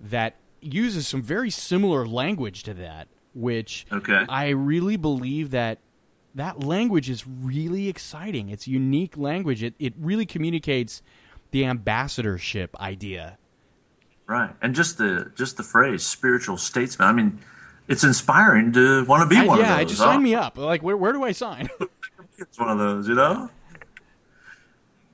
that 0.00 0.36
uses 0.60 1.06
some 1.08 1.22
very 1.22 1.50
similar 1.50 2.06
language 2.06 2.62
to 2.64 2.74
that. 2.74 3.08
Which 3.34 3.86
Okay. 3.92 4.24
I 4.28 4.50
really 4.50 4.96
believe 4.96 5.50
that 5.50 5.80
that 6.36 6.62
language 6.62 7.10
is 7.10 7.26
really 7.26 7.88
exciting. 7.88 8.50
It's 8.50 8.68
unique 8.68 9.16
language. 9.16 9.62
It 9.62 9.74
it 9.78 9.94
really 9.98 10.26
communicates 10.26 11.02
the 11.50 11.64
ambassadorship 11.64 12.78
idea. 12.80 13.38
right, 14.26 14.54
and 14.62 14.74
just 14.74 14.98
the 14.98 15.32
just 15.34 15.56
the 15.56 15.62
phrase 15.62 16.04
spiritual 16.04 16.56
statesman. 16.58 17.08
I 17.08 17.12
mean, 17.12 17.40
it's 17.88 18.04
inspiring 18.04 18.72
to 18.74 19.04
want 19.06 19.22
to 19.22 19.28
be 19.28 19.40
I- 19.40 19.46
one 19.46 19.58
yeah, 19.58 19.64
of 19.64 19.70
those. 19.70 19.78
Yeah, 19.78 19.84
just 19.84 20.00
huh? 20.00 20.06
sign 20.12 20.22
me 20.22 20.34
up. 20.34 20.56
Like, 20.58 20.82
where 20.82 20.96
where 20.96 21.12
do 21.12 21.24
I 21.24 21.32
sign? 21.32 21.68
It's 22.38 22.58
one 22.58 22.68
of 22.68 22.76
those, 22.76 23.08
you 23.08 23.14
know. 23.14 23.48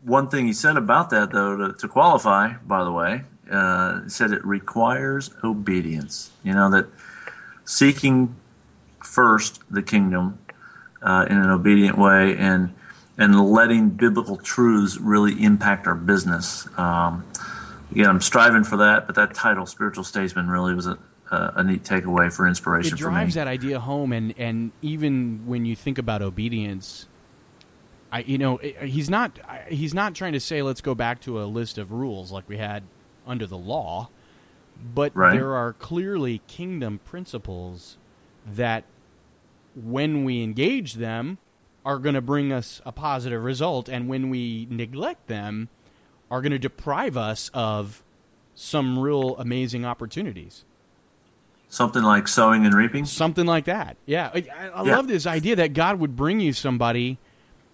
One 0.03 0.29
thing 0.29 0.47
he 0.47 0.53
said 0.53 0.77
about 0.77 1.11
that, 1.11 1.31
though, 1.31 1.57
to, 1.57 1.73
to 1.75 1.87
qualify, 1.87 2.55
by 2.67 2.83
the 2.83 2.91
way, 2.91 3.23
uh, 3.49 4.01
said 4.09 4.33
it 4.33 4.45
requires 4.45 5.31
obedience. 5.45 6.33
You 6.43 6.55
know 6.55 6.69
that 6.71 6.87
seeking 7.65 8.35
first 9.05 9.61
the 9.71 9.83
kingdom 9.83 10.41
uh, 11.03 11.27
in 11.29 11.37
an 11.39 11.51
obedient 11.51 11.99
way 11.99 12.37
and 12.37 12.75
and 13.19 13.39
letting 13.41 13.91
biblical 13.91 14.37
truths 14.39 14.97
really 14.99 15.43
impact 15.43 15.87
our 15.87 15.95
business. 15.95 16.67
Um, 16.79 17.25
again, 17.91 18.07
I'm 18.09 18.21
striving 18.23 18.65
for 18.65 18.79
that, 18.79 19.07
but 19.07 19.17
that 19.17 19.35
title, 19.35 19.67
spiritual 19.67 20.03
statesman, 20.03 20.49
really 20.49 20.75
was 20.75 20.87
a, 20.87 20.99
a, 21.31 21.53
a 21.57 21.65
neat 21.65 21.85
takeaway 21.85 22.33
for 22.33 22.47
inspiration 22.49 22.95
it 22.95 23.01
for 23.01 23.09
me. 23.11 23.15
drives 23.17 23.35
that 23.35 23.47
idea 23.49 23.79
home 23.81 24.13
and 24.13 24.35
and 24.39 24.73
even 24.81 25.43
when 25.47 25.65
you 25.67 25.75
think 25.77 25.99
about 25.99 26.21
obedience 26.23 27.07
i 28.11 28.21
you 28.21 28.37
know 28.39 28.57
he's 28.59 29.09
not 29.09 29.39
he's 29.69 29.95
not 29.95 30.15
trying 30.15 30.33
to 30.35 30.41
say 30.41 30.61
let's 30.63 30.81
go 30.83 30.95
back 30.95 31.21
to 31.21 31.41
a 31.41 31.45
list 31.45 31.79
of 31.79 31.91
rules 31.93 32.31
like 32.33 32.47
we 32.49 32.57
had 32.59 32.83
under 33.27 33.47
the 33.47 33.57
law 33.57 34.09
but 34.95 35.15
Right. 35.17 35.33
there 35.35 35.55
are 35.55 35.73
clearly 35.75 36.43
kingdom 36.49 36.99
principles 37.05 37.97
that 38.47 38.85
when 39.75 40.25
we 40.25 40.43
engage 40.43 40.95
them 40.95 41.39
are 41.85 41.99
going 41.99 42.15
to 42.15 42.21
bring 42.21 42.53
us 42.53 42.81
a 42.87 42.93
positive 42.93 43.43
result 43.43 43.89
and 43.89 44.09
when 44.09 44.31
we 44.31 44.67
neglect 44.71 45.27
them 45.27 45.69
are 46.31 46.41
going 46.41 46.53
to 46.53 46.59
deprive 46.59 47.17
us 47.17 47.51
of 47.53 48.03
some 48.55 48.99
real 48.99 49.37
amazing 49.39 49.85
opportunities 49.85 50.65
Something 51.69 52.03
like 52.03 52.29
sowing 52.29 52.67
and 52.67 52.75
reaping. 52.75 53.07
something 53.07 53.47
like 53.47 53.65
that. 53.65 53.97
Yeah, 54.05 54.31
I, 54.35 54.45
I 54.75 54.85
Yeah. 54.85 54.95
love 54.97 55.09
this 55.09 55.27
idea 55.27 55.57
that 55.57 55.73
God 55.73 55.99
would 56.01 56.15
bring 56.15 56.39
you 56.39 56.53
somebody, 56.53 57.17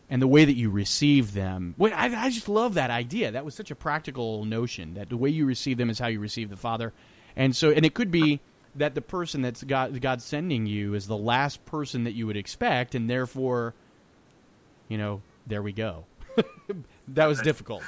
and 0.08 0.22
the 0.22 0.28
way 0.28 0.44
that 0.44 0.54
you 0.54 0.70
receive 0.70 1.34
them. 1.34 1.74
Wait, 1.76 1.92
I, 1.92 2.26
I 2.26 2.30
just 2.30 2.48
love 2.48 2.74
that 2.74 2.90
idea. 2.90 3.32
That 3.32 3.44
was 3.44 3.56
such 3.56 3.72
a 3.72 3.74
practical 3.74 4.44
notion 4.44 4.94
that 4.94 5.08
the 5.08 5.16
way 5.16 5.30
you 5.30 5.44
receive 5.46 5.78
them 5.78 5.90
is 5.90 5.98
how 5.98 6.06
you 6.06 6.20
receive 6.20 6.48
the 6.48 6.56
Father, 6.56 6.92
and 7.34 7.56
so 7.56 7.70
and 7.72 7.84
it 7.84 7.92
could 7.92 8.12
be 8.12 8.38
that 8.78 8.94
the 8.94 9.02
person 9.02 9.42
that's 9.42 9.62
God 9.62 10.00
God 10.00 10.22
sending 10.22 10.66
you 10.66 10.94
is 10.94 11.06
the 11.06 11.16
last 11.16 11.64
person 11.66 12.04
that 12.04 12.12
you 12.12 12.26
would 12.26 12.36
expect, 12.36 12.94
and 12.94 13.08
therefore, 13.08 13.74
you 14.88 14.98
know, 14.98 15.22
there 15.46 15.62
we 15.62 15.72
go. 15.72 16.04
that 17.08 17.26
was 17.26 17.40
difficult. 17.40 17.82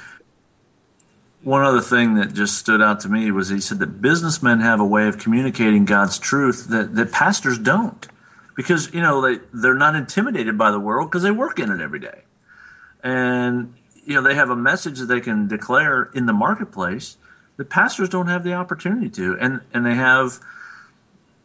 One 1.43 1.63
other 1.63 1.81
thing 1.81 2.15
that 2.15 2.33
just 2.33 2.57
stood 2.57 2.81
out 2.81 2.99
to 3.01 3.09
me 3.09 3.31
was 3.31 3.49
he 3.49 3.59
said 3.59 3.79
that 3.79 4.01
businessmen 4.01 4.59
have 4.59 4.79
a 4.79 4.85
way 4.85 5.07
of 5.07 5.17
communicating 5.17 5.85
God's 5.85 6.19
truth 6.19 6.67
that, 6.67 6.93
that 6.95 7.11
pastors 7.11 7.57
don't. 7.57 8.07
Because, 8.55 8.93
you 8.93 9.01
know, 9.01 9.21
they, 9.21 9.41
they're 9.51 9.73
not 9.73 9.95
intimidated 9.95 10.57
by 10.57 10.69
the 10.69 10.79
world 10.79 11.09
because 11.09 11.23
they 11.23 11.31
work 11.31 11.57
in 11.57 11.71
it 11.71 11.81
every 11.81 11.99
day. 11.99 12.21
And, 13.03 13.73
you 14.05 14.13
know, 14.13 14.21
they 14.21 14.35
have 14.35 14.51
a 14.51 14.55
message 14.55 14.99
that 14.99 15.05
they 15.05 15.19
can 15.19 15.47
declare 15.47 16.11
in 16.13 16.27
the 16.27 16.33
marketplace 16.33 17.17
that 17.57 17.69
pastors 17.69 18.09
don't 18.09 18.27
have 18.27 18.43
the 18.43 18.53
opportunity 18.53 19.09
to. 19.09 19.35
And, 19.39 19.61
and 19.73 19.83
they 19.83 19.95
have, 19.95 20.39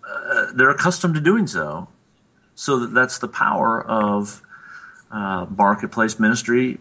uh, 0.08 0.46
they're 0.54 0.70
accustomed 0.70 1.14
to 1.14 1.20
doing 1.20 1.46
so. 1.46 1.88
So 2.54 2.78
that 2.80 2.94
that's 2.94 3.18
the 3.18 3.28
power 3.28 3.82
of 3.86 4.42
uh, 5.10 5.46
marketplace 5.56 6.18
ministry 6.18 6.78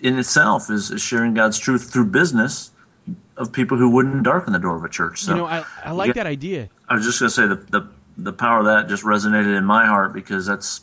in 0.00 0.18
itself 0.18 0.70
is, 0.70 0.90
is 0.90 1.02
sharing 1.02 1.34
God's 1.34 1.58
truth 1.58 1.92
through 1.92 2.06
business 2.06 2.70
of 3.36 3.52
people 3.52 3.76
who 3.76 3.90
wouldn't 3.90 4.22
darken 4.22 4.52
the 4.52 4.58
door 4.58 4.76
of 4.76 4.84
a 4.84 4.88
church. 4.88 5.20
So 5.22 5.32
you 5.32 5.38
know, 5.38 5.46
I, 5.46 5.64
I 5.84 5.90
like 5.92 6.08
Yeah. 6.08 6.12
that 6.14 6.26
idea. 6.26 6.68
I 6.88 6.94
was 6.94 7.04
just 7.04 7.18
going 7.20 7.28
to 7.28 7.34
say 7.34 7.46
the, 7.46 7.56
the 7.80 7.88
the 8.16 8.32
power 8.32 8.58
of 8.60 8.66
that 8.66 8.88
just 8.88 9.02
resonated 9.02 9.56
in 9.56 9.64
my 9.64 9.86
heart 9.86 10.12
because 10.12 10.44
that's 10.46 10.82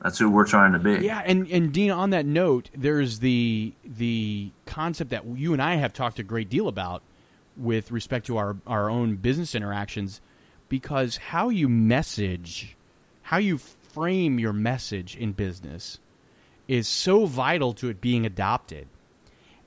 that's 0.00 0.18
who 0.18 0.30
we're 0.30 0.46
trying 0.46 0.72
to 0.72 0.78
be. 0.78 1.04
Yeah, 1.04 1.22
and 1.24 1.46
and 1.50 1.72
Dean, 1.72 1.90
on 1.90 2.10
that 2.10 2.24
note, 2.24 2.70
there's 2.76 3.18
the 3.18 3.72
the 3.84 4.52
concept 4.64 5.10
that 5.10 5.24
you 5.26 5.52
and 5.52 5.60
I 5.60 5.74
have 5.74 5.92
talked 5.92 6.18
a 6.18 6.22
great 6.22 6.48
deal 6.48 6.68
about 6.68 7.02
with 7.56 7.90
respect 7.90 8.26
to 8.26 8.36
our 8.36 8.56
our 8.66 8.88
own 8.88 9.16
business 9.16 9.54
interactions, 9.56 10.20
because 10.68 11.16
how 11.16 11.48
you 11.48 11.68
message, 11.68 12.76
how 13.22 13.38
you 13.38 13.58
frame 13.58 14.38
your 14.38 14.52
message 14.52 15.16
in 15.16 15.32
business, 15.32 15.98
is 16.66 16.86
so 16.86 17.24
vital 17.24 17.72
to 17.74 17.88
it 17.88 18.00
being 18.00 18.26
adopted. 18.26 18.86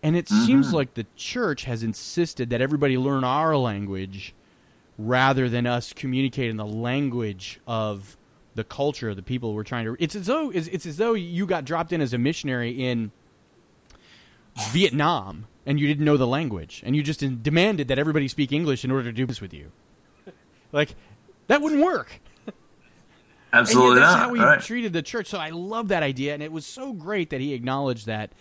And 0.03 0.15
it 0.15 0.25
mm-hmm. 0.25 0.45
seems 0.45 0.73
like 0.73 0.93
the 0.93 1.05
church 1.15 1.63
has 1.63 1.83
insisted 1.83 2.49
that 2.51 2.61
everybody 2.61 2.97
learn 2.97 3.23
our 3.23 3.57
language 3.57 4.33
rather 4.97 5.49
than 5.49 5.65
us 5.65 5.93
communicating 5.93 6.57
the 6.57 6.65
language 6.65 7.59
of 7.67 8.17
the 8.53 8.63
culture 8.63 9.09
of 9.09 9.15
the 9.15 9.23
people 9.23 9.53
we're 9.53 9.63
trying 9.63 9.85
to 9.85 9.95
it's 9.97 10.15
as 10.15 10.25
though 10.25 10.49
it's, 10.49 10.67
it's 10.67 10.85
as 10.85 10.97
though 10.97 11.13
you 11.13 11.45
got 11.45 11.63
dropped 11.63 11.93
in 11.93 12.01
as 12.01 12.13
a 12.13 12.17
missionary 12.17 12.71
in 12.71 13.09
Vietnam 14.71 15.47
and 15.65 15.79
you 15.79 15.87
didn't 15.87 16.03
know 16.03 16.17
the 16.17 16.27
language 16.27 16.83
and 16.85 16.95
you 16.95 17.01
just 17.01 17.21
demanded 17.41 17.87
that 17.87 17.97
everybody 17.97 18.27
speak 18.27 18.51
English 18.51 18.83
in 18.83 18.91
order 18.91 19.05
to 19.05 19.13
do 19.13 19.25
this 19.25 19.39
with 19.39 19.53
you. 19.53 19.71
Like 20.71 20.95
that 21.47 21.61
wouldn't 21.61 21.83
work. 21.83 22.19
Absolutely 23.53 23.99
that's 23.99 24.13
not. 24.13 24.19
how 24.19 24.29
we 24.31 24.39
right. 24.39 24.61
treated 24.61 24.93
the 24.93 25.01
church. 25.01 25.27
So 25.27 25.37
I 25.37 25.49
love 25.49 25.89
that 25.89 26.03
idea 26.03 26.33
and 26.33 26.41
it 26.41 26.51
was 26.51 26.65
so 26.65 26.93
great 26.93 27.31
that 27.31 27.41
he 27.41 27.53
acknowledged 27.53 28.05
that 28.07 28.31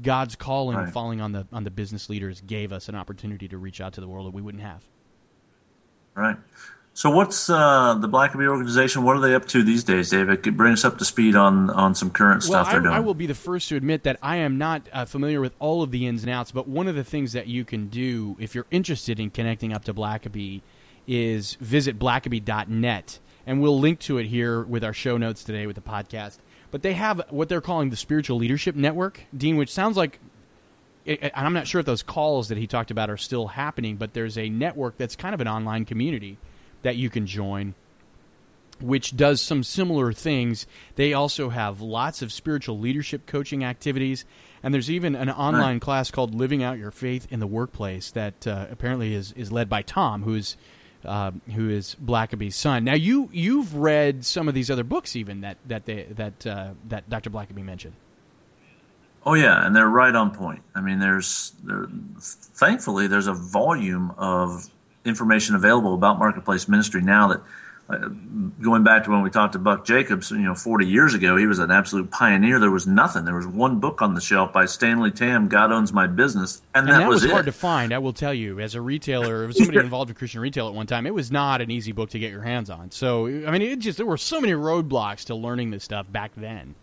God's 0.00 0.36
calling 0.36 0.76
Right. 0.76 0.92
falling 0.92 1.20
on 1.20 1.32
the 1.32 1.46
on 1.52 1.64
the 1.64 1.70
business 1.70 2.08
leaders 2.08 2.40
gave 2.40 2.72
us 2.72 2.88
an 2.88 2.94
opportunity 2.94 3.48
to 3.48 3.58
reach 3.58 3.80
out 3.80 3.92
to 3.94 4.00
the 4.00 4.08
world 4.08 4.26
that 4.26 4.34
we 4.34 4.40
wouldn't 4.42 4.62
have. 4.62 4.84
Right. 6.14 6.36
So, 6.94 7.08
what's 7.10 7.48
uh, 7.48 7.94
the 7.98 8.08
Blackaby 8.08 8.46
organization? 8.46 9.02
What 9.02 9.16
are 9.16 9.20
they 9.20 9.34
up 9.34 9.46
to 9.48 9.62
these 9.62 9.82
days, 9.82 10.10
David? 10.10 10.42
Could 10.42 10.58
Bring 10.58 10.74
us 10.74 10.84
up 10.84 10.98
to 10.98 11.06
speed 11.06 11.34
on, 11.34 11.70
on 11.70 11.94
some 11.94 12.10
current 12.10 12.42
Well, 12.42 12.62
stuff 12.64 12.70
they're 12.70 12.80
I, 12.80 12.82
doing. 12.82 12.94
I 12.94 13.00
will 13.00 13.14
be 13.14 13.24
the 13.24 13.34
first 13.34 13.70
to 13.70 13.76
admit 13.76 14.02
that 14.02 14.18
I 14.22 14.36
am 14.36 14.58
not 14.58 14.88
uh, 14.92 15.06
familiar 15.06 15.40
with 15.40 15.54
all 15.58 15.82
of 15.82 15.90
the 15.90 16.06
ins 16.06 16.22
and 16.22 16.30
outs, 16.30 16.52
but 16.52 16.68
one 16.68 16.88
of 16.88 16.94
the 16.94 17.04
things 17.04 17.32
that 17.32 17.46
you 17.46 17.64
can 17.64 17.88
do 17.88 18.36
if 18.38 18.54
you're 18.54 18.66
interested 18.70 19.18
in 19.18 19.30
connecting 19.30 19.72
up 19.72 19.84
to 19.86 19.94
Blackaby 19.94 20.60
is 21.06 21.54
visit 21.60 21.98
blackaby.net, 21.98 23.18
and 23.46 23.60
we'll 23.60 23.78
link 23.78 24.00
to 24.00 24.18
it 24.18 24.26
here 24.26 24.62
with 24.62 24.84
our 24.84 24.92
show 24.92 25.16
notes 25.16 25.44
today 25.44 25.66
with 25.66 25.76
the 25.76 25.82
podcast. 25.82 26.38
But 26.70 26.82
they 26.82 26.94
have 26.94 27.22
what 27.30 27.48
they're 27.48 27.60
calling 27.60 27.90
the 27.90 27.96
Spiritual 27.96 28.38
Leadership 28.38 28.74
Network, 28.74 29.20
Dean, 29.36 29.56
which 29.56 29.72
sounds 29.72 29.96
like 29.96 30.18
and 31.06 31.32
I'm 31.34 31.52
not 31.52 31.66
sure 31.66 31.80
if 31.80 31.86
those 31.86 32.02
calls 32.02 32.48
that 32.48 32.58
he 32.58 32.66
talked 32.66 32.90
about 32.90 33.10
are 33.10 33.16
still 33.16 33.48
happening, 33.48 33.96
but 33.96 34.14
there's 34.14 34.38
a 34.38 34.48
network 34.48 34.96
that's 34.98 35.16
kind 35.16 35.34
of 35.34 35.40
an 35.40 35.48
online 35.48 35.84
community 35.84 36.38
that 36.82 36.96
you 36.96 37.10
can 37.10 37.26
join, 37.26 37.74
which 38.80 39.16
does 39.16 39.40
some 39.40 39.64
similar 39.64 40.12
things. 40.12 40.66
They 40.94 41.12
also 41.12 41.48
have 41.48 41.80
lots 41.80 42.22
of 42.22 42.32
spiritual 42.32 42.78
leadership 42.78 43.26
coaching 43.26 43.64
activities, 43.64 44.24
and 44.62 44.72
there's 44.72 44.90
even 44.90 45.16
an 45.16 45.30
online 45.30 45.80
class 45.80 46.10
called 46.10 46.34
"Living 46.34 46.62
Out 46.62 46.78
Your 46.78 46.92
Faith 46.92 47.26
in 47.30 47.40
the 47.40 47.46
Workplace" 47.48 48.10
that 48.12 48.46
uh, 48.46 48.66
apparently 48.70 49.14
is 49.14 49.32
is 49.32 49.50
led 49.50 49.68
by 49.68 49.82
Tom, 49.82 50.22
who's 50.22 50.56
uh, 51.04 51.32
who 51.54 51.68
is 51.68 51.96
Blackaby's 52.02 52.56
son. 52.56 52.84
Now, 52.84 52.94
you 52.94 53.28
you've 53.32 53.74
read 53.74 54.24
some 54.24 54.48
of 54.48 54.54
these 54.54 54.70
other 54.70 54.84
books, 54.84 55.16
even 55.16 55.40
that 55.42 55.58
that 55.66 55.86
they, 55.86 56.04
that 56.10 56.46
uh, 56.46 56.70
that 56.88 57.08
Dr. 57.08 57.30
Blackaby 57.30 57.64
mentioned. 57.64 57.94
Oh 59.24 59.34
yeah, 59.34 59.64
and 59.64 59.74
they're 59.74 59.88
right 59.88 60.14
on 60.14 60.32
point. 60.34 60.62
I 60.74 60.80
mean, 60.80 60.98
there's 60.98 61.52
there, 61.62 61.86
thankfully 62.18 63.06
there's 63.06 63.28
a 63.28 63.34
volume 63.34 64.12
of 64.18 64.68
information 65.04 65.54
available 65.54 65.94
about 65.94 66.18
marketplace 66.18 66.68
ministry 66.68 67.02
now 67.02 67.28
that 67.28 67.40
going 68.60 68.84
back 68.84 69.04
to 69.04 69.10
when 69.10 69.22
we 69.22 69.30
talked 69.30 69.52
to 69.54 69.58
Buck 69.58 69.84
Jacobs, 69.84 70.30
you 70.30 70.38
know, 70.38 70.54
40 70.54 70.86
years 70.86 71.14
ago, 71.14 71.36
he 71.36 71.46
was 71.46 71.58
an 71.58 71.70
absolute 71.70 72.10
pioneer. 72.10 72.58
There 72.58 72.70
was 72.70 72.86
nothing. 72.86 73.24
There 73.24 73.34
was 73.34 73.46
one 73.46 73.80
book 73.80 74.02
on 74.02 74.14
the 74.14 74.20
shelf 74.20 74.52
by 74.52 74.66
Stanley 74.66 75.10
Tam, 75.10 75.48
God 75.48 75.72
Owns 75.72 75.92
My 75.92 76.06
Business, 76.06 76.62
and, 76.74 76.88
and 76.88 76.94
that, 76.94 77.00
that 77.00 77.08
was, 77.08 77.24
it. 77.24 77.30
hard 77.30 77.46
to 77.46 77.52
find. 77.52 77.92
I 77.92 77.98
will 77.98 78.12
tell 78.12 78.34
you, 78.34 78.60
as 78.60 78.74
a 78.74 78.80
retailer, 78.80 79.44
as 79.48 79.58
somebody 79.58 79.78
involved 79.78 80.10
in 80.10 80.16
Christian 80.16 80.40
retail 80.40 80.68
at 80.68 80.74
one 80.74 80.86
time, 80.86 81.06
it 81.06 81.14
was 81.14 81.30
not 81.30 81.60
an 81.60 81.70
easy 81.70 81.92
book 81.92 82.10
to 82.10 82.18
get 82.18 82.30
your 82.30 82.42
hands 82.42 82.70
on. 82.70 82.90
So, 82.90 83.26
I 83.26 83.50
mean, 83.50 83.62
it 83.62 83.78
just 83.78 83.98
there 83.98 84.06
were 84.06 84.16
so 84.16 84.40
many 84.40 84.52
roadblocks 84.52 85.26
to 85.26 85.34
learning 85.34 85.70
this 85.70 85.84
stuff 85.84 86.10
back 86.10 86.32
then. 86.36 86.74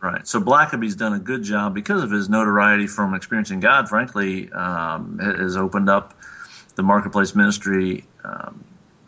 Right. 0.00 0.26
So 0.28 0.40
Blackaby's 0.40 0.94
done 0.94 1.14
a 1.14 1.18
good 1.18 1.42
job 1.42 1.74
because 1.74 2.02
of 2.02 2.10
his 2.10 2.28
notoriety 2.28 2.86
from 2.86 3.14
experiencing 3.14 3.60
God. 3.60 3.88
Frankly, 3.88 4.52
um, 4.52 5.18
has 5.18 5.56
opened 5.56 5.88
up 5.88 6.14
the 6.76 6.82
marketplace 6.82 7.34
ministry 7.34 8.04
um, 8.22 8.62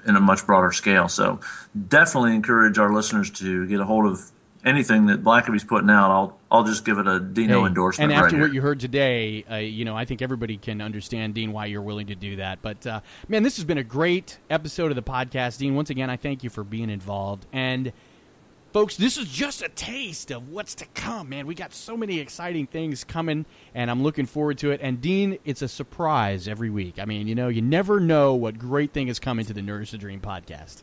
in 0.07 0.17
a 0.17 0.21
much 0.21 0.47
broader 0.47 0.73
scale. 0.73 1.09
So 1.09 1.41
definitely 1.89 2.35
encourage 2.35 2.79
our 2.79 2.93
listeners 2.93 3.31
to 3.33 3.67
get 3.67 3.81
a 3.81 3.85
hold 3.85 4.07
of 4.07 4.31
anything 4.65 5.07
that 5.07 5.23
Blackaby's 5.23 5.65
putting 5.65 5.91
out. 5.91 6.11
I'll 6.11 6.39
I'll 6.51 6.65
just 6.65 6.85
give 6.85 6.99
it 6.99 7.07
a 7.07 7.21
Dino 7.21 7.61
Hey, 7.61 7.67
endorsement. 7.67 8.11
And 8.11 8.19
after 8.19 8.37
right 8.37 8.41
what 8.43 8.47
here. 8.49 8.55
you 8.55 8.61
heard 8.63 8.81
today, 8.81 9.45
uh, 9.51 9.57
you 9.57 9.85
know, 9.85 9.97
I 9.97 10.05
think 10.05 10.23
everybody 10.23 10.57
can 10.57 10.81
understand, 10.81 11.35
Dean, 11.35 11.53
why 11.53 11.67
you're 11.67 11.83
willing 11.83 12.09
to 12.09 12.15
do 12.15 12.37
that. 12.37 12.61
But 12.63 12.87
uh, 12.87 13.01
man, 13.29 13.43
this 13.43 13.57
has 13.57 13.65
been 13.65 13.79
a 13.79 13.85
great 13.85 14.39
episode 14.51 14.91
of 14.91 14.97
the 14.97 15.03
podcast, 15.03 15.59
Dean. 15.59 15.75
Once 15.75 15.91
again, 15.91 16.11
I 16.11 16.17
thank 16.17 16.43
you 16.43 16.51
for 16.51 16.65
being 16.65 16.91
involved. 16.91 17.47
And 17.53 17.93
folks, 18.73 18.97
this 18.97 19.17
is 19.17 19.29
just 19.29 19.63
a 19.63 19.69
taste 19.69 20.31
of 20.31 20.49
what's 20.49 20.75
to 20.77 20.87
come, 20.95 21.31
man. 21.31 21.47
We 21.47 21.55
got 21.55 21.73
so 21.73 21.97
many 21.97 22.19
exciting 22.19 22.67
things 22.67 23.05
coming, 23.05 23.47
and 23.75 23.91
I'm 23.91 24.03
looking 24.03 24.27
forward 24.27 24.59
to 24.59 24.71
it. 24.71 24.81
And 24.83 25.01
Dean, 25.01 25.39
it's 25.45 25.63
a 25.63 25.69
surprise 25.69 26.49
every 26.49 26.71
week. 26.71 26.99
I 26.99 27.05
mean, 27.05 27.27
you 27.29 27.35
know, 27.35 27.49
you 27.49 27.63
never 27.63 28.01
know 28.01 28.35
what 28.35 28.59
great 28.59 28.93
thing 28.93 29.09
is 29.09 29.19
coming 29.19 29.45
to 29.47 29.53
the 29.53 29.63
Nourish 29.63 29.91
the 29.91 29.99
Dream 29.99 30.21
podcast. 30.21 30.83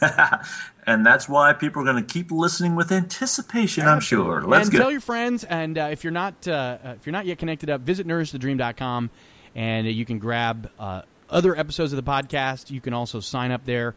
and 0.86 1.04
that's 1.04 1.28
why 1.28 1.52
people 1.52 1.82
are 1.82 1.84
going 1.84 2.04
to 2.04 2.12
keep 2.12 2.30
listening 2.30 2.74
with 2.74 2.90
anticipation. 2.92 3.86
I'm 3.86 4.00
sure. 4.00 4.42
Let's 4.42 4.68
and 4.68 4.72
go. 4.72 4.78
tell 4.78 4.90
your 4.90 5.00
friends, 5.00 5.44
and 5.44 5.78
uh, 5.78 5.88
if 5.92 6.04
you're 6.04 6.10
not 6.10 6.46
uh, 6.48 6.78
uh, 6.82 6.94
if 6.96 7.06
you're 7.06 7.12
not 7.12 7.26
yet 7.26 7.38
connected 7.38 7.70
up, 7.70 7.82
visit 7.82 8.06
nourishthedream.com, 8.06 9.10
and 9.54 9.86
you 9.86 10.04
can 10.04 10.18
grab 10.18 10.70
uh, 10.78 11.02
other 11.28 11.56
episodes 11.56 11.92
of 11.92 12.02
the 12.02 12.10
podcast. 12.10 12.70
You 12.70 12.80
can 12.80 12.92
also 12.92 13.20
sign 13.20 13.50
up 13.50 13.64
there. 13.64 13.94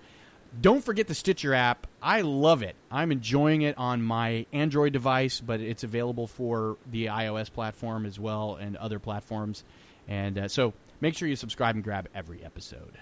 Don't 0.61 0.83
forget 0.83 1.07
the 1.07 1.15
Stitcher 1.15 1.53
app. 1.53 1.87
I 2.01 2.21
love 2.21 2.61
it. 2.61 2.75
I'm 2.91 3.11
enjoying 3.11 3.63
it 3.63 3.77
on 3.77 4.01
my 4.03 4.45
Android 4.53 4.93
device, 4.93 5.41
but 5.41 5.59
it's 5.59 5.83
available 5.83 6.27
for 6.27 6.77
the 6.91 7.07
iOS 7.07 7.51
platform 7.51 8.05
as 8.05 8.19
well 8.19 8.55
and 8.55 8.77
other 8.77 8.99
platforms. 8.99 9.63
And 10.07 10.37
uh, 10.37 10.47
so 10.47 10.73
make 11.01 11.15
sure 11.15 11.27
you 11.27 11.35
subscribe 11.35 11.75
and 11.75 11.83
grab 11.83 12.07
every 12.13 12.43
episode. 12.43 12.97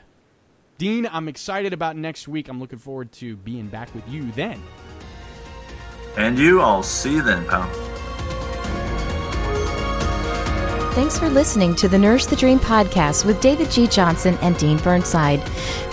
Dean, 0.77 1.07
I'm 1.11 1.27
excited 1.27 1.73
about 1.73 1.95
next 1.97 2.27
week. 2.27 2.47
I'm 2.47 2.59
looking 2.59 2.79
forward 2.79 3.11
to 3.13 3.35
being 3.37 3.67
back 3.67 3.93
with 3.93 4.07
you 4.09 4.31
then. 4.31 4.61
and 6.17 6.39
you, 6.39 6.61
I'll 6.61 6.83
see 6.83 7.13
you 7.15 7.21
then, 7.21 7.45
pal. 7.45 7.69
Thanks 10.91 11.17
for 11.17 11.29
listening 11.29 11.73
to 11.75 11.87
the 11.87 11.97
Nourish 11.97 12.25
the 12.25 12.35
Dream 12.35 12.59
podcast 12.59 13.23
with 13.23 13.39
David 13.39 13.71
G. 13.71 13.87
Johnson 13.87 14.37
and 14.41 14.57
Dean 14.57 14.77
Burnside. 14.77 15.41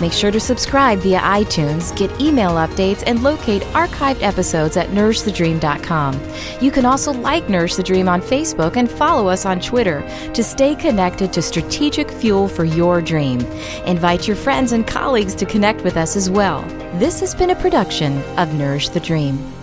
Make 0.01 0.13
sure 0.13 0.33
to 0.33 0.41
subscribe 0.41 0.99
via 0.99 1.21
iTunes, 1.21 1.97
get 1.97 2.21
email 2.21 2.55
updates, 2.55 3.05
and 3.07 3.23
locate 3.23 3.63
archived 3.75 4.23
episodes 4.23 4.77
at 4.77 4.89
nourishthedream.com. 4.89 6.21
You 6.61 6.73
can 6.73 6.85
also 6.85 7.13
like 7.13 7.49
Nourish 7.49 7.77
the 7.77 7.83
Dream 7.85 8.09
on 8.09 8.21
Facebook 8.21 8.77
and 8.77 8.91
follow 8.91 9.29
us 9.29 9.47
on 9.47 9.61
Twitter 9.61 10.01
to 10.35 10.43
stay 10.43 10.75
connected 10.75 11.33
to 11.33 11.43
strategic 11.43 12.11
fuel 12.11 12.49
for 12.49 12.65
your 12.65 13.01
dream. 13.01 13.41
Invite 13.87 14.27
your 14.27 14.37
friends 14.37 14.73
and 14.73 14.85
colleagues 14.85 15.37
to 15.37 15.47
connect 15.47 15.85
with 15.85 15.97
us 15.97 16.17
as 16.17 16.29
well. 16.29 16.63
This 16.99 17.21
has 17.21 17.37
been 17.37 17.51
a 17.51 17.55
production 17.55 18.21
of 18.37 18.53
Nourish 18.55 18.89
the 18.89 19.01
Dream. 19.01 19.58